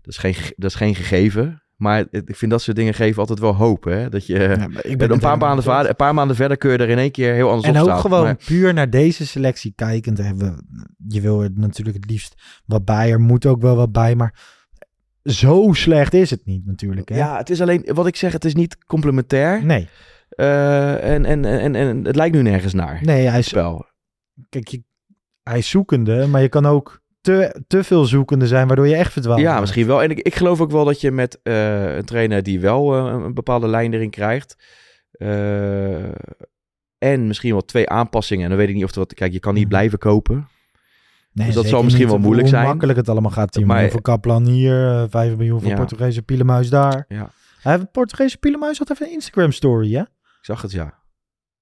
dat 0.00 0.12
is 0.12 0.16
geen, 0.18 0.34
ge- 0.34 0.54
dat 0.56 0.70
is 0.70 0.76
geen 0.76 0.94
gegeven. 0.94 1.62
Maar 1.78 2.04
ik 2.10 2.36
vind 2.36 2.50
dat 2.50 2.62
soort 2.62 2.76
dingen 2.76 2.94
geven 2.94 3.20
altijd 3.20 3.38
wel 3.38 3.54
hoop. 3.54 3.84
Hè? 3.84 4.08
Dat 4.08 4.26
je 4.26 4.38
Ja, 4.38 4.68
ik 4.82 4.98
ben 4.98 5.10
een, 5.10 5.18
paar 5.18 5.38
maanden 5.38 5.64
vader, 5.64 5.90
een 5.90 5.96
paar 5.96 6.14
maanden 6.14 6.36
verder 6.36 6.56
kun 6.56 6.70
je 6.70 6.78
er 6.78 6.88
in 6.88 6.98
één 6.98 7.10
keer 7.10 7.34
heel 7.34 7.48
anders 7.48 7.66
En 7.68 7.74
op 7.74 7.80
ook 7.80 7.86
staan. 7.88 8.00
gewoon 8.00 8.22
Maar- 8.24 8.36
puur 8.46 8.74
naar 8.74 8.90
deze 8.90 9.26
selectie 9.26 9.72
kijkend 9.76 10.18
hebben. 10.18 10.56
we- 10.56 10.86
Je 11.08 11.20
wil 11.20 11.42
er 11.42 11.50
natuurlijk 11.54 11.96
het 11.96 12.10
liefst 12.10 12.62
wat 12.66 12.84
bij. 12.84 13.10
Er 13.10 13.20
moet 13.20 13.46
ook 13.46 13.60
wel 13.62 13.76
wat 13.76 13.92
bij. 13.92 14.14
Maar 14.14 14.34
zo 15.24 15.68
slecht 15.72 16.14
is 16.14 16.30
het 16.30 16.44
niet 16.46 16.66
natuurlijk. 16.66 17.08
Hè? 17.08 17.16
ja, 17.16 17.36
het 17.36 17.50
is 17.50 17.60
alleen, 17.60 17.88
wat 17.94 18.06
ik 18.06 18.16
zeg, 18.16 18.32
het 18.32 18.44
is 18.44 18.54
niet 18.54 18.84
complementair. 18.84 19.64
Nee, 19.64 19.88
Eh, 20.28 21.12
en, 21.14 21.24
en, 21.24 21.44
en, 21.44 21.74
en 21.74 22.04
het 22.04 22.16
lijkt 22.16 22.34
nu 22.34 22.42
nergens 22.42 22.72
naar. 22.72 22.98
nee 23.02 23.26
hij, 23.26 23.38
is, 23.38 23.48
Spel. 23.48 23.86
kijk, 24.48 24.68
je, 24.68 24.82
hij 25.42 25.58
is 25.58 25.68
zoekende. 25.68 26.26
Maar 26.26 26.40
je 26.42 26.48
kan 26.48 26.66
ook 26.66 27.00
te, 27.34 27.62
te 27.66 27.84
veel 27.84 28.04
zoekende 28.04 28.46
zijn. 28.46 28.66
Waardoor 28.66 28.88
je 28.88 28.94
echt 28.96 29.12
verdwaalt. 29.12 29.40
Ja, 29.40 29.60
misschien 29.60 29.86
wel. 29.86 30.02
En 30.02 30.10
ik, 30.10 30.18
ik 30.18 30.34
geloof 30.34 30.60
ook 30.60 30.70
wel 30.70 30.84
dat 30.84 31.00
je 31.00 31.10
met 31.10 31.40
eh, 31.42 31.96
een 31.96 32.04
trainer 32.04 32.42
die 32.42 32.60
wel 32.60 32.96
eh, 32.96 33.12
een 33.24 33.34
bepaalde 33.34 33.68
lijn 33.68 33.94
erin 33.94 34.10
krijgt. 34.10 34.56
eh, 35.10 36.02
en 36.98 37.26
misschien 37.26 37.52
wel 37.52 37.64
twee 37.64 37.88
aanpassingen. 37.88 38.42
En 38.44 38.48
dan 38.48 38.58
weet 38.58 38.68
ik 38.68 38.74
niet 38.74 38.84
of 38.84 38.92
er 38.92 38.98
wat. 38.98 39.14
Kijk, 39.14 39.32
je 39.32 39.38
kan 39.40 39.52
niet 39.54 39.62
Mhm. 39.62 39.70
blijven 39.72 39.98
kopen. 39.98 40.48
Nee, 41.32 41.46
Dus 41.46 41.54
dat 41.54 41.66
zal 41.66 41.82
misschien 41.82 42.02
niet 42.04 42.12
wel 42.14 42.22
moeilijk 42.22 42.48
hoe 42.48 42.56
zijn. 42.56 42.68
makkelijk 42.68 42.98
het 42.98 43.08
allemaal 43.08 43.30
gaat. 43.30 43.52
10 43.52 43.62
Maar- 43.66 43.74
miljoen 43.74 43.92
voor 43.92 44.02
Kaplan 44.02 44.46
hier. 44.46 44.88
eh, 45.02 45.04
5 45.08 45.36
miljoen 45.36 45.60
voor 45.60 45.70
Ja. 45.70 45.76
Portugese 45.76 46.22
Pielemuis 46.22 46.68
daar. 46.70 47.04
Ja. 47.08 47.30
Hij 47.62 47.72
heeft 47.72 47.90
Portugese 47.92 48.38
Pielemuis 48.38 48.78
had 48.78 48.90
even 48.90 49.06
een 49.06 49.12
Instagram 49.12 49.52
story, 49.52 49.92
hè? 49.94 50.00
Ik 50.00 50.08
zag 50.40 50.62
het, 50.62 50.72
ja. 50.72 50.94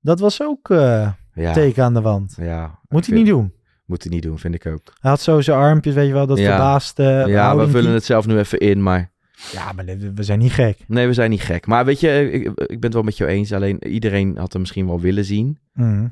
Dat 0.01 0.21
was 0.21 0.43
ook 0.43 0.69
Ja. 0.69 1.53
teken 1.53 1.85
aan 1.85 1.95
de 1.95 2.01
wand. 2.01 2.35
ja. 2.41 2.79
Moet 2.89 3.07
hij 3.07 3.17
niet 3.17 3.27
doen. 3.27 3.53
Moet 3.87 4.03
hij 4.03 4.13
niet 4.13 4.23
doen, 4.23 4.39
vind 4.39 4.55
ik 4.55 4.67
ook. 4.67 4.93
Hij 5.01 5.11
had 5.11 5.21
zo 5.21 5.41
zijn 5.41 5.59
armpjes, 5.59 5.95
weet 5.95 6.07
je 6.07 6.13
wel, 6.13 6.27
dat 6.27 6.39
Ja. 6.39 6.49
verbaasde 6.49 7.25
ja, 7.27 7.57
we 7.57 7.69
vullen 7.69 7.93
het 7.93 8.05
zelf 8.05 8.27
nu 8.27 8.39
even 8.39 8.59
in, 8.59 8.83
maar... 8.83 9.13
Ja, 9.53 9.73
maar 9.73 9.85
we 10.15 10.23
zijn 10.23 10.39
niet 10.39 10.53
gek. 10.53 10.79
Nee, 10.87 11.07
we 11.07 11.13
zijn 11.13 11.31
niet 11.31 11.41
gek. 11.43 11.67
Maar 11.67 11.85
weet 11.85 12.01
je, 12.01 12.31
ik, 12.33 12.45
ik 12.47 12.57
ben 12.69 12.81
het 12.83 12.93
wel 12.93 13.03
met 13.03 13.17
jou 13.17 13.31
eens. 13.31 13.53
Alleen 13.53 13.87
iedereen 13.87 14.37
had 14.37 14.53
hem 14.53 14.61
misschien 14.61 14.87
wel 14.87 15.01
willen 15.01 15.25
zien. 15.25 15.59
Mhm. 15.73 16.07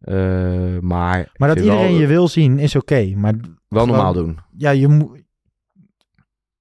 Eh, 0.00 0.78
maar 0.80 1.30
Maar 1.36 1.48
dat 1.48 1.58
iedereen 1.58 1.90
wel, 1.90 2.00
je 2.00 2.06
wil 2.06 2.28
zien 2.28 2.58
is 2.58 2.76
oké. 2.76 3.12
Maar 3.16 3.34
wel 3.68 3.86
normaal 3.86 4.12
doen. 4.12 4.38
ja, 4.56 4.70
je 4.70 4.88
moet... 4.88 5.18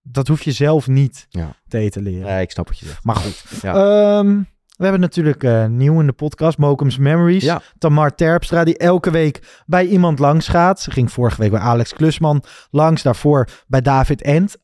Dat 0.02 0.28
hoef 0.28 0.42
je 0.42 0.52
zelf 0.52 0.88
niet 0.88 1.26
Ja. 1.30 1.56
te 1.68 1.78
etaleren. 1.78 2.26
Nee, 2.26 2.42
ik 2.42 2.52
snap 2.52 2.68
wat 2.68 2.80
je 2.80 2.86
zegt. 2.86 3.04
Maar 3.04 3.16
goed. 3.16 3.44
Ja. 3.62 3.74
Ehm, 4.20 4.40
we 4.80 4.86
hebben 4.86 5.02
natuurlijk 5.02 5.44
eh, 5.44 5.66
nieuw 5.66 6.00
in 6.00 6.06
de 6.06 6.14
podcast, 6.14 6.58
Mokum's 6.58 6.98
Memories. 6.98 7.44
Ja. 7.44 7.62
Tamar 7.78 8.16
Terpstra, 8.16 8.64
die 8.64 8.78
elke 8.78 9.12
week 9.12 9.64
bij 9.66 9.86
iemand 9.86 10.20
langs 10.20 10.48
gaat. 10.48 10.80
Ze 10.82 10.92
ging 10.92 11.12
vorige 11.12 11.42
week 11.42 11.52
bij 11.52 11.60
Alex 11.60 11.94
Klusman 11.94 12.44
langs, 12.72 13.02
daarvoor 13.04 13.48
bij 13.68 13.82
David 13.82 14.22
Ent. 14.22 14.58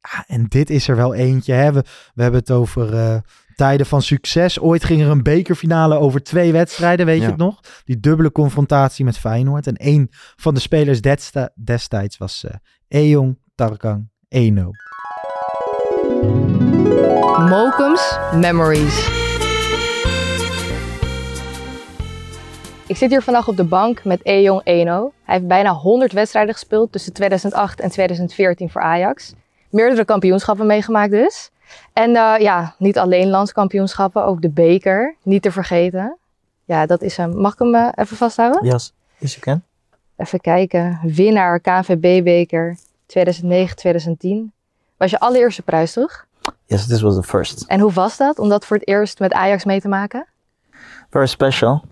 Ja, 0.00 0.24
en 0.26 0.44
dit 0.48 0.70
is 0.70 0.88
er 0.88 0.96
wel 0.96 1.14
eentje. 1.14 1.52
Hè? 1.52 1.72
We, 1.72 1.84
we 2.14 2.22
hebben 2.22 2.40
het 2.40 2.50
over 2.50 2.94
eh, 2.94 3.16
tijden 3.54 3.86
van 3.86 4.02
succes. 4.02 4.60
Ooit 4.60 4.84
ging 4.84 5.02
er 5.02 5.08
een 5.10 5.22
bekerfinale 5.22 5.98
over 5.98 6.22
twee 6.22 6.52
wedstrijden, 6.52 7.06
weet 7.06 7.20
je 7.20 7.26
het 7.26 7.36
nog? 7.36 7.60
Die 7.84 8.00
dubbele 8.00 8.32
confrontatie 8.32 9.04
met 9.04 9.18
Feyenoord. 9.18 9.66
En 9.66 9.74
een 9.78 10.08
van 10.36 10.54
de 10.54 10.60
spelers 10.60 11.00
desta- 11.00 11.50
destijds 11.64 12.16
was 12.16 12.44
eh 12.44 12.54
Ejong 12.88 13.38
Tarkang 13.54 14.10
Eno. 14.28 14.70
Mokum's 17.48 18.18
Memories. 18.34 19.24
Ik 22.88 22.96
zit 22.96 23.10
hier 23.10 23.22
vandaag 23.22 23.48
op 23.48 23.56
de 23.56 23.64
bank 23.64 24.04
met 24.04 24.24
Ejong 24.24 24.60
Eno. 24.64 25.12
Hij 25.22 25.34
heeft 25.34 25.46
bijna 25.46 25.72
100 25.72 26.12
wedstrijden 26.12 26.54
gespeeld 26.54 26.92
tussen 26.92 27.12
2008 27.12 27.80
en 27.80 27.90
2014 27.90 28.70
voor 28.70 28.80
Ajax. 28.80 29.32
Meerdere 29.70 30.04
kampioenschappen 30.04 30.66
meegemaakt 30.66 31.10
dus. 31.10 31.50
En 31.92 32.16
eh, 32.16 32.34
ja, 32.38 32.74
niet 32.78 32.98
alleen 32.98 33.28
landskampioenschappen, 33.28 34.24
ook 34.24 34.42
de 34.42 34.50
beker. 34.50 35.16
Niet 35.22 35.42
te 35.42 35.52
vergeten. 35.52 36.18
Ja, 36.64 36.86
dat 36.86 37.02
is 37.02 37.16
hem. 37.16 37.36
Mag 37.36 37.52
ik 37.52 37.58
hem 37.58 37.74
eh, 37.74 37.88
even 37.94 38.16
vasthouden? 38.16 38.64
Yes, 38.64 38.92
yes 39.18 39.34
you 39.34 39.40
can. 39.40 39.62
Even 40.16 40.40
kijken. 40.40 41.00
Winnaar 41.02 41.60
KNVB-beker 41.60 42.76
2009-2010. 43.06 44.54
Was 44.96 45.10
je 45.10 45.20
allereerste 45.20 45.62
prijs, 45.62 45.92
toch? 45.92 46.26
Yes, 46.64 46.86
this 46.86 47.00
was 47.00 47.14
the 47.14 47.22
first. 47.22 47.64
En 47.66 47.80
hoe 47.80 47.92
was 47.92 48.16
dat 48.16 48.38
om 48.38 48.48
dat 48.48 48.66
voor 48.66 48.76
het 48.76 48.88
eerst 48.88 49.18
met 49.18 49.32
Ajax 49.32 49.64
mee 49.64 49.80
te 49.80 49.88
maken? 49.88 50.26
Very 51.10 51.26
special. 51.26 51.82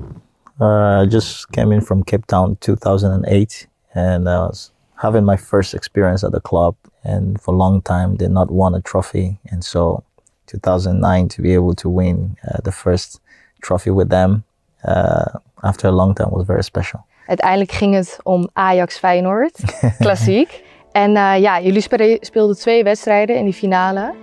Uh, 0.61 1.03
I 1.03 1.07
just 1.07 1.51
came 1.53 1.73
in 1.73 1.81
from 1.81 2.03
Cape 2.05 2.27
Town 2.27 2.57
2008 2.61 3.67
and 3.95 4.29
I 4.29 4.39
was 4.39 4.71
having 5.03 5.25
my 5.25 5.37
first 5.37 5.75
experience 5.75 6.23
at 6.27 6.33
the 6.33 6.41
club 6.41 6.75
and 7.03 7.41
for 7.41 7.55
a 7.55 7.57
long 7.57 7.83
time 7.83 8.11
they 8.17 8.27
did 8.27 8.31
not 8.33 8.51
won 8.51 8.75
a 8.75 8.81
trophy 8.81 9.39
and 9.51 9.65
so 9.65 10.03
2009 10.47 11.29
to 11.29 11.43
be 11.43 11.55
able 11.55 11.75
to 11.75 11.89
win 11.89 12.37
uh, 12.45 12.59
the 12.63 12.71
first 12.73 13.21
trophy 13.63 13.91
with 13.91 14.09
them 14.11 14.45
uh, 14.85 15.25
after 15.63 15.89
a 15.89 15.93
long 15.93 16.15
time 16.15 16.31
was 16.31 16.47
very 16.47 16.63
special. 16.63 17.05
Uiteindelijk 17.27 17.73
ging 17.73 17.95
het 17.95 18.19
om 18.23 18.49
Ajax 18.53 18.99
Feyenoord, 18.99 19.61
klassiek. 19.99 20.63
En 20.93 21.17
eh, 21.17 21.41
ja, 21.41 21.61
jullie 21.61 21.81
spere- 21.81 22.19
speelden 22.21 22.57
twee 22.57 22.85
wedstrijden 22.85 23.37
in 23.37 23.45
die 23.45 23.55
finale. 23.55 24.15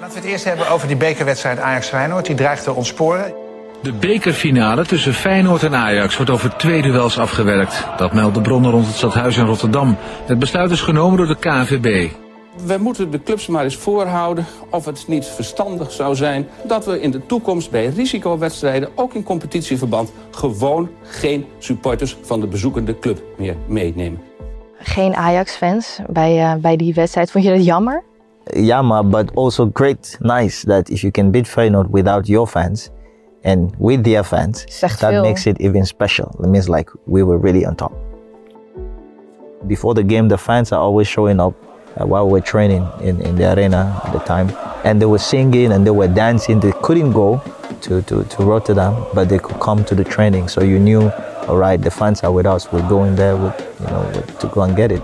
Laten 0.00 0.14
we 0.14 0.20
het 0.20 0.24
eerst 0.24 0.44
hebben 0.44 0.68
over 0.68 0.88
die 0.88 0.96
bekerwedstrijd 0.96 1.58
Ajax-Feyenoord. 1.58 2.26
Die 2.26 2.34
dreigt 2.34 2.64
te 2.64 2.72
ontsporen. 2.72 3.45
De 3.82 3.92
bekerfinale 3.92 4.84
tussen 4.84 5.14
Feyenoord 5.14 5.62
en 5.62 5.74
Ajax 5.74 6.16
wordt 6.16 6.30
over 6.30 6.56
twee 6.56 6.82
duels 6.82 7.18
afgewerkt. 7.18 7.86
Dat 7.96 8.12
melden 8.12 8.42
bronnen 8.42 8.70
rond 8.70 8.86
het 8.86 8.96
stadhuis 8.96 9.36
in 9.36 9.44
Rotterdam. 9.44 9.96
Het 10.24 10.38
besluit 10.38 10.70
is 10.70 10.80
genomen 10.80 11.16
door 11.16 11.26
de 11.26 11.36
KNVB. 11.36 12.10
We 12.66 12.76
moeten 12.78 13.10
de 13.10 13.22
clubs 13.22 13.46
maar 13.46 13.64
eens 13.64 13.76
voorhouden 13.76 14.44
of 14.70 14.84
het 14.84 15.04
niet 15.08 15.24
verstandig 15.24 15.92
zou 15.92 16.14
zijn 16.14 16.46
dat 16.64 16.86
we 16.86 17.00
in 17.00 17.10
de 17.10 17.26
toekomst 17.26 17.70
bij 17.70 17.86
risicowedstrijden, 17.86 18.88
ook 18.94 19.14
in 19.14 19.22
competitieverband, 19.22 20.12
gewoon 20.30 20.90
geen 21.02 21.46
supporters 21.58 22.16
van 22.22 22.40
de 22.40 22.46
bezoekende 22.46 22.98
club 22.98 23.22
meer 23.38 23.56
meenemen. 23.66 24.20
Geen 24.78 25.14
Ajax-fans 25.14 26.00
bij, 26.08 26.42
eh, 26.42 26.54
bij 26.54 26.76
die 26.76 26.94
wedstrijd. 26.94 27.30
Vond 27.30 27.44
je 27.44 27.50
dat 27.50 27.64
jammer? 27.64 28.02
Ma, 28.82 29.04
but 29.04 29.34
also 29.34 29.70
great, 29.72 30.16
nice 30.20 30.66
that 30.66 30.88
if 30.88 31.00
you 31.00 31.12
can 31.12 31.30
beat 31.30 31.48
Feyenoord 31.48 31.86
without 31.90 32.26
your 32.26 32.46
fans 32.46 32.90
and 33.46 33.72
with 33.78 34.02
their 34.02 34.24
fans, 34.24 34.66
that 35.00 35.22
makes 35.22 35.46
it 35.46 35.60
even 35.60 35.86
special. 35.86 36.34
It 36.42 36.48
means 36.48 36.68
like 36.68 36.90
we 37.06 37.22
were 37.22 37.38
really 37.38 37.64
on 37.64 37.76
top. 37.76 37.92
Before 39.68 39.94
the 39.94 40.02
game, 40.02 40.26
the 40.28 40.36
fans 40.36 40.72
are 40.72 40.80
always 40.80 41.06
showing 41.06 41.38
up 41.38 41.54
uh, 41.96 42.04
while 42.04 42.28
we're 42.28 42.40
training 42.40 42.84
in, 43.00 43.22
in 43.22 43.36
the 43.36 43.54
arena 43.54 44.02
at 44.04 44.12
the 44.12 44.18
time. 44.18 44.50
And 44.84 45.00
they 45.00 45.06
were 45.06 45.20
singing 45.20 45.70
and 45.70 45.86
they 45.86 45.92
were 45.92 46.08
dancing. 46.08 46.58
They 46.58 46.72
couldn't 46.82 47.12
go 47.12 47.40
to, 47.82 48.02
to, 48.02 48.24
to 48.24 48.42
Rotterdam, 48.42 49.06
but 49.14 49.28
they 49.28 49.38
could 49.38 49.60
come 49.60 49.84
to 49.84 49.94
the 49.94 50.04
training. 50.04 50.48
So 50.48 50.64
you 50.64 50.80
knew 50.80 51.12
all 51.46 51.56
right, 51.56 51.80
the 51.80 51.90
fans 51.90 52.24
are 52.24 52.32
with 52.32 52.46
us. 52.46 52.72
We're 52.72 52.88
going 52.88 53.14
there 53.14 53.36
with, 53.36 53.54
you 53.80 53.86
know, 53.86 54.10
with, 54.12 54.38
to 54.40 54.48
go 54.48 54.62
and 54.62 54.74
get 54.76 54.90
it. 54.90 55.02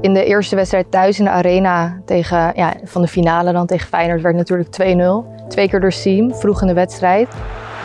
In 0.00 0.14
de 0.14 0.24
eerste 0.24 0.56
wedstrijd 0.56 0.90
thuis 0.90 1.18
in 1.18 1.24
de 1.24 1.30
arena 1.30 2.00
tegen, 2.04 2.52
ja, 2.54 2.74
van 2.84 3.02
de 3.02 3.08
finale 3.08 3.52
dan 3.52 3.66
tegen 3.66 3.88
Feyenoord 3.88 4.22
werd 4.22 4.36
natuurlijk 4.36 4.68
2-0. 4.68 5.35
Twee 5.48 5.68
keer 5.68 5.80
door 5.80 5.92
Siem, 5.92 6.34
vroeg 6.34 6.60
in 6.60 6.66
de 6.66 6.74
wedstrijd. 6.74 7.28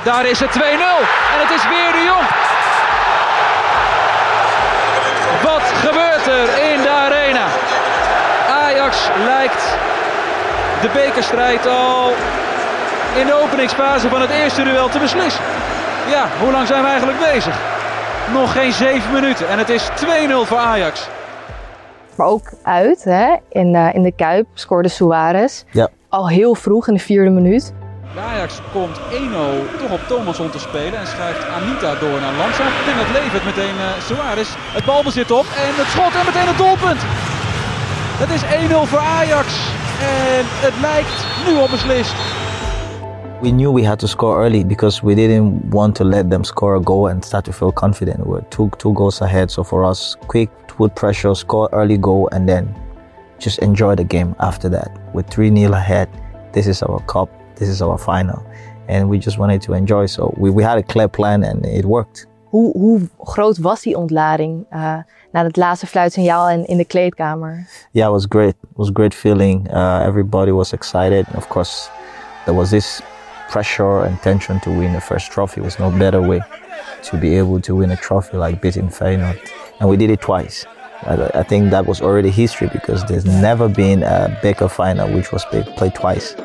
Daar 0.04 0.26
is 0.26 0.40
het 0.40 0.50
2-0 0.50 0.62
en 1.34 1.40
het 1.44 1.50
is 1.50 1.64
weer 1.68 1.92
de 1.92 2.04
Jong. 2.06 2.28
Wat 5.44 5.62
gebeurt 5.62 6.28
er 6.28 6.72
in 6.72 6.82
de 6.82 6.90
arena? 6.90 7.46
Ajax 8.50 9.10
lijkt 9.26 9.78
de 10.82 10.90
bekerstrijd 10.94 11.68
al 11.68 12.14
in 13.16 13.26
de 13.26 13.42
openingsfase 13.44 14.10
van 14.10 14.22
het 14.22 14.30
eerste 14.30 14.64
duel 14.64 14.90
te 14.90 15.00
beslissen. 15.00 15.44
Ja, 16.10 16.28
hoe 16.40 16.52
lang 16.52 16.68
zijn 16.68 16.82
we 16.82 16.88
eigenlijk 16.88 17.20
bezig? 17.20 17.60
Nog 18.34 18.52
geen 18.52 18.74
zeven 18.74 19.14
minuten 19.14 19.50
en 19.50 19.58
het 19.58 19.70
is 19.70 19.90
2-0 19.90 19.94
voor 20.44 20.58
Ajax. 20.58 21.10
Maar 22.16 22.28
ook 22.28 22.52
uit, 22.64 23.04
hè, 23.04 23.36
in, 23.50 23.72
de, 23.74 23.90
in 23.94 24.04
de 24.04 24.12
Kuip 24.12 24.48
scoorde 24.54 24.90
Suarez. 24.90 25.64
Ja. 25.72 25.88
Al 26.12 26.30
heel 26.30 26.56
vroeg 26.56 26.88
in 26.88 26.94
de 26.94 27.00
vierde 27.00 27.30
minuut. 27.30 27.74
De 28.14 28.20
Ajax 28.20 28.62
komt 28.72 28.98
1-0 29.00 29.02
toch 29.80 29.92
op 29.92 30.00
Thomasson 30.08 30.50
te 30.50 30.60
spelen 30.60 31.00
en 31.00 31.08
schuift 31.08 31.48
Anita 31.48 31.96
door 32.00 32.20
naar 32.20 32.36
Landsaat. 32.42 32.74
En 32.92 32.98
dat 32.98 33.22
levert 33.22 33.46
meteen 33.46 33.76
uh, 33.76 34.02
Suarez 34.08 34.50
het 34.58 34.86
balbezit 34.86 35.32
op 35.32 35.46
en 35.46 35.74
het 35.82 35.88
schot 35.88 36.14
en 36.20 36.26
meteen 36.26 36.48
het 36.48 36.58
doelpunt. 36.58 37.02
Het 38.24 38.30
is 38.38 38.44
1-0 38.44 38.90
voor 38.90 39.00
Ajax 39.00 39.48
en 40.36 40.44
het 40.66 40.74
lijkt 40.82 41.18
nu 41.48 41.54
al 41.62 41.70
beslist. 41.70 42.16
We 43.42 43.50
knew 43.50 43.74
we 43.74 43.88
had 43.88 44.00
to 44.00 44.08
score 44.08 44.44
early 44.44 44.66
because 44.66 45.06
we 45.06 45.14
didn't 45.16 45.74
want 45.74 45.96
to 45.96 46.04
let 46.04 46.30
them 46.30 46.44
score 46.44 46.76
a 46.76 46.82
goal 46.84 47.10
and 47.10 47.26
start 47.26 47.44
to 47.44 47.52
feel 47.52 47.74
confident. 47.74 48.18
We 48.18 48.30
were 48.30 48.44
two, 48.48 48.70
two 48.78 48.94
goals 48.94 49.22
ahead, 49.22 49.52
so 49.52 49.64
for 49.64 49.90
us, 49.90 50.18
quick, 50.28 50.50
put 50.78 50.94
pressure, 50.96 51.36
score 51.36 51.70
early 51.72 51.98
goal, 51.98 52.28
and 52.32 52.48
then 52.48 52.76
just 53.42 53.60
enjoy 53.60 53.96
the 53.96 54.04
game 54.04 54.36
after 54.40 54.70
that. 54.70 54.90
We're 55.14 55.24
3 55.24 55.56
0 55.56 55.74
ahead. 55.74 56.10
This 56.54 56.68
is 56.68 56.84
our 56.84 57.00
cup, 57.06 57.30
this 57.56 57.68
is 57.68 57.82
our 57.82 57.98
final. 57.98 58.46
And 58.88 59.10
we 59.10 59.20
just 59.20 59.38
wanted 59.38 59.62
to 59.64 59.74
enjoy, 59.74 60.06
so 60.06 60.34
we, 60.38 60.50
we 60.50 60.64
had 60.64 60.78
a 60.78 60.84
clear 60.84 61.08
plan 61.08 61.44
and 61.44 61.66
it 61.66 61.86
worked. 61.86 62.28
Hoe, 62.52 62.72
hoe 62.72 63.10
groot 63.24 63.58
was 63.58 63.82
die 63.82 63.98
ontlading 63.98 64.66
uh, 64.72 64.98
na 65.32 65.44
het 65.44 65.58
laatste 65.58 65.88
fluitsignaal 65.88 66.50
en 66.50 66.66
in 66.66 66.78
de 66.78 66.86
kleedkamer? 66.86 67.68
Yeah, 67.92 68.08
it 68.08 68.12
was 68.12 68.26
great. 68.30 68.56
It 68.62 68.78
was 68.78 68.90
a 68.90 68.94
great 68.94 69.16
feeling. 69.16 69.70
Uh, 69.70 70.06
everybody 70.06 70.52
was 70.52 70.74
excited. 70.74 71.26
Of 71.36 71.48
course, 71.48 71.90
there 72.46 72.56
was 72.56 72.70
this 72.70 73.02
pressure 73.50 74.06
and 74.06 74.22
tension 74.22 74.60
to 74.60 74.70
win 74.70 74.92
the 74.92 75.02
first 75.02 75.32
trophy. 75.32 75.56
There 75.56 75.64
was 75.64 75.80
no 75.80 75.90
better 75.90 76.22
way 76.28 76.42
to 77.04 77.18
be 77.18 77.38
able 77.38 77.62
to 77.62 77.76
win 77.76 77.92
a 77.92 77.96
trophy 77.96 78.38
like 78.38 78.62
beating 78.62 78.90
Feyenoord. 78.90 79.40
And 79.80 79.90
we 79.90 79.98
did 79.98 80.10
it 80.10 80.20
twice. 80.20 80.66
I, 81.04 81.40
I 81.40 81.44
think 81.44 81.70
that 81.72 81.86
was 81.86 82.02
already 82.02 82.30
history 82.30 82.70
because 82.72 83.04
there's 83.06 83.26
never 83.26 83.68
been 83.68 84.04
a 84.04 84.38
Beker 84.42 84.70
final 84.70 85.10
which 85.10 85.32
was 85.32 85.46
played, 85.46 85.66
played 85.76 85.94
twice. 85.94 86.36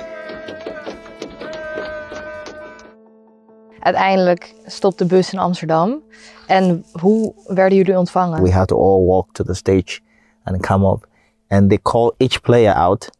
Uiteindelijk 3.80 4.54
stopt 4.66 4.98
de 4.98 5.04
bus 5.04 5.32
in 5.32 5.38
Amsterdam. 5.38 6.02
En 6.46 6.84
hoe 7.00 7.32
werden 7.46 7.76
jullie 7.76 7.98
ontvangen? 7.98 8.42
We 8.42 8.50
had 8.52 8.68
to 8.68 8.76
all 8.76 9.04
walk 9.04 9.32
to 9.32 9.44
the 9.44 9.54
stage 9.54 10.00
and 10.44 10.60
come 10.60 10.86
up. 10.86 11.06
And 11.48 11.68
they 11.68 11.78
call 11.78 12.14
each 12.16 12.40
player 12.40 12.74
out. 12.74 13.10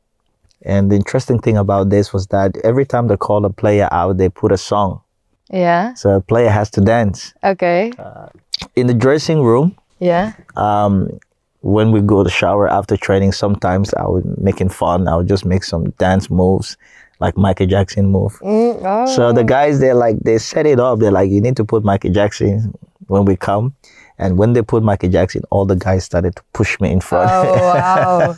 And 0.65 0.91
the 0.91 0.97
interesting 0.97 1.41
thing 1.41 1.57
about 1.57 1.91
this 1.91 2.13
was 2.13 2.27
that 2.27 2.57
every 2.57 2.87
time 2.87 3.07
they 3.07 3.17
call 3.17 3.45
a 3.45 3.51
player 3.51 3.89
out, 3.91 4.17
they 4.17 4.29
put 4.29 4.53
a 4.53 4.57
song. 4.57 5.01
Yeah. 5.53 5.95
So 5.95 6.11
a 6.11 6.21
player 6.21 6.51
has 6.51 6.71
to 6.71 6.81
dance. 6.81 7.33
oké. 7.41 7.91
In 8.73 8.87
the 8.87 8.95
dressing 8.95 9.43
room, 9.43 9.75
yeah. 9.99 10.33
um, 10.57 11.09
when 11.67 11.91
we 11.91 12.01
go 12.01 12.23
to 12.23 12.31
shower 12.31 12.69
after 12.69 12.97
training, 12.97 13.33
sometimes 13.33 13.93
I 13.95 14.07
would 14.07 14.39
making 14.39 14.69
fun. 14.69 15.09
I 15.09 15.17
would 15.17 15.27
just 15.27 15.45
make 15.45 15.65
some 15.65 15.91
dance 15.99 16.31
moves, 16.31 16.77
like 17.19 17.37
Michael 17.37 17.67
Jackson 17.67 18.07
move. 18.07 18.39
Mm, 18.41 18.81
oh. 18.85 19.07
So 19.07 19.33
the 19.33 19.43
guys, 19.43 19.81
they're 19.81 19.95
like, 19.95 20.21
they 20.21 20.39
set 20.39 20.67
it 20.67 20.79
up. 20.79 21.01
They're 21.01 21.11
like, 21.11 21.31
you 21.31 21.41
need 21.41 21.57
to 21.57 21.65
put 21.65 21.85
Michael 21.85 22.13
Jackson 22.13 22.73
when 23.09 23.25
we 23.25 23.37
come. 23.37 23.75
And 24.19 24.39
when 24.39 24.55
they 24.55 24.63
put 24.63 24.83
Michael 24.83 25.11
Jackson, 25.11 25.43
all 25.51 25.67
the 25.67 25.77
guys 25.77 26.05
started 26.05 26.37
to 26.37 26.43
push 26.55 26.81
me 26.81 26.91
in 26.91 27.01
front. 27.01 27.31
Oh, 27.31 27.55
wow. 27.55 28.37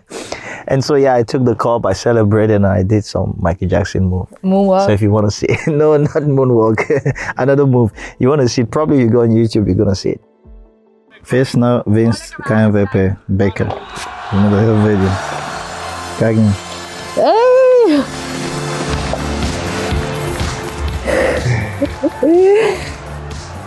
and 0.66 0.82
so 0.82 0.96
yeah, 0.96 1.14
I 1.14 1.22
took 1.22 1.44
the 1.44 1.54
cup, 1.54 1.86
I 1.86 1.92
celebrated, 1.92 2.56
and 2.56 2.66
I 2.66 2.82
did 2.82 3.04
some 3.04 3.36
Michael 3.38 3.68
Jackson 3.68 4.06
move. 4.06 4.28
Moonwalk? 4.42 4.86
So 4.86 4.92
if 4.92 5.02
you 5.02 5.10
want 5.10 5.26
to 5.26 5.30
see, 5.30 5.46
no, 5.70 5.96
not 5.96 6.08
moonwalk, 6.08 6.80
another 7.36 7.66
move. 7.66 7.92
You 8.18 8.28
want 8.28 8.40
to 8.40 8.48
see 8.48 8.62
it? 8.62 8.70
Probably 8.70 9.00
you 9.00 9.10
go 9.10 9.20
on 9.20 9.28
YouTube, 9.28 9.66
you're 9.66 9.76
gonna 9.76 9.94
see 9.94 10.10
it. 10.10 10.20
Vis 11.24 11.54
nou 11.54 11.82
winst 11.84 12.34
KNWP 12.42 13.12
beker. 13.24 13.66
Je 14.30 14.36
moet 14.36 14.52
er 14.52 14.58
heel 14.58 14.76
video. 14.84 15.08
Kijk 16.18 16.36
nu. 16.36 16.48
Hey! 17.14 18.00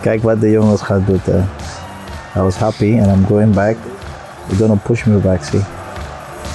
Kijk 0.00 0.22
wat 0.22 0.40
de 0.40 0.50
jongens 0.50 0.82
gaat 0.82 1.06
doen. 1.06 1.20
hè. 1.24 1.38
I 2.40 2.42
was 2.42 2.56
happy 2.56 2.98
and 3.00 3.06
I'm 3.16 3.26
going 3.26 3.54
back. 3.54 3.76
They're 4.46 4.58
gonna 4.58 4.80
push 4.82 5.04
me 5.04 5.16
back, 5.16 5.42
see. 5.44 5.60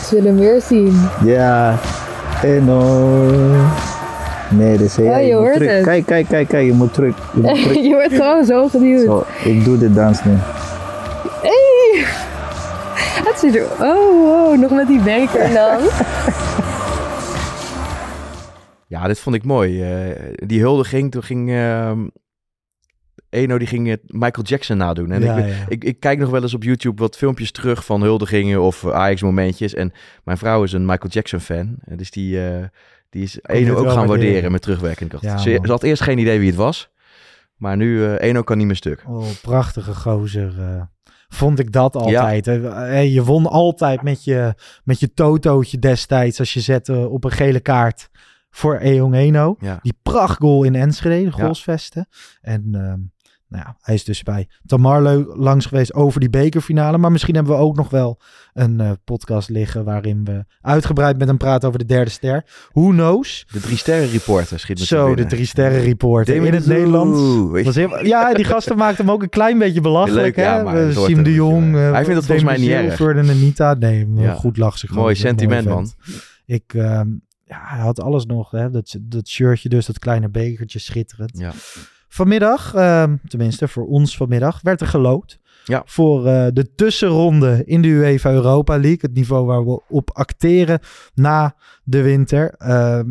Ze 0.07 0.15
willen 0.15 0.35
meer 0.35 0.61
zien. 0.61 1.07
Ja, 1.23 1.75
en 2.43 2.65
no. 2.65 3.25
Nee, 4.49 4.77
dat 4.77 4.89
zei 4.91 5.09
Oh, 5.09 5.27
je 5.27 5.33
hoort 5.33 5.53
terug. 5.53 5.69
het. 5.75 5.83
Kijk, 5.83 6.05
kijk, 6.05 6.27
kijk, 6.27 6.47
kijk, 6.47 6.65
je 6.65 6.73
moet 6.73 6.93
terug. 6.93 7.15
Je, 7.33 7.41
moet 7.41 7.55
terug. 7.63 7.73
je 7.83 7.89
wordt 7.89 8.13
gewoon 8.13 8.45
zo 8.45 8.67
geduwd. 8.67 9.05
Zo, 9.05 9.23
ik 9.43 9.63
doe 9.65 9.77
de 9.77 9.93
dans 9.93 10.23
nu. 10.23 10.31
Er... 13.43 13.63
Oh, 13.71 14.23
wow, 14.23 14.59
nog 14.59 14.71
met 14.71 14.87
die 14.87 15.01
beker 15.01 15.53
dan. 15.53 15.79
Ja, 18.87 19.07
dit 19.07 19.19
vond 19.19 19.35
ik 19.35 19.43
mooi. 19.43 19.83
Eh, 19.83 20.33
die 20.35 20.59
huldiging, 20.59 21.11
toen 21.11 21.23
ging... 21.23 21.49
ehm, 21.49 22.07
Eno 23.29 23.57
die 23.57 23.67
ging 23.67 23.89
eh, 23.89 23.95
Michael 24.07 24.45
Jackson 24.45 24.77
nadoen. 24.77 25.11
En 25.11 25.21
Ja, 25.21 25.37
ik, 25.37 25.45
ja. 25.47 25.65
Ik, 25.67 25.83
ik 25.83 25.99
kijk 25.99 26.19
nog 26.19 26.29
wel 26.29 26.41
eens 26.41 26.53
op 26.53 26.63
YouTube 26.63 27.01
wat 27.01 27.17
filmpjes 27.17 27.51
terug 27.51 27.85
van 27.85 28.01
huldigingen 28.01 28.61
of 28.61 28.87
Ajax-momentjes. 28.87 29.73
En 29.73 29.93
mijn 30.23 30.37
vrouw 30.37 30.63
is 30.63 30.73
een 30.73 30.85
Michael 30.85 31.09
Jackson-fan. 31.09 31.75
En 31.85 31.97
Dus 31.97 32.11
die, 32.11 32.47
eh, 32.47 32.63
die 33.09 33.23
is 33.23 33.39
Eno 33.41 33.71
ook 33.75 33.77
gaan 33.77 33.85
waarderen, 33.85 34.07
waarderen? 34.07 34.51
met 34.51 34.61
terugwerkende 34.61 35.09
kracht. 35.17 35.23
Ja, 35.23 35.37
ze, 35.37 35.59
ze 35.63 35.71
had 35.71 35.83
eerst 35.83 36.01
geen 36.01 36.17
idee 36.17 36.39
wie 36.39 36.47
het 36.47 36.57
was. 36.57 36.89
Maar 37.57 37.77
nu, 37.77 38.05
eh 38.05 38.29
Eno 38.29 38.41
kan 38.41 38.57
niet 38.57 38.67
meer 38.67 38.75
stuk. 38.75 39.03
Oh, 39.07 39.25
prachtige 39.41 39.93
gozer. 39.93 40.53
Vond 41.33 41.59
ik 41.59 41.71
dat 41.71 41.95
altijd. 41.95 42.45
Je 43.11 43.23
won 43.23 43.47
altijd 43.47 44.01
met 44.01 44.23
je, 44.23 44.53
met 44.83 44.99
je 44.99 45.13
totootje 45.13 45.79
destijds 45.79 46.39
als 46.39 46.53
je 46.53 46.59
zette 46.59 47.09
op 47.09 47.23
een 47.23 47.31
gele 47.31 47.59
kaart 47.59 48.09
voor 48.49 48.77
Eong 48.77 49.15
Eno. 49.15 49.55
Ja. 49.59 49.79
Die 49.81 49.97
prachtgoal 50.01 50.63
in 50.63 50.75
Enschede, 50.75 51.25
de 51.25 51.31
goalsvesten. 51.31 52.07
En 52.41 52.69
ehm, 52.71 52.99
nou 53.53 53.65
ja, 53.65 53.77
hij 53.81 53.93
is 53.95 54.03
dus 54.03 54.23
bij 54.23 54.47
Tamarlo 54.65 55.33
langs 55.37 55.65
geweest 55.65 55.93
over 55.93 56.19
die 56.19 56.29
bekerfinale. 56.29 56.97
Maar 56.97 57.11
misschien 57.11 57.35
hebben 57.35 57.53
we 57.53 57.59
ook 57.59 57.75
nog 57.75 57.89
wel 57.89 58.19
een 58.53 58.79
eh, 58.79 58.91
podcast 59.03 59.49
liggen 59.49 59.83
waarin 59.83 60.23
we 60.25 60.45
uitgebreid 60.61 61.17
met 61.17 61.27
hem 61.27 61.37
praten 61.37 61.67
over 61.67 61.79
de 61.79 61.85
derde 61.85 62.09
ster. 62.11 62.43
Who 62.71 62.87
knows? 62.89 63.45
De 63.51 63.59
drie 63.59 63.77
sterren 63.77 64.09
reporter 64.09 64.59
schiet 64.59 64.79
me 64.79 64.85
Zo, 64.85 65.15
de 65.15 65.25
drie 65.25 65.45
sterren 65.45 65.81
reporter 65.81 66.35
in 66.35 66.53
het 66.53 66.65
Nederlands. 66.65 67.19
Was 67.65 67.75
heel- 67.75 68.05
ja, 68.05 68.33
die 68.33 68.45
gasten 68.45 68.77
maakten 68.77 69.05
hem 69.05 69.13
ook 69.13 69.21
een 69.23 69.29
klein 69.29 69.57
beetje 69.57 69.81
belachelijk. 69.81 70.35
Leuk, 70.35 70.45
ja, 70.45 70.57
hè? 70.57 70.63
maar 70.63 70.87
Eh, 70.89 70.97
Siem 70.97 71.23
de 71.23 71.33
Jong. 71.33 71.75
eh, 71.75 71.91
Hij 71.91 72.03
vindt 72.05 72.17
het 72.17 72.25
volgens 72.25 72.47
mij 72.47 72.57
niet 72.57 72.69
erg. 72.69 72.95
Silver 72.95 73.17
en 73.17 73.29
Anita. 73.29 73.73
Nee, 73.73 74.07
Ja. 74.15 74.33
goed 74.33 74.57
lag 74.57 74.77
ze 74.77 74.87
gewoon. 74.87 75.01
Mooi 75.03 75.13
Dat 75.15 75.23
sentiment, 75.23 75.67
man. 75.67 75.91
Ik, 76.45 76.73
ehm, 76.73 77.07
ja, 77.45 77.59
hij 77.63 77.79
had 77.79 78.01
alles 78.01 78.25
nog. 78.25 78.51
Hè? 78.51 78.69
Dat, 78.69 78.95
dat 79.01 79.27
shirtje 79.27 79.69
dus, 79.69 79.85
dat 79.85 79.99
kleine 79.99 80.29
bekertje, 80.29 80.79
schitterend. 80.79 81.37
Ja. 81.37 81.51
Vanmiddag, 82.13 82.73
ehm, 82.73 83.15
tenminste 83.27 83.67
voor 83.67 83.87
ons 83.87 84.17
vanmiddag, 84.17 84.61
werd 84.61 84.81
er 84.81 84.87
geloot. 84.87 85.39
Ja. 85.65 85.81
Voor 85.85 86.27
eh, 86.27 86.47
de 86.53 86.73
tussenronde 86.75 87.61
in 87.65 87.81
de 87.81 87.87
UEFA 87.87 88.31
Europa 88.31 88.73
League. 88.73 88.99
Het 89.01 89.13
niveau 89.13 89.45
waar 89.45 89.65
we 89.65 89.81
op 89.89 90.09
acteren 90.11 90.79
na 91.13 91.55
de 91.83 92.01
winter. 92.01 92.53
Ehm, 92.57 93.05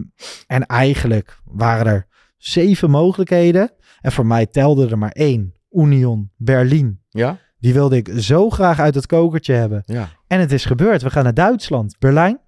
en 0.47 0.67
eigenlijk 0.67 1.39
waren 1.45 1.87
er 1.87 2.07
zeven 2.37 2.91
mogelijkheden. 2.91 3.73
En 4.01 4.13
voor 4.13 4.27
mij 4.27 4.47
telde 4.47 4.89
er 4.89 4.99
maar 4.99 5.13
één. 5.13 5.55
Union 5.71 6.31
Berlin. 6.37 7.01
Ja? 7.09 7.39
Die 7.59 7.73
wilde 7.73 7.97
ik 7.97 8.11
zo 8.17 8.51
graag 8.51 8.79
uit 8.79 8.95
het 8.95 9.07
kokertje 9.07 9.55
hebben. 9.55 9.83
Ja. 9.87 10.09
En 10.27 10.41
het 10.41 10.53
is 10.53 10.65
gebeurd. 10.65 11.03
We 11.03 11.11
gaan 11.11 11.25
naar 11.25 11.35
Duitsland. 11.35 11.97
Berlijn. 11.99 12.41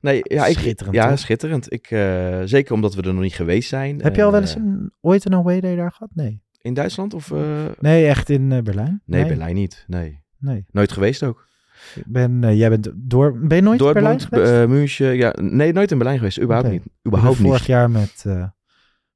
Nee, 0.00 0.20
ja, 0.22 0.46
ik, 0.46 0.58
Schitterend, 0.58 0.96
Ja, 0.96 1.08
toch? 1.08 1.18
schitterend. 1.18 1.72
Ik, 1.72 1.90
eh, 1.90 2.40
zeker 2.44 2.74
omdat 2.74 2.94
we 2.94 3.02
er 3.02 3.12
nog 3.14 3.22
niet 3.22 3.34
geweest 3.34 3.68
zijn. 3.68 4.00
Heb 4.02 4.16
je 4.16 4.22
al 4.24 4.30
wel 4.32 4.40
eens 4.40 4.56
eh, 4.56 4.62
een, 4.62 4.92
ooit 5.00 5.24
een 5.24 5.34
away 5.34 5.60
day 5.60 5.76
daar 5.76 5.92
gehad? 5.92 6.10
Nee. 6.14 6.42
In 6.60 6.74
Duitsland 6.74 7.14
of... 7.14 7.30
eh, 7.30 7.64
Nee, 7.78 8.06
echt 8.06 8.30
in 8.30 8.48
Berlijn? 8.48 9.02
Nee, 9.04 9.26
Berlijn 9.26 9.54
niet. 9.54 9.84
Nee. 9.86 10.22
Nee. 10.38 10.64
Nooit 10.70 10.92
geweest 10.92 11.22
ook. 11.22 11.46
Ik 11.94 12.06
ben, 12.06 12.56
jij 12.56 12.68
bent 12.68 12.90
door, 12.94 13.38
ben 13.38 13.56
je 13.56 13.62
nooit 13.62 13.80
in 13.80 13.92
Berlijn 13.92 14.20
geweest? 14.20 14.68
München. 14.68 15.16
Ja, 15.16 15.34
nee, 15.40 15.72
nooit 15.72 15.90
in 15.90 15.96
Berlijn 15.98 16.18
geweest. 16.18 16.40
Überhaupt 16.40 16.70
niet. 16.70 16.82
Überhaupt 17.06 17.36
ik 17.36 17.42
ben 17.42 17.50
niet. 17.50 17.60
vorig 17.60 17.66
jaar 17.66 17.90
met, 17.90 18.24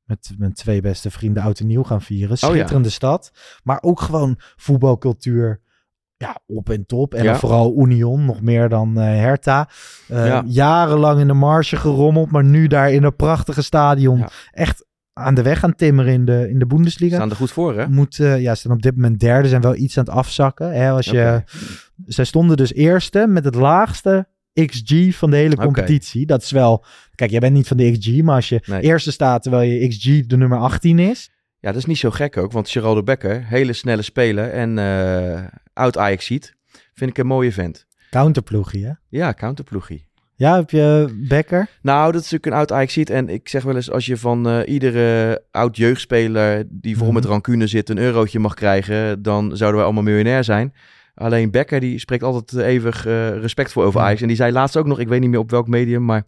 met 0.05 0.33
mijn 0.39 0.53
twee 0.53 0.81
beste 0.81 1.11
vrienden 1.11 1.43
oud 1.43 1.61
en 1.61 1.67
nieuw 1.67 1.83
gaan 1.83 2.03
vieren. 2.03 2.31
Oh 2.33 2.39
ja. 2.41 2.49
Schitterende 2.49 2.91
stad. 2.91 3.31
Maar 3.63 3.79
ook 3.83 4.01
gewoon 4.01 4.35
voetbalcultuur. 4.57 5.61
Ja, 6.23 6.41
op 6.47 6.71
en 6.71 6.87
top. 6.87 7.15
En 7.15 7.23
Ja. 7.25 7.31
dan 7.31 7.39
vooral 7.41 7.75
Union, 7.79 8.25
nog 8.25 8.41
meer 8.43 8.69
dan 8.69 9.01
eh, 9.01 9.05
Hertha. 9.05 9.69
Eh, 10.09 10.27
Ja. 10.27 10.43
Jarenlang 10.47 11.21
in 11.21 11.27
de 11.27 11.33
marge 11.33 11.77
gerommeld, 11.77 12.31
maar 12.31 12.45
nu 12.45 12.67
daar 12.67 12.93
in 12.93 13.03
een 13.03 13.17
prachtige 13.17 13.63
stadion. 13.63 14.25
Echt 14.51 14.87
aan 15.13 15.35
de 15.35 15.43
weg 15.43 15.65
aan 15.65 15.75
timmeren 15.75 16.13
in 16.13 16.25
de, 16.25 16.49
in 16.49 16.59
de 16.59 16.67
Bundesliga. 16.67 17.15
Staan 17.17 17.31
er 17.31 17.37
goed 17.37 17.51
voor, 17.51 17.79
hè? 17.79 17.89
Moet, 17.89 18.19
eh, 18.19 18.41
ja, 18.41 18.55
ze 18.55 18.61
staan 18.61 18.73
op 18.73 18.83
dit 18.83 18.97
moment 18.97 19.21
derde, 19.21 19.49
zijn 19.49 19.61
wel 19.63 19.75
iets 19.77 19.99
aan 19.99 20.05
het 20.05 20.13
afzakken. 20.15 20.73
Hè, 20.75 20.91
als 20.91 21.07
je, 21.07 21.43
Zij 22.07 22.25
stonden 22.25 22.57
dus 22.57 22.75
eerste 22.75 23.27
met 23.29 23.45
het 23.45 23.55
laagste 23.55 24.27
XG 24.67 25.17
van 25.17 25.31
de 25.31 25.37
hele 25.37 25.57
competitie. 25.57 26.27
Dat 26.27 26.43
is 26.43 26.51
wel... 26.51 26.85
Kijk, 27.15 27.31
jij 27.31 27.41
bent 27.41 27.53
niet 27.55 27.69
van 27.69 27.77
de 27.77 27.91
XG, 27.99 28.23
maar 28.23 28.35
als 28.35 28.49
je 28.49 28.63
Nee. 28.67 28.81
eerste 28.81 29.13
staat 29.13 29.43
terwijl 29.43 29.71
je 29.71 29.89
XG 29.89 30.27
de 30.27 30.37
nummer 30.37 30.59
18 30.59 30.99
is... 30.99 31.31
Ja, 31.63 31.69
dat 31.69 31.77
is 31.77 31.85
niet 31.85 31.99
zo 31.99 32.11
gek 32.11 32.37
ook, 32.37 32.53
want 32.53 32.69
Geraldo 32.69 33.03
Becker, 33.03 33.45
hele 33.47 33.73
snelle 33.73 34.03
speler 34.03 34.51
en 34.51 34.79
eh 34.79 35.41
oud 35.73 35.99
ajax 35.99 36.27
ziet, 36.27 36.55
vind 36.95 37.11
ik 37.11 37.19
een 37.19 37.27
mooie 37.27 37.53
vent. 37.53 37.87
Counterploegie, 38.11 38.85
hè? 38.87 38.93
Ja, 39.09 39.33
counterploegie. 39.35 40.07
Ja, 40.35 40.57
heb 40.57 40.71
je 40.71 41.07
Becker? 41.29 41.69
Nou, 41.83 42.05
dat 42.13 42.21
is 42.21 42.31
natuurlijk 42.31 42.47
een 42.47 42.59
oud 42.59 42.73
ajax 42.73 42.93
ziet 42.93 43.11
en 43.11 43.29
ik 43.29 43.49
zeg 43.49 43.63
wel 43.63 43.75
eens, 43.75 43.91
als 43.91 44.07
je 44.07 44.17
van 44.17 44.49
eh, 44.49 44.73
iedere 44.73 45.43
oud 45.51 45.77
jeugdspeler 45.77 46.65
die 46.69 46.97
vol 46.97 47.13
met 47.13 47.23
Mhm. 47.23 47.33
rancune 47.33 47.67
zit 47.67 47.89
een 47.89 47.99
eurotje 47.99 48.39
mag 48.39 48.55
krijgen, 48.55 49.23
dan 49.23 49.57
zouden 49.57 49.77
wij 49.77 49.85
allemaal 49.85 50.03
miljonair 50.13 50.45
zijn. 50.45 50.75
Alleen 51.15 51.51
Becker, 51.51 51.81
die 51.81 51.99
spreekt 51.99 52.23
altijd 52.23 52.65
eeuwig 52.65 53.07
eh, 53.07 53.29
respectvol 53.39 53.83
over 53.85 54.01
Ja. 54.01 54.07
Ajax. 54.07 54.21
En 54.21 54.27
die 54.29 54.37
zei 54.37 54.53
laatst 54.53 54.77
ook 54.77 54.87
nog, 54.87 54.99
ik 54.99 55.09
weet 55.09 55.21
niet 55.21 55.31
meer 55.31 55.39
op 55.39 55.51
welk 55.51 55.69
medium, 55.69 56.05
maar 56.05 56.23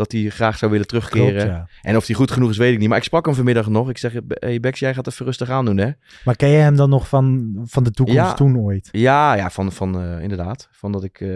dat 0.00 0.12
hij 0.12 0.30
graag 0.30 0.58
zou 0.58 0.70
willen 0.70 0.86
terugkeren. 0.86 1.32
Klopt, 1.32 1.46
ja. 1.48 1.68
En 1.82 1.96
of 1.96 2.06
hij 2.06 2.14
goed 2.16 2.30
genoeg 2.30 2.50
is, 2.50 2.56
weet 2.56 2.72
ik 2.72 2.78
niet. 2.78 2.88
Maar 2.88 2.98
ik 2.98 3.04
sprak 3.04 3.24
hem 3.26 3.34
vanmiddag 3.34 3.68
nog. 3.68 3.88
Ik 3.90 3.98
zeg, 3.98 4.12
hey 4.28 4.60
Bex, 4.60 4.78
jij 4.78 4.94
gaat 4.94 5.06
even 5.06 5.26
rustig 5.26 5.50
aan 5.50 5.64
doen, 5.64 5.76
hè? 5.76 5.90
Maar 6.24 6.36
ken 6.36 6.48
je 6.48 6.56
hem 6.58 6.76
dan 6.76 6.90
nog 6.90 7.08
van, 7.08 7.52
van 7.64 7.82
de 7.84 7.90
toekomst 7.90 8.20
Ja. 8.20 8.32
toen 8.34 8.58
ooit? 8.58 8.88
Ja, 8.92 9.34
ja 9.34 9.50
van, 9.50 9.72
van 9.72 10.00
eh, 10.02 10.22
inderdaad. 10.22 10.68
Van 10.72 10.92
dat 10.92 11.04
ik 11.04 11.20
eh, 11.20 11.28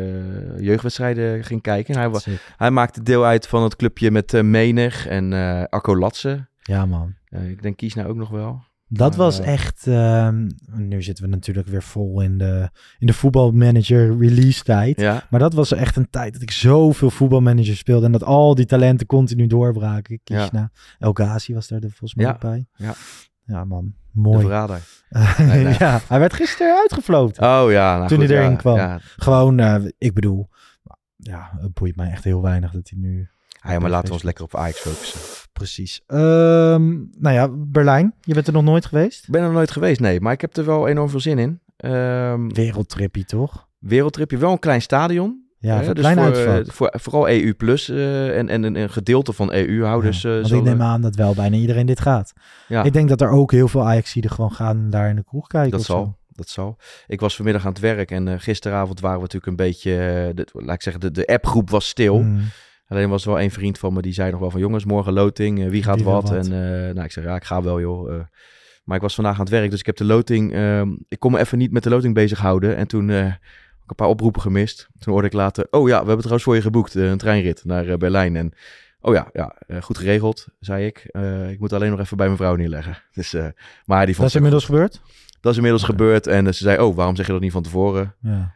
jeugdwedstrijden 0.61 1.45
ging 1.45 1.63
kijken. 1.63 1.97
Hij, 1.97 2.09
wa- 2.09 2.19
Sick. 2.19 2.41
hij 2.57 2.71
maakte 2.71 3.03
deel 3.03 3.25
uit 3.25 3.47
van 3.47 3.63
het 3.63 3.77
clubje 3.77 4.11
met 4.11 4.35
eh, 4.35 4.43
Menig 4.43 5.07
en 5.07 5.33
eh 5.33 5.63
Arco 5.69 5.97
Latse. 5.97 6.47
Ja, 6.63 6.87
man. 6.87 7.15
Ik 7.49 7.63
denk 7.63 7.77
Kies 7.77 7.95
nou 7.95 8.09
ook 8.09 8.17
nog 8.17 8.29
wel. 8.31 8.63
Dat 8.97 9.17
was 9.17 9.41
echt... 9.41 9.87
ehm, 9.87 10.49
nu 10.77 11.03
zitten 11.03 11.25
we 11.25 11.31
natuurlijk 11.31 11.69
weer 11.69 11.83
vol 11.83 12.21
in 12.21 12.39
de, 12.39 12.71
in 12.99 13.07
de 13.07 13.13
voetbalmanager 13.13 14.19
release 14.19 14.63
tijd. 14.63 15.01
Ja. 15.01 15.27
Maar 15.31 15.41
dat 15.41 15.53
was 15.55 15.73
echt 15.73 15.97
een 15.97 16.11
tijd 16.11 16.33
dat 16.33 16.43
ik 16.43 16.51
zoveel 16.51 17.11
voetbalmanager 17.11 17.77
speelde. 17.77 18.07
En 18.07 18.13
dat 18.13 18.25
al 18.25 18.55
die 18.55 18.67
talenten 18.67 19.07
continu 19.07 19.47
doorbraken. 19.47 20.21
Kishna, 20.25 20.71
El 20.99 21.13
Ghazi 21.13 21.55
was 21.55 21.69
daar 21.69 21.83
er 21.83 21.89
volgens 21.91 22.15
mij 22.15 22.37
bij. 22.39 22.67
Ja. 22.75 22.95
Ja, 23.47 23.65
man. 23.65 23.95
Mooi. 24.13 24.37
De 24.37 24.43
verrader. 24.43 24.81
Nee, 25.47 25.65
nee. 25.65 25.77
ja, 25.79 26.01
hij 26.09 26.19
werd 26.19 26.33
gisteren 26.33 26.77
uitgefloten. 26.77 27.43
Oh 27.43 27.71
ja, 27.71 27.97
nou 27.97 28.09
toen 28.09 28.19
goed, 28.19 28.29
hij 28.29 28.39
erin 28.39 28.51
ja, 28.51 28.57
kwam. 28.57 28.77
ja. 28.77 29.01
Gewoon, 29.17 29.59
eh, 29.59 29.85
ik 29.99 30.15
bedoel, 30.15 30.49
ja, 31.17 31.51
het 31.61 31.75
boeit 31.75 31.97
mij 31.97 32.11
echt 32.11 32.25
heel 32.25 32.43
weinig 32.43 32.71
dat 32.71 32.89
hij 32.89 32.99
nu... 32.99 33.29
Ah, 33.65 33.73
ja, 33.73 33.79
maar 33.79 33.91
laten 33.91 34.07
we 34.09 34.15
ons 34.15 34.23
lekker 34.23 34.45
op 34.45 34.57
Ajax 34.57 34.81
focussen. 34.81 35.21
Precies. 35.53 36.03
Ehm, 36.07 36.93
nou 37.19 37.35
ja, 37.35 37.49
Berlijn. 37.49 38.15
Je 38.21 38.35
bent 38.35 38.47
er 38.47 38.53
nog 38.53 38.65
nooit 38.65 38.87
geweest? 38.87 39.25
Ik 39.25 39.33
ben 39.33 39.43
er 39.43 39.53
nooit 39.53 39.71
geweest, 39.71 40.01
nee. 40.01 40.21
Maar 40.21 40.33
ik 40.33 40.41
heb 40.41 40.57
er 40.57 40.65
wel 40.65 40.89
enorm 40.89 41.09
veel 41.09 41.21
zin 41.21 41.39
in. 41.39 41.61
Ehm 41.77 42.49
Wereldtrippie, 42.49 43.25
toch? 43.25 43.69
wereldtripje, 43.79 44.37
wel 44.37 44.53
een 44.53 44.59
klein 44.59 44.83
stadion. 44.83 45.43
Ja, 45.59 45.83
voor 45.85 45.95
dus 45.95 46.05
klein 46.05 46.35
voor, 46.35 46.45
eh, 46.45 46.61
voor, 46.65 46.95
vooral 47.01 47.29
EU 47.29 47.55
plus 47.55 47.89
eh, 47.89 48.39
en, 48.39 48.49
en 48.49 48.63
een, 48.63 48.75
een 48.75 48.91
gedeelte 48.91 49.33
van 49.33 49.53
EU-houders. 49.53 50.23
Want 50.23 50.53
ik 50.53 50.63
neem 50.63 50.83
aan 50.83 51.01
dat 51.01 51.15
wel 51.15 51.35
bijna 51.35 51.57
iedereen 51.57 51.87
dit 51.87 52.01
gaat. 52.01 52.33
Ja. 52.69 52.83
Ik 52.83 52.93
denk 52.93 53.09
dat 53.09 53.21
er 53.21 53.29
ook 53.29 53.53
heel 53.53 53.69
veel 53.69 53.87
Ajaxiden 53.87 54.31
gewoon 54.31 54.53
gaan 54.53 54.91
daar 54.91 55.09
in 55.09 55.17
de 55.17 55.25
kroeg 55.25 55.47
kijken 55.47 55.71
Dat 55.71 55.83
zo. 55.83 55.93
zal, 55.93 56.19
dat 56.29 56.49
zal. 56.49 56.77
Ik 57.07 57.21
was 57.21 57.37
vanmiddag 57.37 57.65
aan 57.65 57.73
het 57.73 57.81
werk 57.81 58.11
en 58.11 58.41
gisteravond 58.41 59.01
waren 59.01 59.17
we 59.17 59.23
natuurlijk 59.23 59.51
een 59.51 59.67
beetje, 59.67 59.93
de, 60.35 60.47
laat 60.53 60.75
ik 60.75 60.83
zeggen, 60.83 61.01
de, 61.01 61.11
de 61.11 61.27
appgroep 61.27 61.71
was 61.71 61.89
stil. 61.89 62.19
Mm. 62.19 62.41
Alleen 62.89 63.09
was 63.09 63.23
er 63.25 63.31
wel 63.31 63.39
één 63.39 63.51
vriend 63.51 63.79
van 63.79 63.93
me 63.93 64.03
die 64.03 64.13
zei 64.13 64.31
nog 64.31 64.41
wel 64.41 64.51
van 64.51 64.61
jongens, 64.61 64.85
morgen 64.85 65.13
loting, 65.13 65.63
eh, 65.63 65.69
wie 65.69 65.83
gaat 65.83 66.03
wat? 66.03 66.29
wat? 66.29 66.47
En 66.47 66.53
eh, 66.53 66.95
nou, 66.95 67.05
ik 67.05 67.13
zeg 67.13 67.25
ja, 67.25 67.35
ik 67.37 67.45
ga 67.45 67.63
wel 67.63 67.81
joh. 67.81 68.15
eh. 68.15 68.21
maar 68.85 68.97
ik 68.97 69.03
was 69.03 69.15
vandaag 69.15 69.35
aan 69.35 69.41
het 69.41 69.49
werk, 69.49 69.71
dus 69.71 69.81
ik 69.81 69.87
heb 69.87 69.97
de 69.97 70.05
loting, 70.05 70.53
ehm, 70.53 70.89
ik 71.09 71.19
kon 71.19 71.33
me 71.33 71.39
even 71.39 71.59
niet 71.59 71.73
met 71.73 71.83
de 71.83 71.91
loting 71.91 72.15
bezighouden. 72.15 72.77
En 72.77 72.87
toen 72.87 73.09
heb 73.09 73.33
ik 73.83 73.91
een 73.91 73.95
paar 73.97 74.09
oproepen 74.09 74.41
gemist. 74.43 74.89
Toen 74.99 75.13
hoorde 75.13 75.29
ik 75.29 75.33
later, 75.33 75.67
oh 75.71 75.89
ja, 75.89 75.99
we 75.99 76.07
hebben 76.07 76.17
trouwens 76.17 76.45
voor 76.45 76.55
je 76.55 76.61
geboekt, 76.63 76.95
een 76.95 77.19
treinrit 77.19 77.65
naar 77.65 77.97
Berlijn. 77.97 78.37
En 78.37 78.53
oh 79.01 79.15
ja, 79.15 79.29
ja 79.33 79.55
goed 79.81 79.99
geregeld, 79.99 80.47
zei 80.61 80.87
ik. 80.87 81.05
Ik 81.51 81.61
moet 81.61 81.73
alleen 81.73 81.91
nog 81.91 82.01
even 82.01 82.17
bij 82.17 82.27
mijn 82.27 82.39
vrouw 82.39 82.55
neerleggen. 82.55 82.99
Dus, 83.13 83.37
maar 83.85 84.07
die 84.07 84.15
vond 84.15 84.17
Dat 84.17 84.27
is 84.27 84.35
inmiddels 84.35 84.65
gebeurd? 84.65 85.01
dat 85.41 85.53
is 85.53 85.57
inmiddels 85.59 85.85
gebeurd. 85.85 86.27
En 86.27 86.55
ze 86.55 86.63
zei, 86.63 86.79
oh, 86.79 86.97
waarom 86.97 87.17
zeg 87.17 87.27
je 87.27 87.33
dat 87.33 87.41
niet 87.41 87.53
van 87.53 87.63
tevoren? 87.63 88.15
Ja. 88.21 88.55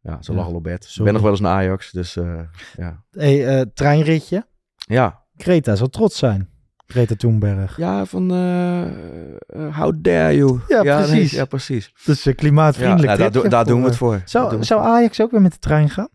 Ja, 0.00 0.18
ze 0.22 0.32
Ja, 0.32 0.38
lag 0.38 0.46
al 0.46 0.54
op 0.54 0.62
bed. 0.62 0.94
Ik 0.98 1.04
ben 1.04 1.12
nog 1.12 1.22
wel 1.22 1.30
eens 1.30 1.40
naar 1.40 1.52
Ajax, 1.54 1.90
dus 1.90 2.16
eh, 2.16 2.40
ja. 2.76 3.02
Hey, 3.10 3.46
eh, 3.58 3.66
treinritje. 3.74 4.46
Ja. 4.76 5.22
Greta 5.36 5.74
zal 5.74 5.88
trots 5.88 6.18
zijn. 6.18 6.48
Greta 6.86 7.14
Thunberg. 7.14 7.76
Ja, 7.76 8.04
van 8.04 8.30
eh, 8.30 9.76
how 9.78 9.94
dare 9.98 10.36
you. 10.36 10.60
Ja, 10.68 10.82
nee, 10.82 10.96
precies. 10.96 11.30
ja, 11.32 11.44
precies. 11.44 11.92
Dus 12.04 12.26
uh, 12.26 12.34
klimaatvriendelijk. 12.34 13.12
Ja, 13.12 13.16
nou, 13.18 13.30
daar 13.30 13.48
daar 13.48 13.64
doen 13.64 13.80
we 13.80 13.86
het 13.86 13.96
voor. 13.96 14.22
Zou, 14.24 14.64
zou 14.64 14.80
Ajax 14.82 15.20
ook 15.20 15.30
weer 15.30 15.40
met 15.40 15.52
de 15.52 15.58
trein 15.58 15.90
gaan? 15.90 16.08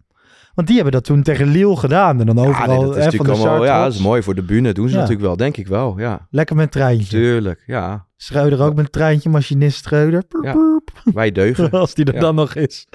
Want 0.53 0.67
die 0.67 0.75
hebben 0.75 0.93
dat 0.93 1.03
toen 1.03 1.23
tegen 1.23 1.47
Lille 1.47 1.75
gedaan. 1.77 2.19
En 2.19 2.25
dan 2.25 2.35
Ja, 2.35 2.41
overal 2.49 2.67
nee, 2.67 2.85
dat 2.85 2.97
is 2.97 3.03
hè, 3.05 3.11
van 3.11 3.25
de 3.25 3.31
natuurlijk 3.31 3.49
allemaal, 3.49 3.65
ja, 3.65 3.83
dat 3.83 3.93
is 3.93 3.99
mooi 3.99 4.23
voor 4.23 4.35
de 4.35 4.43
bühne. 4.43 4.73
Doen 4.73 4.87
ze 4.87 4.93
Ja. 4.93 4.99
natuurlijk 4.99 5.27
wel, 5.27 5.37
denk 5.37 5.57
ik 5.57 5.67
wel. 5.67 5.99
Ja, 5.99 6.27
Lekker 6.29 6.55
met 6.55 6.71
treintje. 6.71 7.07
tuurlijk. 7.17 7.63
Ja, 7.65 8.05
Schreuder 8.23 8.61
ook 8.61 8.75
met 8.75 8.85
een 8.85 8.91
treintje. 8.91 9.29
Machinist 9.29 9.83
Schreuder. 9.83 10.23
Ja. 10.41 10.79
wij 11.13 11.31
deugen. 11.31 11.71
Als 11.81 11.93
die 11.93 12.05
er 12.05 12.13
Ja. 12.13 12.19
dan 12.19 12.35
nog 12.35 12.55
is. 12.55 12.87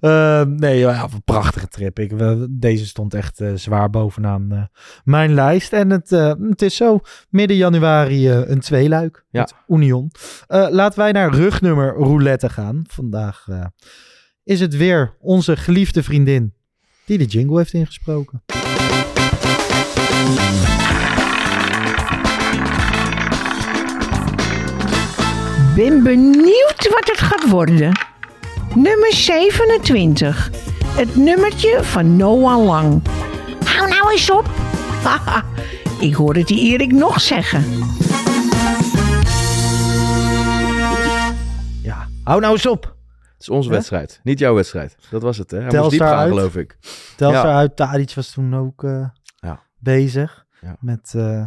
Eh, 0.00 0.42
nee, 0.42 0.78
ja, 0.78 1.02
een 1.02 1.22
prachtige 1.24 1.68
trip. 1.68 1.98
Ik, 1.98 2.12
deze 2.50 2.86
stond 2.86 3.14
echt 3.14 3.40
eh, 3.40 3.52
zwaar 3.54 3.90
bovenaan 3.90 4.52
eh, 4.52 4.62
mijn 5.04 5.34
lijst. 5.34 5.72
En 5.72 5.90
het, 5.90 6.12
eh, 6.12 6.32
het 6.48 6.62
is 6.62 6.76
zo 6.76 7.00
midden 7.30 7.56
januari 7.56 8.30
een 8.30 8.60
tweeluik 8.60 9.24
Ja. 9.30 9.40
met 9.40 9.54
Union. 9.68 10.10
Laten 10.48 10.98
wij 10.98 11.12
naar 11.12 11.34
rugnummer 11.34 11.94
roulette 11.94 12.48
gaan. 12.48 12.82
Vandaag 12.88 13.46
is 14.44 14.60
het 14.60 14.76
weer 14.76 15.14
onze 15.20 15.56
geliefde 15.56 16.02
vriendin 16.02 16.54
die 17.06 17.18
de 17.18 17.24
jingle 17.24 17.56
heeft 17.58 17.72
ingesproken. 17.72 18.42
Ben 25.78 26.02
benieuwd 26.02 26.88
wat 26.90 27.06
het 27.08 27.18
gaat 27.20 27.48
worden. 27.50 27.92
Nummer 28.74 29.12
27. 29.12 30.50
Het 30.86 31.16
nummertje 31.16 31.84
van 31.84 32.16
Noah 32.16 32.64
Lang. 32.64 33.02
Hou 33.64 33.88
nou 33.88 34.10
eens 34.12 34.30
op. 34.30 34.46
Haha, 35.02 35.44
Ik 36.00 36.14
hoorde 36.14 36.44
die 36.44 36.60
Erik 36.72 36.92
nog 36.92 37.20
zeggen. 37.20 37.64
Ja, 41.82 42.08
hou 42.24 42.40
nou 42.40 42.52
eens 42.52 42.66
op. 42.66 42.82
Het 43.32 43.40
is 43.40 43.48
onze 43.48 43.68
Hè? 43.68 43.74
wedstrijd, 43.74 44.20
niet 44.22 44.38
jouw 44.38 44.54
wedstrijd. 44.54 44.96
Dat 45.10 45.22
was 45.22 45.38
het, 45.38 45.50
hè? 45.50 45.56
Hij 45.56 45.66
moest 45.66 45.76
Telstar 45.80 45.98
diep 45.98 46.08
gaan, 46.16 46.18
uit. 46.18 46.28
geloof 46.32 46.56
ik. 46.56 46.76
Telstar 47.16 47.46
Ja. 47.46 47.56
uit, 47.56 47.76
Tadic 47.76 48.14
was 48.14 48.30
toen 48.30 48.54
ook 48.56 48.84
eh, 48.84 49.04
Ja. 49.36 49.60
bezig. 49.78 50.44
Ja. 50.60 50.76
Met, 50.80 51.12
eh, 51.16 51.44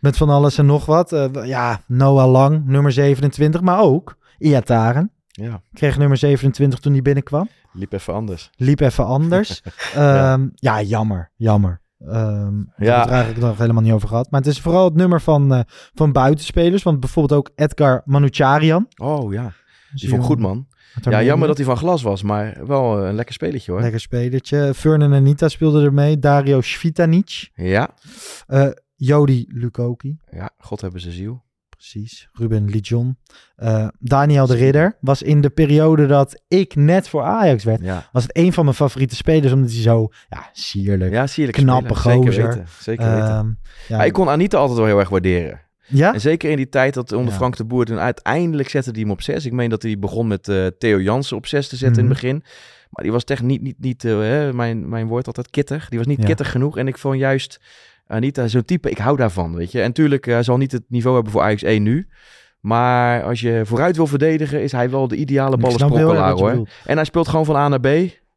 met 0.00 0.16
van 0.16 0.30
alles 0.30 0.58
en 0.58 0.66
nog 0.66 0.86
wat. 0.86 1.12
Eh, 1.12 1.26
ja, 1.44 1.80
Noah 1.86 2.30
Lang, 2.30 2.66
nummer 2.66 2.92
27. 2.92 3.60
Maar 3.60 3.80
ook 3.80 4.16
Iataren. 4.38 5.10
Ja, 5.28 5.62
Kreeg 5.72 5.98
nummer 5.98 6.16
27 6.16 6.78
toen 6.78 6.92
hij 6.92 7.02
binnenkwam. 7.02 7.48
liep 7.72 7.92
even 7.92 8.14
anders. 8.14 8.50
Liep 8.56 8.80
even 8.80 9.06
anders. 9.06 9.62
Ehm, 9.94 10.48
ja. 10.54 10.82
jammer. 10.82 11.30
Jammer. 11.36 11.80
Ehm 12.08 12.54
we 12.76 12.84
Ja. 12.84 13.04
er 13.04 13.10
eigenlijk 13.10 13.40
nog 13.46 13.58
helemaal 13.58 13.82
niet 13.82 13.92
over 13.92 14.08
gehad. 14.08 14.30
Maar 14.30 14.40
het 14.40 14.48
is 14.48 14.60
vooral 14.60 14.84
het 14.84 14.94
nummer 14.94 15.20
van, 15.20 15.54
eh, 15.54 15.60
van 15.94 16.12
buitenspelers. 16.12 16.82
Want 16.82 17.00
bijvoorbeeld 17.00 17.38
ook 17.40 17.50
Edgar 17.54 18.02
Manucharian. 18.04 18.86
Oh 18.96 19.32
ja, 19.32 19.52
Dus 19.92 20.00
die 20.00 20.10
vond 20.10 20.20
ik 20.22 20.28
goed, 20.28 20.38
man. 20.38 20.66
Ja, 21.02 21.22
jammer 21.22 21.48
dat 21.48 21.56
hij 21.56 21.66
van 21.66 21.76
glas 21.76 22.02
was, 22.02 22.22
maar 22.22 22.66
wel 22.66 23.04
een 23.04 23.14
lekker 23.14 23.34
spelletje, 23.34 23.72
hoor. 23.72 23.80
Lekker 23.80 24.00
spelertje. 24.00 24.72
Fernand 24.74 25.14
Anita 25.14 25.48
speelde 25.48 25.84
er 25.84 25.92
mee. 25.92 26.18
Dario 26.18 26.60
Svitanic. 26.60 27.50
Ja, 27.54 27.88
Eh, 28.46 28.66
Jody 29.02 29.44
Lukoki. 29.48 30.16
ja, 30.30 30.50
God 30.58 30.80
hebben 30.80 31.00
ze 31.00 31.10
ziel. 31.10 31.42
Precies. 31.68 32.28
Ruben 32.32 32.64
Lijon. 32.68 33.16
Eh, 33.56 33.88
Daniel 33.98 34.46
de 34.46 34.54
Ridder 34.54 34.96
was 35.00 35.22
in 35.22 35.40
de 35.40 35.50
periode 35.50 36.06
dat 36.06 36.42
ik 36.48 36.74
net 36.74 37.08
voor 37.08 37.22
Ajax 37.22 37.64
werd. 37.64 37.80
Ja. 37.82 38.08
Was 38.12 38.22
het 38.22 38.36
een 38.36 38.52
van 38.52 38.64
mijn 38.64 38.76
favoriete 38.76 39.14
spelers. 39.16 39.52
Omdat 39.52 39.70
hij 39.70 39.80
zo 39.80 40.08
ja, 40.28 40.48
sierlijk, 40.52 41.12
Ja, 41.12 41.26
sierlijk 41.26 41.58
knappe. 41.58 41.94
Zeker 41.98 42.24
weten, 42.30 42.66
zeker 42.80 43.04
weten. 43.14 43.28
Ehm, 43.28 43.50
ja, 43.88 44.04
ik 44.04 44.12
kon 44.12 44.28
Anita 44.28 44.58
altijd 44.58 44.78
wel 44.78 44.86
heel 44.86 44.98
erg 44.98 45.08
waarderen. 45.08 45.60
Ja? 45.86 46.14
En 46.14 46.20
zeker 46.20 46.50
in 46.50 46.56
die 46.56 46.68
tijd 46.68 46.94
dat 46.94 47.12
onder 47.12 47.30
Ja. 47.32 47.36
Frank 47.38 47.56
de 47.56 47.64
Boer... 47.64 47.84
toen 47.84 47.98
uiteindelijk 47.98 48.68
zette 48.68 48.90
hij 48.90 49.00
hem 49.00 49.10
op 49.10 49.22
zes. 49.22 49.46
Ik 49.46 49.52
meen 49.52 49.70
dat 49.70 49.82
hij 49.82 49.98
begon 49.98 50.26
met 50.26 50.48
eh, 50.48 50.66
Theo 50.66 51.00
Jansen 51.00 51.36
op 51.36 51.46
zes 51.46 51.68
te 51.68 51.76
zetten 51.76 52.02
in 52.02 52.08
Mhm. 52.08 52.14
het 52.14 52.22
begin. 52.22 52.42
Maar 52.90 53.02
die 53.04 53.12
was 53.12 53.24
echt 53.24 53.42
niet, 53.42 53.62
niet, 53.62 53.78
niet 53.78 54.04
eh, 54.04 54.18
hè, 54.18 54.52
mijn, 54.52 54.88
mijn 54.88 55.06
woord 55.06 55.26
altijd 55.26 55.50
kittig. 55.50 55.88
Die 55.88 55.98
was 55.98 56.06
niet 56.06 56.20
Ja. 56.20 56.24
kittig 56.26 56.50
genoeg. 56.50 56.76
En 56.78 56.86
ik 56.88 56.98
vond 56.98 57.18
juist 57.18 57.60
Anita, 58.10 58.48
zo'n 58.48 58.64
type, 58.64 58.90
ik 58.90 58.98
hou 58.98 59.16
daarvan, 59.16 59.54
weet 59.54 59.72
je. 59.72 59.80
En 59.82 59.92
tuurlijk, 59.92 60.24
hij 60.24 60.42
zal 60.42 60.56
niet 60.56 60.72
het 60.72 60.82
niveau 60.88 61.14
hebben 61.14 61.32
voor 61.32 61.42
Ajax 61.42 61.62
1 61.62 61.82
nu. 61.82 62.08
Maar 62.60 63.22
als 63.22 63.40
je 63.40 63.62
vooruit 63.64 63.96
wil 63.96 64.06
verdedigen, 64.06 64.62
is 64.62 64.72
hij 64.72 64.90
wel 64.90 65.08
de 65.08 65.16
ideale 65.16 65.56
ballensprokkelaar, 65.56 66.32
hoor. 66.32 66.68
En 66.84 66.96
hij 66.96 67.04
speelt 67.04 67.28
gewoon 67.28 67.44
van 67.44 67.56
A 67.56 67.68
naar 67.68 67.80
B. 67.80 67.86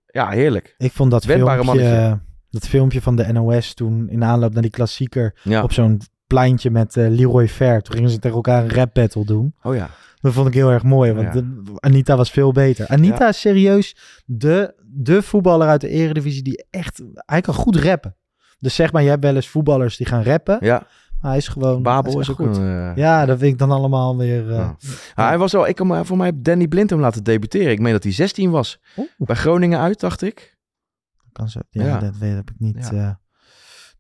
Ja, 0.08 0.30
heerlijk. 0.30 0.76
Ik 0.78 0.92
vond 0.92 1.12
dat 1.12 1.24
Wendbare 1.24 1.64
filmpje, 1.64 1.84
mannetje. 1.90 2.20
dat 2.50 2.68
filmpje 2.68 3.02
van 3.02 3.16
de 3.16 3.32
NOS 3.34 3.74
toen 3.74 4.10
in 4.10 4.24
aanloop 4.24 4.54
naar 4.54 4.62
die 4.62 4.72
klassieker 4.72 5.36
Ja. 5.44 5.64
op 5.64 5.72
zo'n 5.72 6.02
pleintje 6.28 6.70
met 6.72 6.98
eh, 6.98 7.10
Leroy 7.10 7.48
Fair. 7.48 7.82
Toen 7.82 7.96
gingen 7.96 8.10
ze 8.10 8.20
tegen 8.20 8.36
elkaar 8.36 8.64
een 8.64 8.74
rap 8.74 8.94
battle 8.94 9.26
doen. 9.26 9.54
Oh 9.64 9.76
ja. 9.76 9.90
Dat 10.22 10.34
vond 10.34 10.48
ik 10.48 10.54
heel 10.54 10.70
erg 10.72 10.84
mooi, 10.84 11.14
want 11.14 11.28
Ja. 11.28 11.42
de- 11.42 11.62
Anita 11.80 12.18
was 12.18 12.32
veel 12.32 12.52
beter. 12.52 12.88
Anita 12.88 13.24
Ja. 13.24 13.28
is 13.30 13.40
serieus 13.40 13.96
de, 14.26 14.74
de 14.86 15.22
voetballer 15.22 15.68
uit 15.68 15.82
de 15.82 15.90
eredivisie 15.90 16.44
die 16.44 16.66
echt... 16.70 17.02
Hij 17.16 17.42
kan 17.42 17.54
goed 17.54 17.76
rappen. 17.76 18.16
Dus 18.64 18.76
zeg 18.76 18.92
maar, 18.92 19.04
je 19.04 19.10
hebt 19.10 19.24
wel 19.24 19.36
eens 19.36 19.48
voetballers 19.50 19.98
die 19.98 20.06
gaan 20.08 20.24
rappen. 20.24 20.58
Ja. 20.62 20.88
Maar 21.22 21.32
hij 21.32 21.40
is 21.40 21.48
gewoon... 21.48 21.84
Babel 21.84 22.20
is 22.20 22.28
echt 22.30 22.40
ook 22.40 22.48
goed. 22.48 22.58
een, 22.58 22.90
eh, 22.92 22.96
Ja, 22.96 23.26
dat 23.26 23.40
vind 23.40 23.52
ik 23.52 23.58
dan 23.58 23.72
allemaal 23.72 24.18
weer... 24.18 24.52
eh, 24.52 24.70
Ah, 25.14 25.28
hij 25.28 25.38
was 25.38 25.52
wel, 25.52 25.68
ik, 25.68 25.78
hem, 25.78 26.06
voor 26.06 26.18
mij 26.18 26.32
Danny 26.36 26.68
Blind 26.68 26.90
hem 26.90 27.00
laten 27.00 27.24
debuteren. 27.24 27.72
Ik 27.72 27.80
meen 27.80 27.92
dat 27.92 28.04
hij 28.04 28.12
16 28.12 28.50
was. 28.50 28.80
Bij 29.18 29.36
Groningen 29.36 29.80
uit, 29.80 30.00
dacht 30.00 30.22
ik. 30.22 30.58
Kan 31.32 31.50
zo. 31.50 31.60
Ja, 31.70 31.86
Ja. 31.86 32.00
dat 32.00 32.18
weet, 32.18 32.34
heb 32.36 32.50
ik 32.50 32.56
niet, 32.60 32.92
eh, 32.94 33.10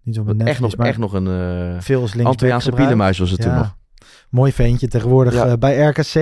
niet 0.01 0.19
op 0.19 0.25
mijn 0.25 0.37
Echt 0.39 0.47
netvlies, 0.47 0.59
nog, 0.59 0.75
maar 0.75 0.87
echt 0.87 0.97
nog 0.97 1.13
een 1.13 1.27
eh 1.27 1.81
veel 1.81 2.01
als 2.01 2.15
Antilliaanse 2.25 2.71
was 3.19 3.31
het 3.31 3.41
toen 3.41 3.53
nog. 3.55 3.75
Mooi 4.29 4.51
ventje 4.51 4.87
tegenwoordig 4.87 5.33
Ja. 5.33 5.45
eh, 5.45 5.53
bij 5.53 5.77
RKC. 5.87 6.13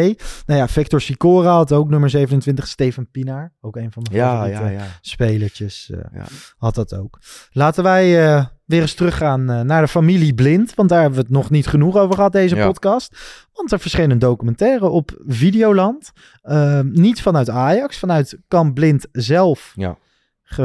Nou 0.46 0.60
ja, 0.60 0.68
Victor 0.68 1.02
Sicora 1.02 1.52
had 1.54 1.72
ook 1.72 1.90
nummer 1.90 2.10
27. 2.10 2.68
Steven 2.68 3.10
Pinaar, 3.12 3.54
ook 3.62 3.76
een 3.76 3.92
van 3.92 4.04
mijn 4.12 4.24
Ja, 4.24 4.32
favoriete 4.36 4.64
ja, 4.64 4.70
ja. 4.70 4.86
spelertjes, 5.02 5.92
eh, 6.14 6.22
had 6.58 6.76
dat 6.76 6.94
ook. 6.96 7.20
Laten 7.52 7.84
wij 7.84 8.26
eh, 8.36 8.46
weer 8.66 8.82
eens 8.82 8.94
teruggaan 8.94 9.46
naar 9.46 9.82
de 9.82 9.88
familie 9.88 10.34
Blind. 10.34 10.76
Want 10.76 10.90
daar 10.90 11.02
hebben 11.02 11.20
we 11.20 11.26
het 11.26 11.34
nog 11.34 11.50
niet 11.50 11.68
genoeg 11.68 11.98
over 11.98 12.16
gehad, 12.16 12.32
deze 12.32 12.56
podcast. 12.56 13.18
Want 13.54 13.72
er 13.72 13.80
verscheen 13.80 14.12
een 14.12 14.20
documentaire 14.20 14.88
op 14.90 15.12
Videoland. 15.28 16.12
Eh, 16.42 16.80
niet 16.80 17.22
vanuit 17.22 17.50
Ajax, 17.50 17.98
vanuit 17.98 18.38
Kamp 18.48 18.76
Blind 18.76 19.08
zelf 19.12 19.74
Ja. 19.76 19.98
ge, 20.44 20.64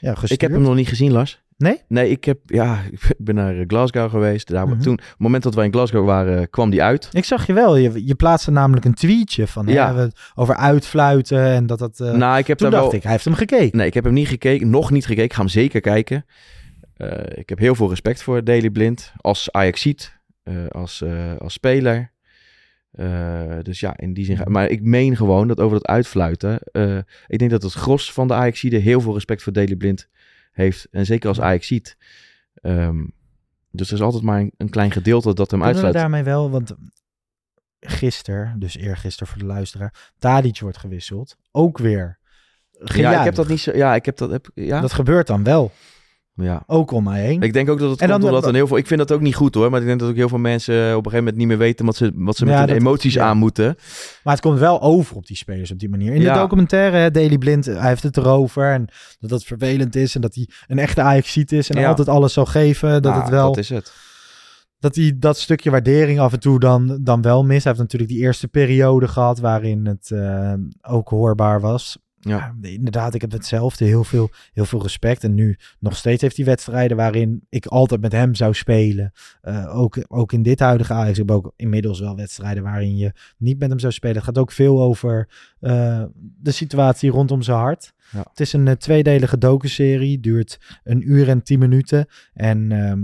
ja, 0.00 0.14
Ik 0.26 0.40
heb 0.40 0.50
hem 0.50 0.62
nog 0.62 0.74
niet 0.74 0.88
gezien, 0.88 1.12
Lars. 1.12 1.42
Nee? 1.64 1.80
Nee, 1.88 2.10
ik, 2.10 2.24
heb, 2.24 2.38
ja, 2.46 2.80
ik 2.92 3.14
ben 3.18 3.34
naar 3.34 3.58
eh, 3.58 3.64
Glasgow 3.66 4.10
geweest. 4.10 4.48
Daar, 4.48 4.68
Mhm. 4.68 4.80
toen, 4.80 4.92
op 4.92 4.98
het 5.00 5.14
moment 5.18 5.42
dat 5.42 5.54
wij 5.54 5.64
in 5.64 5.72
Glasgow 5.72 6.06
waren, 6.06 6.50
kwam 6.50 6.70
die 6.70 6.82
uit. 6.82 7.08
Ik 7.12 7.24
zag 7.24 7.46
je 7.46 7.52
wel. 7.52 7.76
Je, 7.76 8.06
je 8.06 8.14
plaatste 8.14 8.50
namelijk 8.50 8.84
een 8.84 8.94
tweetje 8.94 9.46
van 9.46 9.66
Ja. 9.66 9.94
hè, 9.96 10.06
over 10.34 10.54
uitfluiten 10.56 11.38
en 11.44 11.66
dat 11.66 11.78
dat. 11.78 12.00
eh, 12.00 12.12
nou, 12.12 12.38
ik 12.38 12.46
heb 12.46 12.58
toen 12.58 12.70
daar 12.70 12.78
dacht 12.80 12.90
wel... 12.90 12.94
ik, 12.98 13.02
hij 13.02 13.12
heeft 13.12 13.24
hem 13.24 13.34
gekeken. 13.34 13.76
Nee, 13.78 13.86
ik 13.86 13.94
heb 13.94 14.04
hem 14.04 14.12
niet 14.12 14.28
gekeken. 14.28 14.70
Nog 14.70 14.90
niet 14.90 15.02
gekeken. 15.04 15.24
Ik 15.24 15.32
ga 15.32 15.38
hem 15.40 15.48
zeker 15.48 15.80
kijken. 15.80 16.24
Eh, 16.96 17.08
ik 17.38 17.48
heb 17.48 17.58
heel 17.58 17.74
veel 17.74 17.88
respect 17.88 18.22
voor 18.22 18.44
Daily 18.44 18.70
Blind. 18.70 19.12
Als 19.16 19.52
Ajaxiet. 19.52 20.18
eh 20.42 20.54
als, 20.70 21.02
eh, 21.02 21.36
als 21.38 21.52
speler. 21.52 22.12
Eh, 22.90 23.58
dus 23.62 23.80
ja, 23.80 23.96
in 23.96 24.12
die 24.14 24.24
zin... 24.24 24.36
ga- 24.36 24.44
Maar 24.48 24.68
ik 24.68 24.82
meen 24.82 25.16
gewoon 25.16 25.48
dat 25.48 25.60
over 25.60 25.76
dat 25.78 25.86
uitfluiten... 25.86 26.58
eh, 26.72 26.96
ik 27.26 27.38
denk 27.38 27.50
dat 27.50 27.62
het 27.62 27.72
gros 27.72 28.12
van 28.12 28.28
de 28.28 28.34
Ajaxiden 28.34 28.80
heel 28.80 29.00
veel 29.00 29.12
respect 29.14 29.42
voor 29.42 29.52
Daily 29.52 29.76
Blind 29.76 30.08
heeft. 30.54 30.86
En 30.90 31.06
zeker 31.06 31.28
als 31.28 31.40
Ajaxiet. 31.40 31.96
Ehm 32.54 33.04
dus 33.74 33.88
er 33.88 33.94
is 33.94 34.02
altijd 34.02 34.22
maar 34.22 34.40
een, 34.40 34.52
een 34.56 34.70
klein 34.70 34.90
gedeelte 34.90 35.34
dat 35.34 35.50
hem 35.50 35.60
Kunnen 35.60 35.68
we 35.68 35.86
uitfluit. 35.86 35.94
daarmee 35.94 36.22
wel, 36.22 36.50
want 36.50 36.74
gisteren, 37.80 38.58
dus 38.58 38.76
eergisteren 38.76 39.28
voor 39.28 39.38
de 39.38 39.46
luisteraar, 39.46 40.12
Tadic 40.18 40.60
wordt 40.60 40.78
gewisseld. 40.78 41.36
Ook 41.50 41.78
weer. 41.78 42.18
Ja, 42.84 43.18
ik 43.18 43.24
heb 43.24 43.34
dat 43.34 43.48
niet 43.48 43.60
zo... 43.60 43.76
Ja, 43.76 43.94
ik 43.94 44.04
heb 44.04 44.16
dat... 44.16 44.30
Heb, 44.30 44.50
ja? 44.54 44.80
Dat 44.80 44.92
gebeurt 44.92 45.26
dan 45.26 45.44
wel. 45.44 45.72
Ja. 46.36 46.62
Ook 46.66 46.90
om 46.90 47.04
mij 47.04 47.22
heen. 47.22 47.42
Ik 47.42 47.52
denk 47.52 47.68
ook 47.68 47.78
dat 47.78 47.90
het 47.90 48.00
En 48.00 48.08
komt 48.10 48.22
dan- 48.22 48.34
omdat 48.34 48.52
heel 48.52 48.66
veel... 48.66 48.76
Ik 48.76 48.86
vind 48.86 48.98
dat 49.00 49.12
ook 49.12 49.20
niet 49.20 49.34
goed 49.34 49.54
hoor. 49.54 49.70
Maar 49.70 49.80
ik 49.80 49.86
denk 49.86 50.00
dat 50.00 50.08
ook 50.08 50.14
heel 50.16 50.28
veel 50.28 50.38
mensen 50.38 50.74
op 50.74 50.80
een 50.88 50.94
gegeven 50.94 51.16
moment 51.18 51.36
niet 51.36 51.46
meer 51.46 51.58
weten... 51.58 51.86
wat 51.86 51.96
ze, 51.96 52.12
wat 52.14 52.36
ze 52.36 52.44
met 52.44 52.54
Ja, 52.54 52.60
hun 52.66 52.76
emoties 52.76 53.14
ja. 53.14 53.24
aan 53.26 53.36
moeten. 53.36 53.76
Maar 54.24 54.32
het 54.34 54.42
komt 54.42 54.58
wel 54.58 54.82
over 54.82 55.16
op 55.16 55.26
die 55.26 55.36
spelers 55.36 55.70
op 55.70 55.78
die 55.78 55.88
manier. 55.88 56.12
In 56.14 56.20
de 56.20 56.32
documentaire, 56.32 56.96
hè, 56.96 57.10
Daily 57.10 57.38
Blind, 57.38 57.64
hij 57.64 57.88
heeft 57.88 58.02
het 58.02 58.16
erover. 58.16 58.72
En 58.72 58.86
dat 59.20 59.30
dat 59.30 59.44
vervelend 59.44 59.96
is. 59.96 60.14
En 60.14 60.20
dat 60.20 60.34
hij 60.34 60.48
een 60.66 60.78
echte 60.78 61.00
Ajaxiet 61.02 61.52
is. 61.52 61.70
En 61.70 61.84
altijd 61.84 62.08
alles 62.08 62.32
zal 62.32 62.46
geven. 62.46 63.02
Dat 63.02 63.14
het 63.14 63.28
wel... 63.28 63.46
Dat 63.46 63.58
is 63.58 63.68
het. 63.68 63.92
dat 64.78 64.94
hij 64.94 65.16
dat 65.18 65.38
stukje 65.38 65.70
waardering 65.70 66.18
af 66.20 66.32
en 66.32 66.40
toe 66.40 66.60
dan, 66.60 66.98
dan 67.02 67.22
wel 67.22 67.44
mist. 67.44 67.62
Hij 67.64 67.72
heeft 67.72 67.84
natuurlijk 67.84 68.12
die 68.12 68.20
eerste 68.20 68.48
periode 68.48 69.08
gehad 69.08 69.38
waarin 69.38 69.86
het 69.86 70.10
eh, 70.10 70.52
ook 70.82 71.08
hoorbaar 71.08 71.60
was. 71.60 71.98
Ja. 72.28 72.54
inderdaad, 72.60 73.14
ik 73.14 73.20
heb 73.20 73.32
hetzelfde. 73.32 73.84
Heel 73.84 74.04
veel, 74.04 74.30
heel 74.52 74.64
veel 74.64 74.82
respect. 74.82 75.24
En 75.24 75.34
nu 75.34 75.56
nog 75.78 75.96
steeds 75.96 76.22
heeft 76.22 76.36
hij 76.36 76.44
wedstrijden 76.44 76.96
waarin 76.96 77.46
ik 77.48 77.66
altijd 77.66 78.00
met 78.00 78.12
hem 78.12 78.34
zou 78.34 78.54
spelen. 78.54 79.12
Eh, 79.40 79.76
ook, 79.76 80.04
ook 80.08 80.32
in 80.32 80.42
dit 80.42 80.60
huidige 80.60 80.92
Ajax. 80.92 81.18
Ik 81.18 81.28
heb 81.28 81.36
ook 81.36 81.52
inmiddels 81.56 82.00
wel 82.00 82.16
wedstrijden 82.16 82.62
waarin 82.62 82.96
je 82.96 83.12
niet 83.36 83.58
met 83.58 83.68
hem 83.68 83.78
zou 83.78 83.92
spelen. 83.92 84.16
Het 84.16 84.24
gaat 84.24 84.38
ook 84.38 84.52
veel 84.52 84.82
over 84.82 85.28
eh, 85.60 86.04
de 86.40 86.50
situatie 86.50 87.10
rondom 87.10 87.42
zijn 87.42 87.58
hart. 87.58 87.92
Ja. 88.12 88.24
Het 88.28 88.40
is 88.40 88.52
een 88.52 88.68
eh, 88.68 88.74
tweedelige 88.74 89.38
docuserie. 89.38 90.20
Duurt 90.20 90.80
een 90.84 91.10
uur 91.10 91.28
en 91.28 91.42
tien 91.42 91.58
minuten. 91.58 92.06
En 92.34 92.72
ehm, 92.72 93.02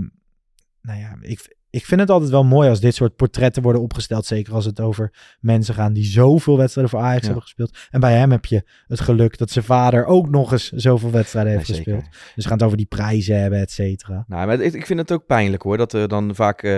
nou 0.81 0.99
ja, 0.99 1.17
ik, 1.21 1.55
ik 1.71 1.85
vind 1.85 2.01
het 2.01 2.09
altijd 2.09 2.29
wel 2.31 2.43
mooi 2.43 2.69
als 2.69 2.79
dit 2.79 2.95
soort 2.95 3.15
portretten 3.15 3.61
worden 3.63 3.81
opgesteld. 3.81 4.25
Zeker 4.25 4.53
als 4.53 4.65
het 4.65 4.79
over 4.79 5.13
mensen 5.39 5.73
gaan 5.73 5.93
die 5.93 6.03
zoveel 6.05 6.57
wedstrijden 6.57 6.91
voor 6.93 7.01
Ajax 7.01 7.19
Ja. 7.19 7.25
hebben 7.25 7.43
gespeeld. 7.43 7.77
En 7.89 7.99
bij 7.99 8.13
hem 8.17 8.31
heb 8.31 8.45
je 8.45 8.63
het 8.87 8.99
geluk 8.99 9.37
dat 9.37 9.49
zijn 9.51 9.65
vader 9.65 10.05
ook 10.05 10.29
nog 10.29 10.51
eens 10.51 10.69
zoveel 10.69 11.11
wedstrijden 11.11 11.51
heeft 11.53 11.67
Ja, 11.67 11.73
gespeeld. 11.75 12.03
Dus 12.11 12.33
we 12.35 12.41
gaan 12.43 12.51
het 12.57 12.63
over 12.63 12.77
die 12.77 12.85
prijzen 12.85 13.39
hebben, 13.41 13.59
et 13.59 13.71
cetera. 13.71 14.25
Nou, 14.27 14.47
maar 14.47 14.59
ik, 14.61 14.73
ik 14.73 14.85
vind 14.85 14.99
het 14.99 15.11
ook 15.11 15.25
pijnlijk 15.25 15.63
hoor. 15.63 15.77
Dat 15.77 15.93
er 15.93 16.07
dan 16.07 16.35
vaak... 16.35 16.63
eh, 16.63 16.71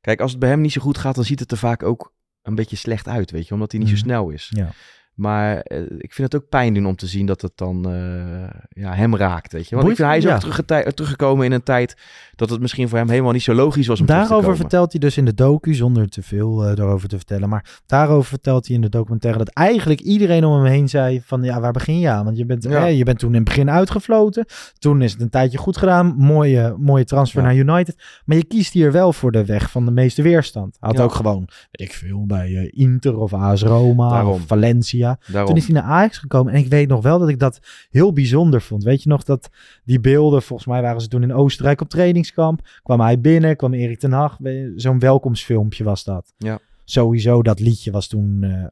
Kijk, 0.00 0.20
als 0.20 0.30
het 0.30 0.40
bij 0.40 0.48
hem 0.48 0.60
niet 0.60 0.72
zo 0.72 0.80
goed 0.80 0.98
gaat... 0.98 1.14
dan 1.14 1.24
ziet 1.24 1.40
het 1.40 1.50
er 1.50 1.56
vaak 1.56 1.82
ook 1.82 2.12
een 2.42 2.54
beetje 2.54 2.76
slecht 2.76 3.08
uit, 3.08 3.30
weet 3.30 3.46
je. 3.48 3.54
Omdat 3.54 3.70
hij 3.70 3.80
niet 3.80 3.88
Mhm. 3.88 3.98
zo 3.98 4.04
snel 4.04 4.30
is. 4.30 4.50
Ja. 4.54 4.70
Maar 5.14 5.56
eh, 5.60 5.80
ik 5.98 6.12
vind 6.12 6.32
het 6.32 6.42
ook 6.42 6.48
pijn 6.48 6.74
doen 6.74 6.86
om 6.86 6.96
te 6.96 7.06
zien 7.06 7.26
dat 7.26 7.42
het 7.42 7.52
dan 7.54 7.84
eh, 7.92 8.82
ja, 8.82 8.94
hem 8.94 9.16
raakt, 9.16 9.52
weet 9.52 9.68
je. 9.68 9.74
Want 9.74 9.86
Boeit- 9.86 9.98
ik 9.98 10.04
vind, 10.04 10.08
hij 10.08 10.16
is 10.18 10.24
ja. 10.24 10.34
ook 10.34 10.40
teruggeti- 10.40 10.92
teruggekomen 10.94 11.44
in 11.46 11.52
een 11.52 11.62
tijd... 11.62 11.96
dat 12.36 12.50
het 12.50 12.60
misschien 12.60 12.88
voor 12.88 12.98
hem 12.98 13.08
helemaal 13.08 13.32
niet 13.32 13.42
zo 13.42 13.54
logisch 13.54 13.86
was 13.86 14.00
om 14.00 14.06
terug 14.06 14.22
te 14.22 14.28
Daarover 14.28 14.56
vertelt 14.56 14.90
hij 14.92 15.00
dus 15.00 15.16
in 15.16 15.24
de 15.24 15.34
docu, 15.34 15.74
zonder 15.74 16.08
te 16.08 16.22
veel 16.22 16.64
eh 16.66 16.76
daarover 16.76 17.08
te 17.08 17.16
vertellen. 17.16 17.48
Maar 17.48 17.80
daarover 17.86 18.28
vertelt 18.28 18.66
hij 18.66 18.76
in 18.76 18.82
de 18.82 18.88
documentaire 18.88 19.38
dat 19.44 19.54
eigenlijk 19.54 20.00
iedereen 20.00 20.44
om 20.44 20.54
hem 20.62 20.64
heen 20.72 20.88
zei 20.88 21.22
van 21.24 21.42
ja, 21.42 21.60
waar 21.60 21.72
begin 21.72 21.98
je 21.98 22.08
aan? 22.08 22.24
Want 22.24 22.36
je 22.36 22.46
bent, 22.46 22.62
Ja. 22.62 22.84
je 22.84 23.04
bent 23.04 23.18
toen 23.18 23.28
in 23.30 23.34
het 23.34 23.44
begin 23.44 23.70
uitgefloten. 23.70 24.44
Toen 24.78 25.02
is 25.02 25.12
het 25.12 25.20
een 25.20 25.30
tijdje 25.30 25.58
goed 25.58 25.76
gedaan. 25.76 26.14
Mooie, 26.16 26.74
mooie 26.78 27.04
transfer 27.04 27.42
naar 27.42 27.54
United. 27.54 28.02
Maar 28.24 28.36
je 28.36 28.44
kiest 28.44 28.72
hier 28.72 28.92
wel 28.92 29.12
voor 29.12 29.32
de 29.32 29.44
weg 29.44 29.70
van 29.70 29.84
de 29.84 29.90
meeste 29.90 30.22
weerstand. 30.22 30.76
Hij 30.80 30.90
had 30.90 31.00
ook 31.00 31.14
gewoon, 31.14 31.48
weet 31.70 31.88
ik 31.88 31.94
veel, 31.94 32.26
bij 32.26 32.56
eh, 32.56 32.68
Inter 32.84 33.16
of 33.18 33.32
AS 33.34 33.62
Roma 33.62 34.08
Daarom. 34.08 34.32
of 34.32 34.40
Valencia. 34.46 34.99
Daarom. 35.06 35.46
Toen 35.46 35.56
is 35.56 35.64
hij 35.64 35.74
naar 35.74 35.82
Ajax 35.90 36.18
gekomen. 36.18 36.52
En 36.52 36.58
ik 36.58 36.66
weet 36.68 36.88
nog 36.88 37.02
wel 37.02 37.18
dat 37.18 37.28
ik 37.28 37.38
dat 37.38 37.60
heel 37.90 38.12
bijzonder 38.12 38.62
vond. 38.62 38.82
Weet 38.82 39.02
je 39.02 39.08
nog 39.08 39.22
dat 39.22 39.48
die 39.84 40.00
beelden, 40.00 40.42
volgens 40.42 40.68
mij 40.68 40.82
waren 40.82 41.00
ze 41.00 41.08
toen 41.08 41.22
in 41.22 41.32
Oostenrijk 41.34 41.80
op 41.80 41.88
trainingskamp. 41.88 42.68
Kwam 42.82 43.00
hij 43.00 43.20
binnen, 43.20 43.56
kwam 43.56 43.72
Erik 43.74 43.98
ten 43.98 44.12
Hag. 44.12 44.36
Zo'n 44.76 44.98
welkomstfilmpje 44.98 45.84
was 45.84 46.04
dat. 46.04 46.32
Ja. 46.38 46.58
Sowieso, 46.84 47.42
dat 47.42 47.60
liedje 47.60 47.90
was 47.90 48.06
toen 48.08 48.42
eh, 48.42 48.64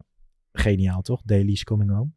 geniaal, 0.53 1.03
toch? 1.03 1.21
Daily's 1.25 1.65
Coming 1.65 1.91
Home. 1.91 2.11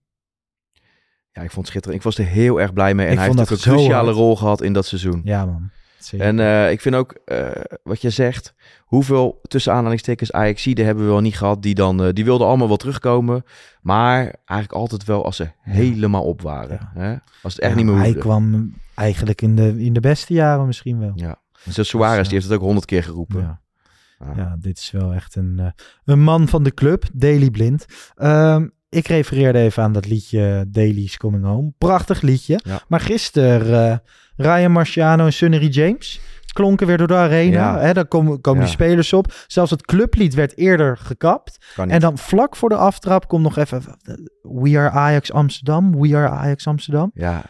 Ja, 1.31 1.41
ik 1.41 1.51
vond 1.51 1.55
het 1.55 1.67
schitterend. 1.67 1.99
Ik 1.99 2.05
was 2.05 2.17
er 2.17 2.25
heel 2.25 2.61
erg 2.61 2.73
blij 2.73 2.93
mee. 2.93 3.05
En 3.05 3.11
Ik 3.11 3.17
hij 3.17 3.27
heeft 3.27 3.37
dat 3.37 3.51
ook 3.51 3.57
een 3.57 3.63
cruciale 3.73 4.03
hard. 4.05 4.15
rol 4.15 4.35
gehad 4.35 4.61
in 4.61 4.73
dat 4.73 4.85
seizoen. 4.85 5.21
Ja, 5.23 5.45
man. 5.45 5.69
Zeker. 6.03 6.25
En 6.25 6.39
eh, 6.39 6.71
ik 6.71 6.81
vind 6.81 6.95
ook, 6.95 7.11
eh, 7.25 7.49
wat 7.83 8.01
je 8.01 8.09
zegt, 8.09 8.53
hoeveel 8.79 9.39
tussen 9.47 9.73
aanhalingstekens 9.73 10.31
Ajaxiden 10.31 10.85
hebben 10.85 11.03
we 11.03 11.09
wel 11.11 11.19
niet 11.21 11.37
gehad. 11.37 11.61
Die 11.61 11.75
dan, 11.75 12.03
eh, 12.03 12.13
die 12.13 12.25
wilden 12.25 12.47
allemaal 12.47 12.67
wel 12.67 12.77
terugkomen. 12.77 13.43
Maar 13.81 14.19
eigenlijk 14.45 14.71
altijd 14.71 15.05
wel 15.05 15.25
als 15.25 15.35
ze 15.35 15.51
helemaal 15.61 16.23
op 16.23 16.41
waren. 16.41 16.89
Hè? 16.93 17.15
Als 17.43 17.53
het 17.53 17.61
echt 17.61 17.71
Ja, 17.71 17.77
niet 17.77 17.85
meer 17.85 17.95
hij 17.95 18.05
hoefde. 18.05 18.19
kwam 18.19 18.73
eigenlijk 18.95 19.41
in 19.41 19.55
de, 19.55 19.83
in 19.83 19.93
de 19.93 19.99
beste 19.99 20.33
jaren 20.33 20.65
misschien 20.65 20.99
wel. 20.99 21.11
Ja. 21.15 21.39
Zo 21.69 21.83
Suarez, 21.83 22.17
Dus, 22.17 22.27
die 22.27 22.37
heeft 22.37 22.49
het 22.49 22.57
ook 22.59 22.63
honderd 22.65 22.85
keer 22.85 23.03
geroepen. 23.03 23.39
Ja. 23.41 23.59
Ja, 24.35 24.55
dit 24.59 24.77
is 24.77 24.91
wel 24.91 25.13
echt 25.13 25.35
een, 25.35 25.73
een 26.05 26.19
man 26.23 26.47
van 26.47 26.63
de 26.63 26.73
club, 26.73 27.05
Daily 27.13 27.49
Blind. 27.49 27.85
Ehm, 28.15 28.67
ik 28.89 29.07
refereerde 29.07 29.59
even 29.59 29.83
aan 29.83 29.93
dat 29.93 30.07
liedje 30.07 30.65
Daily's 30.67 31.17
Coming 31.17 31.43
Home. 31.45 31.73
Prachtig 31.77 32.21
liedje. 32.21 32.59
Ja. 32.63 32.81
Maar 32.87 32.99
gisteren 32.99 34.01
Ryan 34.35 34.71
Marciano 34.71 35.25
en 35.25 35.33
Sunnery 35.33 35.67
James 35.67 36.19
klonken 36.53 36.87
weer 36.87 36.97
door 36.97 37.07
de 37.07 37.15
arena. 37.15 37.75
Ja. 37.75 37.79
Hè, 37.79 37.93
daar 37.93 38.05
komen, 38.05 38.41
komen 38.41 38.59
Ja. 38.61 38.65
die 38.65 38.75
spelers 38.75 39.13
op. 39.13 39.33
Zelfs 39.47 39.71
het 39.71 39.85
clublied 39.85 40.33
werd 40.33 40.57
eerder 40.57 40.97
gekapt. 40.97 41.57
En 41.87 41.99
dan 41.99 42.17
vlak 42.17 42.55
voor 42.55 42.69
de 42.69 42.75
aftrap 42.75 43.27
komt 43.27 43.43
nog 43.43 43.57
even... 43.57 43.83
We 44.41 44.77
are 44.77 44.89
Ajax 44.89 45.31
Amsterdam. 45.31 45.99
We 46.01 46.15
are 46.17 46.29
Ajax 46.29 46.67
Amsterdam. 46.67 47.11
Ja. 47.13 47.43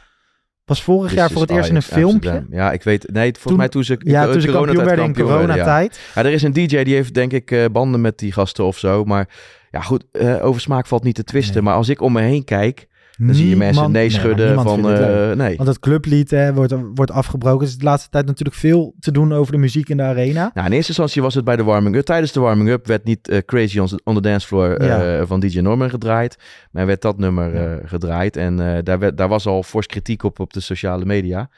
Was 0.65 0.83
vorig 0.83 1.07
This 1.09 1.17
jaar 1.19 1.29
voor 1.31 1.41
het 1.41 1.49
eerst 1.51 1.69
in 1.69 1.75
een 1.75 1.81
filmpje. 1.81 2.45
Ja, 2.49 2.71
ik 2.71 2.83
weet. 2.83 3.11
Nee, 3.11 3.23
volgens 3.23 3.43
Toen- 3.43 3.55
mij 3.57 3.69
toen 3.69 3.83
ze, 3.83 3.95
ja, 3.99 4.31
toen 4.31 4.41
ze 4.41 4.47
coronatijd 4.47 4.85
werden 4.85 5.05
in 5.05 5.13
werden, 5.13 5.33
ja. 5.33 5.39
coronatijd. 5.39 5.99
Ja, 6.15 6.23
er 6.23 6.31
is 6.31 6.43
een 6.43 6.53
DJ 6.53 6.83
die 6.83 6.95
heeft 6.95 7.13
denk 7.13 7.31
ik 7.33 7.51
eh, 7.51 7.65
banden 7.71 8.01
met 8.01 8.17
die 8.19 8.31
gasten 8.31 8.65
of 8.65 8.77
zo. 8.77 9.03
Maar 9.03 9.27
ja, 9.71 9.81
goed, 9.81 10.05
eh, 10.11 10.45
over 10.45 10.61
smaak 10.61 10.87
valt 10.87 11.03
niet 11.03 11.15
te 11.15 11.23
twisten. 11.23 11.63
Maar 11.63 11.73
als 11.73 11.89
ik 11.89 12.01
om 12.01 12.13
me 12.13 12.21
heen 12.21 12.43
kijk, 12.43 12.87
Dan 13.17 13.35
zie 13.35 13.49
je 13.49 13.55
mensen 13.55 13.91
nee 13.91 14.09
schudden 14.09 14.61
van... 14.61 14.83
het 14.83 14.99
eh, 14.99 15.37
nee. 15.37 15.55
Want 15.55 15.69
het 15.69 15.79
clublied 15.79 16.31
hè, 16.31 16.53
wordt, 16.53 16.73
wordt 16.95 17.11
afgebroken. 17.11 17.65
Er 17.65 17.71
is 17.71 17.77
de 17.77 17.83
laatste 17.83 18.09
tijd 18.09 18.25
natuurlijk 18.25 18.57
veel 18.57 18.95
te 18.99 19.11
doen 19.11 19.33
over 19.33 19.51
de 19.51 19.57
muziek 19.57 19.89
in 19.89 19.97
de 19.97 20.03
arena. 20.03 20.51
Nou, 20.53 20.67
in 20.67 20.73
eerste 20.73 20.87
instantie 20.87 21.21
was 21.21 21.35
het 21.35 21.43
bij 21.43 21.55
de 21.55 21.63
warming-up. 21.63 22.05
Tijdens 22.05 22.31
de 22.31 22.39
warming-up 22.39 22.87
werd 22.87 23.03
niet 23.03 23.27
eh, 23.27 23.37
Crazy 23.45 23.79
on, 23.79 23.89
on 24.03 24.15
the 24.15 24.21
Dance 24.21 24.47
Floor 24.47 24.75
eh, 24.75 24.87
Ja. 24.87 25.25
van 25.25 25.39
DJ 25.39 25.59
Norman 25.59 25.89
gedraaid. 25.89 26.37
Maar 26.71 26.85
werd 26.85 27.01
dat 27.01 27.17
nummer 27.17 27.79
gedraaid. 27.85 28.37
En 28.37 28.83
daar, 28.83 28.99
werd, 28.99 29.17
daar 29.17 29.29
was 29.29 29.45
al 29.45 29.63
fors 29.63 29.85
kritiek 29.85 30.23
op 30.23 30.39
op 30.39 30.53
de 30.53 30.59
sociale 30.59 31.05
media. 31.05 31.49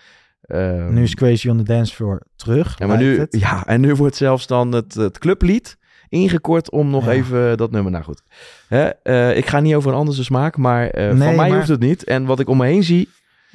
Ehm, 0.42 0.94
nu 0.94 1.04
is 1.04 1.16
Crazy 1.16 1.50
on 1.50 1.58
the 1.58 1.64
Dance 1.64 1.96
Floor 1.96 2.22
terug. 2.36 2.76
ja, 2.80 2.88
maar 2.88 2.98
nu, 2.98 3.20
het. 3.20 3.38
ja, 3.40 3.66
en 3.66 3.82
nu 3.82 3.96
wordt 3.96 4.16
zelfs 4.16 4.48
dan 4.48 4.72
het, 4.72 4.94
het 4.94 5.20
clublied 5.20 5.78
ingekort 6.14 6.72
om 6.72 6.90
nog 6.90 7.06
Ja. 7.06 7.12
even 7.12 7.58
dat 7.58 7.72
nummer... 7.72 7.92
Nou 7.92 8.04
goed, 8.04 8.22
Hè, 8.68 8.84
eh, 8.84 9.38
ik 9.38 9.46
ga 9.48 9.60
niet 9.60 9.76
over 9.76 9.92
een 9.92 9.98
andere 9.98 10.24
smaak, 10.24 10.58
maar 10.58 10.90
Nee, 10.96 11.08
van 11.08 11.18
mij 11.18 11.36
maar- 11.36 11.56
hoeft 11.56 11.68
het 11.68 11.80
niet. 11.80 12.04
En 12.04 12.26
wat 12.26 12.40
ik 12.40 12.50
om 12.50 12.58
me 12.58 12.66
heen 12.66 12.84
zie... 12.84 13.10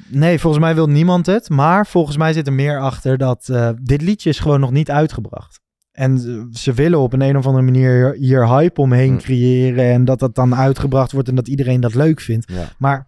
Nee, 0.07 0.39
volgens 0.39 0.63
mij 0.63 0.75
wil 0.75 0.87
niemand 0.89 1.25
het. 1.25 1.49
Maar 1.49 1.87
volgens 1.87 2.17
mij 2.17 2.33
zit 2.33 2.47
er 2.47 2.53
meer 2.53 2.79
achter 2.79 3.17
dat 3.17 3.49
eh, 3.49 3.69
dit 3.81 4.01
liedje 4.01 4.29
is 4.29 4.39
gewoon 4.39 4.59
nog 4.59 4.71
niet 4.71 4.91
uitgebracht. 4.91 5.59
En 5.91 6.19
ze 6.53 6.73
willen 6.73 6.99
op 6.99 7.13
een, 7.13 7.21
een 7.21 7.37
of 7.37 7.45
andere 7.45 7.63
manier 7.65 8.15
hier 8.19 8.47
hype 8.47 8.81
omheen 8.81 9.11
Hm. 9.13 9.17
creëren. 9.17 9.85
En 9.91 10.05
dat 10.05 10.19
dat 10.19 10.35
dan 10.35 10.55
uitgebracht 10.55 11.11
wordt 11.11 11.27
en 11.27 11.35
dat 11.35 11.47
iedereen 11.47 11.81
dat 11.81 11.95
leuk 11.95 12.19
vindt. 12.21 12.51
Ja. 12.51 12.65
Maar 12.77 13.07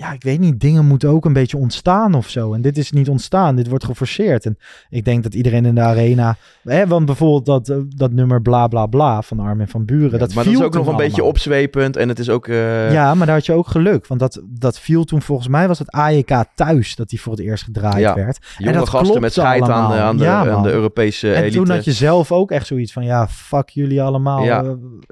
ja, 0.00 0.12
ik 0.12 0.22
weet 0.22 0.40
niet, 0.40 0.60
dingen 0.60 0.84
moeten 0.86 1.08
ook 1.08 1.24
een 1.24 1.32
beetje 1.32 1.56
ontstaan 1.56 2.14
of 2.14 2.28
zo. 2.28 2.52
En 2.52 2.60
dit 2.60 2.78
is 2.78 2.92
niet 2.92 3.08
ontstaan, 3.08 3.56
dit 3.56 3.68
wordt 3.68 3.84
geforceerd. 3.84 4.44
En 4.46 4.58
ik 4.90 5.04
denk 5.04 5.22
dat 5.22 5.34
iedereen 5.34 5.64
in 5.66 5.74
de 5.74 5.80
arena... 5.80 6.36
Hè, 6.62 6.86
want 6.86 7.06
bijvoorbeeld 7.06 7.46
dat, 7.46 7.68
eh, 7.68 7.76
dat 7.88 8.12
nummer 8.12 8.42
bla 8.42 8.66
bla 8.66 8.86
bla 8.86 9.22
van 9.22 9.38
Armin 9.40 9.68
van 9.68 9.84
Buren. 9.84 10.18
dat 10.18 10.34
maar 10.34 10.44
viel 10.44 10.52
dat 10.52 10.62
is 10.62 10.66
ook 10.66 10.74
nog 10.74 10.86
een 10.86 10.96
beetje 10.96 11.24
opzwepend. 11.24 11.96
En 11.96 12.08
het 12.08 12.18
is 12.18 12.28
ook... 12.30 12.46
eh, 12.48 12.92
Ja, 12.92 13.14
maar 13.14 13.26
daar 13.26 13.36
had 13.36 13.46
je 13.46 13.52
ook 13.52 13.68
geluk. 13.68 14.06
Want 14.06 14.20
dat, 14.20 14.42
dat 14.46 14.78
viel 14.80 15.04
toen 15.04 15.22
volgens 15.22 15.48
mij 15.48 15.68
was 15.68 15.78
het 15.78 15.90
AEK 15.90 16.44
thuis 16.54 16.96
dat 16.96 17.08
die 17.08 17.20
voor 17.20 17.32
het 17.32 17.40
eerst 17.42 17.64
gedraaid 17.64 17.98
Ja, 17.98 18.14
werd. 18.14 18.38
jonge 18.58 18.72
en 18.72 18.78
dat 18.78 18.88
gasten 18.88 19.20
met 19.20 19.32
scheid 19.32 19.62
aan, 19.68 19.90
de- 19.90 19.96
aan 19.98 20.16
de- 20.16 20.24
Ja, 20.24 20.50
aan 20.50 20.62
de. 20.62 20.70
Europese 20.72 21.32
En 21.34 21.42
elite. 21.42 21.56
toen 21.56 21.70
had 21.70 21.84
je 21.84 21.92
zelf 21.92 22.32
ook 22.32 22.50
echt 22.50 22.66
zoiets 22.66 22.92
van, 22.92 23.04
ja, 23.04 23.28
fuck 23.28 23.68
jullie 23.68 24.02
allemaal. 24.02 24.44
Ja. 24.44 24.64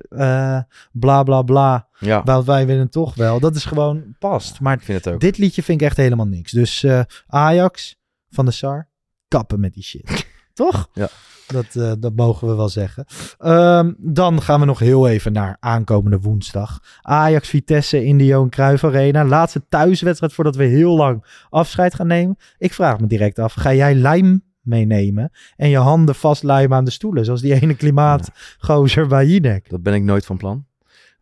eh, 0.09 0.59
bla 0.93 1.23
bla 1.23 1.43
bla. 1.43 1.86
Ja. 1.99 2.23
Want 2.25 2.47
wij 2.47 2.67
willen 2.67 2.91
toch 2.91 3.15
wel. 3.15 3.41
Dat 3.41 3.57
is 3.57 3.65
gewoon 3.65 4.17
past. 4.19 4.61
Maar 4.61 4.79
vind 4.81 5.05
het 5.05 5.15
ook. 5.15 5.21
dit 5.21 5.39
liedje 5.39 5.63
vind 5.63 5.81
ik 5.81 5.87
echt 5.87 5.97
helemaal 5.97 6.27
niks. 6.27 6.53
Dus 6.53 6.83
eh, 6.83 7.01
Ajax 7.27 7.97
van 8.31 8.45
de 8.45 8.51
Sar, 8.51 8.89
kappen 9.29 9.61
met 9.61 9.75
die 9.75 9.83
shit. 9.83 10.27
toch? 10.55 10.89
Ja. 10.93 11.09
Dat, 11.47 11.77
eh, 11.77 11.93
dat 11.99 12.17
mogen 12.17 12.49
we 12.49 12.55
wel 12.55 12.69
zeggen. 12.69 13.05
Ehm, 13.39 13.93
dan 13.99 14.43
gaan 14.43 14.61
we 14.61 14.67
nog 14.67 14.79
heel 14.79 15.09
even 15.09 15.33
naar 15.33 15.57
aankomende 15.61 16.21
woensdag. 16.21 16.81
Ajax 17.03 17.49
Vitesse 17.49 18.05
in 18.05 18.19
de 18.19 18.25
Johan 18.25 18.49
Cruijff 18.49 18.85
Arena. 18.85 19.25
Laatste 19.25 19.63
thuiswedstrijd 19.69 20.33
voordat 20.33 20.57
we 20.57 20.65
heel 20.65 20.97
lang 20.97 21.45
afscheid 21.51 21.95
gaan 21.95 22.07
nemen. 22.07 22.37
Ik 22.59 22.73
vraag 22.73 23.01
me 23.01 23.07
direct 23.07 23.39
af, 23.39 23.53
ga 23.53 23.75
jij 23.75 23.95
lijm 23.95 24.45
meenemen 24.67 25.31
en 25.57 25.69
je 25.69 25.77
handen 25.77 26.15
vastlijmen 26.15 26.77
aan 26.77 26.85
de 26.85 26.91
stoelen, 26.91 27.25
zoals 27.25 27.41
die 27.41 27.61
ene 27.61 27.75
klimaatgozer 27.75 29.07
bij 29.07 29.27
Jinek? 29.27 29.71
Dat 29.71 29.83
ben 29.83 29.95
ik 29.95 30.03
nooit 30.03 30.27
van 30.27 30.37
plan. 30.37 30.66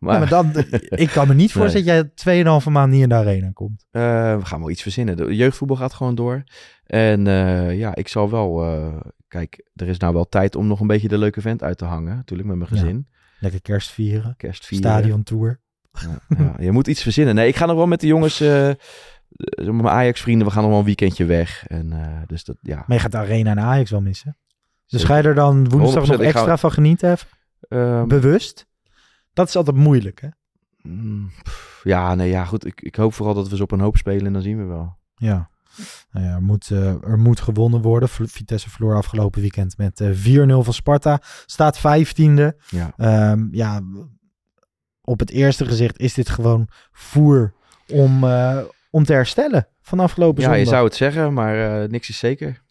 Maar, 0.05 0.13
Ja, 0.13 0.19
maar 0.19 0.29
dan, 0.29 0.63
ik 1.05 1.09
kan 1.09 1.27
me 1.27 1.33
niet 1.33 1.51
voorstellen 1.51 1.85
dat 2.15 2.23
jij 2.23 2.43
2,5 2.61 2.71
maand 2.71 2.91
niet 2.91 3.01
in 3.01 3.09
de 3.09 3.15
arena 3.15 3.49
komt. 3.53 3.85
Eh, 3.91 4.01
we 4.37 4.45
gaan 4.45 4.59
wel 4.59 4.69
iets 4.69 4.81
verzinnen. 4.81 5.17
De 5.17 5.35
jeugdvoetbal 5.35 5.77
gaat 5.77 5.93
gewoon 5.93 6.15
door. 6.15 6.43
En 6.85 7.27
eh, 7.27 7.77
ja, 7.77 7.95
ik 7.95 8.07
zal 8.07 8.29
wel... 8.29 8.63
eh, 8.63 8.95
kijk, 9.27 9.69
er 9.73 9.87
is 9.87 9.97
nou 9.97 10.13
wel 10.13 10.29
tijd 10.29 10.55
om 10.55 10.67
nog 10.67 10.79
een 10.79 10.87
beetje 10.87 11.07
de 11.07 11.17
leuke 11.17 11.41
vent 11.41 11.63
uit 11.63 11.77
te 11.77 11.85
hangen. 11.85 12.15
Natuurlijk 12.15 12.49
met 12.49 12.57
mijn 12.57 12.69
Ja. 12.73 12.79
gezin. 12.79 13.07
Lekker 13.39 13.61
kerst 13.61 13.91
vieren. 13.91 14.33
Kerst 14.37 14.65
vieren. 14.65 14.89
Stadion 14.91 15.23
tour. 15.23 15.59
Ja, 15.91 16.19
ja, 16.37 16.53
je 16.59 16.71
moet 16.71 16.87
iets 16.87 17.01
verzinnen. 17.01 17.35
Nee, 17.35 17.47
ik 17.47 17.55
ga 17.55 17.65
nog 17.65 17.75
wel 17.75 17.87
met 17.87 17.99
de 17.99 18.07
jongens... 18.07 18.39
mijn 18.39 19.87
Ajax-vrienden, 19.87 20.47
we 20.47 20.53
gaan 20.53 20.61
nog 20.61 20.71
wel 20.71 20.79
een 20.79 20.85
weekendje 20.85 21.25
weg. 21.25 21.63
En, 21.67 21.93
dus 22.27 22.43
dat, 22.43 22.55
ja. 22.61 22.75
Maar 22.87 22.97
je 22.97 22.99
gaat 23.03 23.11
de 23.11 23.17
arena 23.17 23.51
en 23.51 23.59
Ajax 23.59 23.91
wel 23.91 24.01
missen. 24.01 24.37
Dus 24.87 25.03
ga 25.03 25.17
je 25.17 25.23
er 25.23 25.35
dan 25.35 25.69
woensdag 25.69 26.03
100%, 26.03 26.07
nog 26.07 26.17
ga- 26.17 26.23
extra 26.23 26.57
van 26.57 26.71
genieten? 26.71 27.11
even? 27.11 27.27
Ehm, 27.69 28.07
Bewust? 28.07 28.67
Dat 29.35 29.47
is 29.47 29.55
altijd 29.55 29.75
moeilijk, 29.75 30.21
hè? 30.21 30.27
mm, 30.81 31.31
pff, 31.43 31.81
ja, 31.83 32.15
nee, 32.15 32.29
ja, 32.29 32.45
goed. 32.45 32.65
Ik, 32.65 32.81
ik 32.81 32.95
hoop 32.95 33.13
vooral 33.13 33.33
dat 33.33 33.49
we 33.49 33.55
ze 33.55 33.63
op 33.63 33.71
een 33.71 33.79
hoop 33.79 33.97
spelen 33.97 34.25
en 34.25 34.33
dan 34.33 34.41
zien 34.41 34.57
we 34.57 34.63
wel. 34.63 34.97
Ja. 35.15 35.49
Nou 36.11 36.25
ja, 36.25 36.33
er, 36.33 36.41
moet, 36.43 36.69
eh, 36.71 37.03
er 37.03 37.17
moet 37.19 37.39
gewonnen 37.39 37.81
worden. 37.81 38.09
Vitesse 38.09 38.69
verloor 38.69 38.95
afgelopen 38.95 39.41
weekend 39.41 39.77
met 39.77 40.01
eh 40.01 40.09
4-0 40.11 40.63
van 40.63 40.73
Sparta. 40.73 41.19
Staat 41.45 41.77
15e. 41.79 42.57
Ja. 42.69 42.93
Ehm, 42.97 43.47
ja, 43.51 43.81
op 45.01 45.19
het 45.19 45.29
eerste 45.29 45.65
gezicht 45.65 45.99
is 45.99 46.13
dit 46.13 46.29
gewoon 46.29 46.67
voer 46.91 47.53
om, 47.87 48.23
eh, 48.23 48.57
om 48.89 49.03
te 49.03 49.13
herstellen 49.13 49.67
van 49.81 49.99
afgelopen 49.99 50.41
Ja, 50.43 50.49
je 50.49 50.55
zondag. 50.55 50.73
zou 50.73 50.85
het 50.85 50.95
zeggen, 50.95 51.33
maar 51.33 51.81
eh, 51.83 51.89
niks 51.89 52.09
is 52.09 52.17
zeker. 52.17 52.63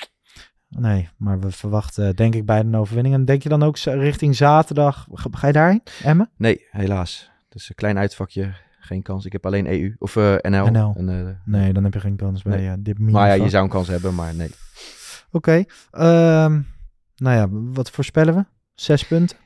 Nee, 0.78 1.08
maar 1.16 1.40
we 1.40 1.50
verwachten 1.50 2.16
denk 2.16 2.34
ik 2.34 2.46
bij 2.46 2.58
een 2.58 2.76
overwinning. 2.76 3.14
En 3.14 3.24
denk 3.24 3.42
je 3.42 3.48
dan 3.48 3.62
ook 3.62 3.78
richting 3.78 4.36
zaterdag, 4.36 5.06
ga, 5.12 5.46
je 5.46 5.52
daarheen, 5.52 5.82
Emma? 6.02 6.30
Nee, 6.36 6.66
helaas. 6.70 7.30
Dus 7.48 7.68
een 7.68 7.74
klein 7.74 7.98
uitvakje, 7.98 8.54
geen 8.80 9.02
kans. 9.02 9.24
Ik 9.24 9.32
heb 9.32 9.46
alleen 9.46 9.66
EU 9.66 9.94
of 9.98 10.16
eh, 10.16 10.34
NL. 10.40 10.66
NL. 10.66 10.94
En, 10.96 11.08
eh, 11.08 11.34
Nee, 11.44 11.72
dan 11.72 11.84
heb 11.84 11.94
je 11.94 12.00
geen 12.00 12.16
kans 12.16 12.42
bij 12.42 12.56
nee. 12.56 12.68
eh, 12.68 12.74
dit 12.78 12.98
Maar 12.98 13.36
ja, 13.36 13.44
je 13.44 13.50
zou 13.50 13.64
een 13.64 13.70
kans 13.70 13.88
hebben, 13.88 14.14
maar 14.14 14.34
nee. 14.34 14.50
Oké, 15.30 15.64
ehm, 15.90 16.60
nou 17.16 17.36
ja, 17.36 17.48
wat 17.50 17.90
voorspellen 17.90 18.34
we? 18.34 18.44
Zes 18.74 19.06
punten? 19.06 19.36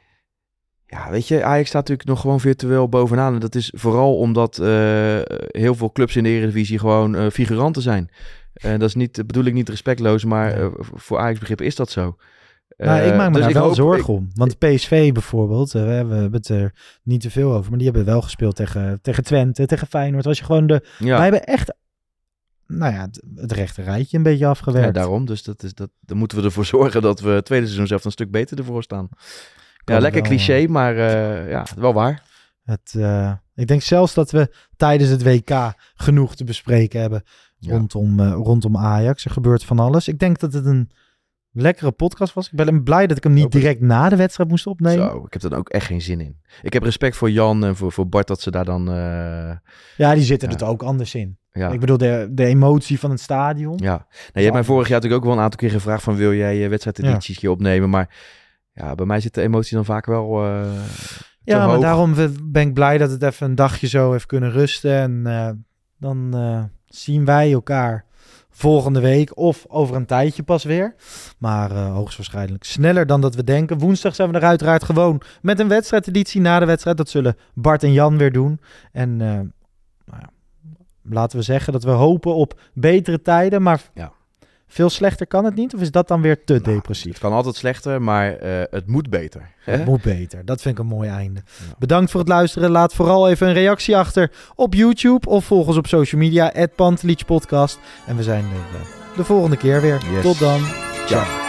Ja, 0.90 1.10
weet 1.10 1.28
je, 1.28 1.44
Ajax 1.44 1.68
staat 1.68 1.80
natuurlijk 1.80 2.08
nog 2.08 2.20
gewoon 2.20 2.40
virtueel 2.40 2.88
bovenaan. 2.88 3.34
En 3.34 3.40
dat 3.40 3.54
is 3.54 3.72
vooral 3.76 4.16
omdat 4.16 4.58
eh, 4.58 5.18
heel 5.48 5.74
veel 5.74 5.92
clubs 5.92 6.16
in 6.16 6.22
de 6.22 6.28
Eredivisie 6.28 6.78
gewoon 6.78 7.16
eh, 7.16 7.26
figuranten 7.30 7.82
zijn. 7.82 8.10
En 8.58 8.78
dat 8.78 8.88
is 8.88 8.94
niet, 8.94 9.12
bedoel 9.26 9.44
ik 9.44 9.52
niet 9.52 9.68
respectloos, 9.68 10.24
maar 10.24 10.52
eh, 10.52 10.66
voor 10.78 11.18
Ajax 11.18 11.38
begrippen 11.38 11.66
is 11.66 11.76
dat 11.76 11.90
zo. 11.90 12.16
nou, 12.76 13.02
ik 13.02 13.10
Eh, 13.10 13.16
maak 13.16 13.28
me 13.28 13.34
dus 13.34 13.44
daar 13.44 13.52
wel 13.52 13.62
hoop- 13.62 13.74
zorgen 13.74 14.14
om. 14.14 14.28
Want 14.34 14.58
PSV 14.58 15.12
bijvoorbeeld, 15.12 15.74
eh, 15.74 15.82
we 15.82 15.88
hebben 15.90 16.32
het 16.32 16.48
er 16.48 16.74
niet 17.02 17.20
te 17.20 17.30
veel 17.30 17.52
over, 17.54 17.68
maar 17.70 17.78
die 17.78 17.86
hebben 17.88 18.04
wel 18.06 18.22
gespeeld 18.22 18.56
tegen, 18.56 18.98
tegen 19.02 19.24
Twente, 19.24 19.66
tegen 19.66 19.86
Feyenoord. 19.86 20.26
Als 20.26 20.38
je 20.38 20.44
gewoon 20.44 20.66
de... 20.66 20.84
Ja. 20.98 21.14
Wij 21.14 21.22
hebben 21.22 21.44
echt, 21.44 21.74
nou 22.66 22.92
ja, 22.94 23.00
het, 23.00 23.22
het 23.36 23.52
rechte 23.52 23.82
rijtje 23.82 24.16
een 24.16 24.22
beetje 24.22 24.46
afgewerkt. 24.46 24.86
Ja, 24.86 24.92
daarom. 24.92 25.24
Dus 25.26 25.42
dat 25.42 25.62
is, 25.62 25.74
dat, 25.74 25.90
dan 26.00 26.16
moeten 26.16 26.38
we 26.38 26.44
ervoor 26.44 26.64
zorgen 26.76 27.02
dat 27.02 27.20
we 27.20 27.30
het 27.30 27.44
tweede 27.44 27.66
seizoen 27.66 27.86
zelf 27.86 28.04
een 28.04 28.10
stuk 28.10 28.30
beter 28.30 28.58
ervoor 28.58 28.82
staan. 28.82 29.08
Kan 29.84 29.96
Ja, 29.96 30.00
lekker 30.02 30.22
wel, 30.22 30.30
cliché, 30.30 30.66
maar 30.66 30.96
eh, 30.96 31.50
ja, 31.50 31.66
wel 31.76 31.92
waar. 31.92 32.22
Het, 32.64 32.94
eh, 32.98 33.32
ik 33.54 33.66
denk 33.66 33.82
zelfs 33.82 34.14
dat 34.14 34.30
we 34.30 34.54
tijdens 34.76 35.10
het 35.10 35.22
WK 35.22 35.72
genoeg 35.94 36.36
te 36.36 36.44
bespreken 36.44 37.00
hebben 37.00 37.22
rondom, 37.60 38.20
eh, 38.20 38.32
rondom 38.32 38.76
Ajax. 38.76 39.24
Er 39.24 39.30
gebeurt 39.30 39.64
van 39.64 39.78
alles. 39.78 40.08
Ik 40.08 40.18
denk 40.18 40.38
dat 40.38 40.52
het 40.52 40.66
een 40.66 40.90
lekkere 41.52 41.90
podcast 41.92 42.34
was. 42.34 42.46
Ik 42.50 42.56
ben 42.56 42.82
blij 42.82 43.06
dat 43.06 43.16
ik 43.16 43.22
hem 43.22 43.32
niet 43.32 43.52
direct 43.52 43.80
na 43.80 44.08
de 44.08 44.16
wedstrijd 44.16 44.50
moest 44.50 44.66
opnemen. 44.66 45.10
Zo, 45.10 45.24
ik 45.26 45.32
heb 45.32 45.42
er 45.42 45.56
ook 45.58 45.68
echt 45.68 45.86
geen 45.86 46.00
zin 46.02 46.20
in. 46.20 46.36
Ik 46.62 46.72
heb 46.72 46.82
respect 46.82 47.16
voor 47.16 47.30
Jan 47.30 47.64
en 47.64 47.76
voor, 47.76 47.92
voor 47.92 48.08
Bart 48.08 48.26
dat 48.26 48.40
ze 48.40 48.50
daar 48.50 48.64
dan... 48.64 48.88
eh, 48.90 49.50
Ja, 49.96 50.14
die 50.14 50.22
zitten 50.24 50.50
Ja. 50.50 50.56
er 50.58 50.66
ook 50.66 50.82
anders 50.82 51.14
in. 51.14 51.38
Ja. 51.52 51.68
Ik 51.70 51.80
bedoel, 51.80 51.96
de, 51.98 52.28
de 52.30 52.44
emotie 52.44 52.98
van 52.98 53.10
het 53.10 53.20
stadion. 53.20 53.76
Ja, 53.76 53.90
nou, 53.96 54.06
je 54.32 54.40
hebt 54.40 54.52
mij 54.52 54.64
vorig 54.64 54.88
jaar 54.88 54.96
natuurlijk 55.00 55.22
ook 55.22 55.28
wel 55.28 55.36
een 55.38 55.44
aantal 55.44 55.58
keer 55.60 55.70
gevraagd 55.70 56.02
van 56.02 56.14
wil 56.16 56.34
jij 56.34 56.56
je 56.56 56.68
wedstrijdedities 56.68 57.40
hier 57.40 57.50
opnemen, 57.50 57.90
maar 57.90 58.16
ja, 58.72 58.94
bij 58.94 59.06
mij 59.06 59.20
zit 59.20 59.34
de 59.34 59.42
emotie 59.42 59.74
dan 59.76 59.84
vaak 59.84 60.06
wel 60.06 60.44
eh, 60.44 60.70
Ja, 61.42 61.58
maar 61.58 61.74
hoog. 61.74 61.82
daarom 61.82 62.14
ben 62.42 62.68
ik 62.68 62.74
blij 62.74 62.98
dat 62.98 63.10
het 63.10 63.22
even 63.22 63.46
een 63.46 63.54
dagje 63.54 63.86
zo 63.86 64.12
heeft 64.12 64.26
kunnen 64.26 64.50
rusten. 64.50 64.92
En 64.92 65.26
eh, 65.26 65.50
dan 65.98 66.34
eh, 66.34 66.62
zien 66.88 67.24
wij 67.24 67.52
elkaar 67.52 68.04
volgende 68.50 69.00
week 69.00 69.36
of 69.36 69.64
over 69.68 69.96
een 69.96 70.06
tijdje 70.06 70.42
pas 70.42 70.64
weer. 70.64 70.94
Maar 71.38 71.70
eh, 71.70 71.92
hoogstwaarschijnlijk 71.92 72.64
sneller 72.64 73.06
dan 73.06 73.20
dat 73.20 73.34
we 73.34 73.44
denken. 73.44 73.78
Woensdag 73.78 74.14
zijn 74.14 74.30
we 74.30 74.38
er 74.38 74.44
uiteraard 74.44 74.84
gewoon 74.84 75.20
met 75.42 75.60
een 75.60 75.68
wedstrijdeditie 75.68 76.40
na 76.40 76.58
de 76.58 76.66
wedstrijd. 76.66 76.96
Dat 76.96 77.08
zullen 77.08 77.36
Bart 77.54 77.82
en 77.82 77.92
Jan 77.92 78.18
weer 78.18 78.32
doen. 78.32 78.60
En 78.92 79.10
eh, 79.20 79.28
nou 80.04 80.20
ja, 80.20 80.30
laten 81.02 81.38
we 81.38 81.44
zeggen 81.44 81.72
dat 81.72 81.84
we 81.84 81.90
hopen 81.90 82.34
op 82.34 82.60
betere 82.74 83.22
tijden. 83.22 83.62
Maar 83.62 83.82
Ja. 83.94 84.12
Veel 84.68 84.90
slechter 84.90 85.26
kan 85.26 85.44
het 85.44 85.54
niet? 85.54 85.74
Of 85.74 85.80
is 85.80 85.90
dat 85.90 86.08
dan 86.08 86.20
weer 86.20 86.44
te 86.44 86.60
depressief? 86.60 87.12
Het 87.12 87.20
kan 87.20 87.32
altijd 87.32 87.56
slechter, 87.56 88.02
maar 88.02 88.36
eh, 88.36 88.62
het 88.70 88.86
moet 88.86 89.10
beter. 89.10 89.50
hè? 89.64 89.72
Het 89.72 89.84
moet 89.84 90.02
beter. 90.02 90.44
Dat 90.44 90.60
vind 90.62 90.78
ik 90.78 90.80
een 90.80 90.90
mooi 90.90 91.08
einde. 91.08 91.40
Bedankt 91.78 92.10
voor 92.10 92.20
het 92.20 92.28
luisteren. 92.28 92.70
Laat 92.70 92.94
vooral 92.94 93.28
even 93.28 93.46
een 93.46 93.52
reactie 93.52 93.96
achter 93.96 94.30
op 94.54 94.74
YouTube 94.74 95.28
of 95.28 95.44
volg 95.44 95.66
ons 95.66 95.76
op 95.76 95.86
social 95.86 96.20
media. 96.20 96.52
Podcast. 97.26 97.78
En 98.06 98.16
we 98.16 98.22
zijn 98.22 98.44
er 98.44 98.80
eh, 98.80 99.16
de 99.16 99.24
volgende 99.24 99.56
keer 99.56 99.80
weer. 99.80 100.00
Yes. 100.12 100.22
Tot 100.22 100.38
dan. 100.38 100.60
Ciao. 101.06 101.47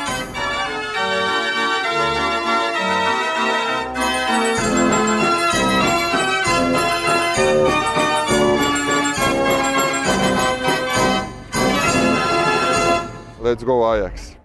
Let's 13.49 13.63
go 13.63 13.95
Ajax. 13.95 14.38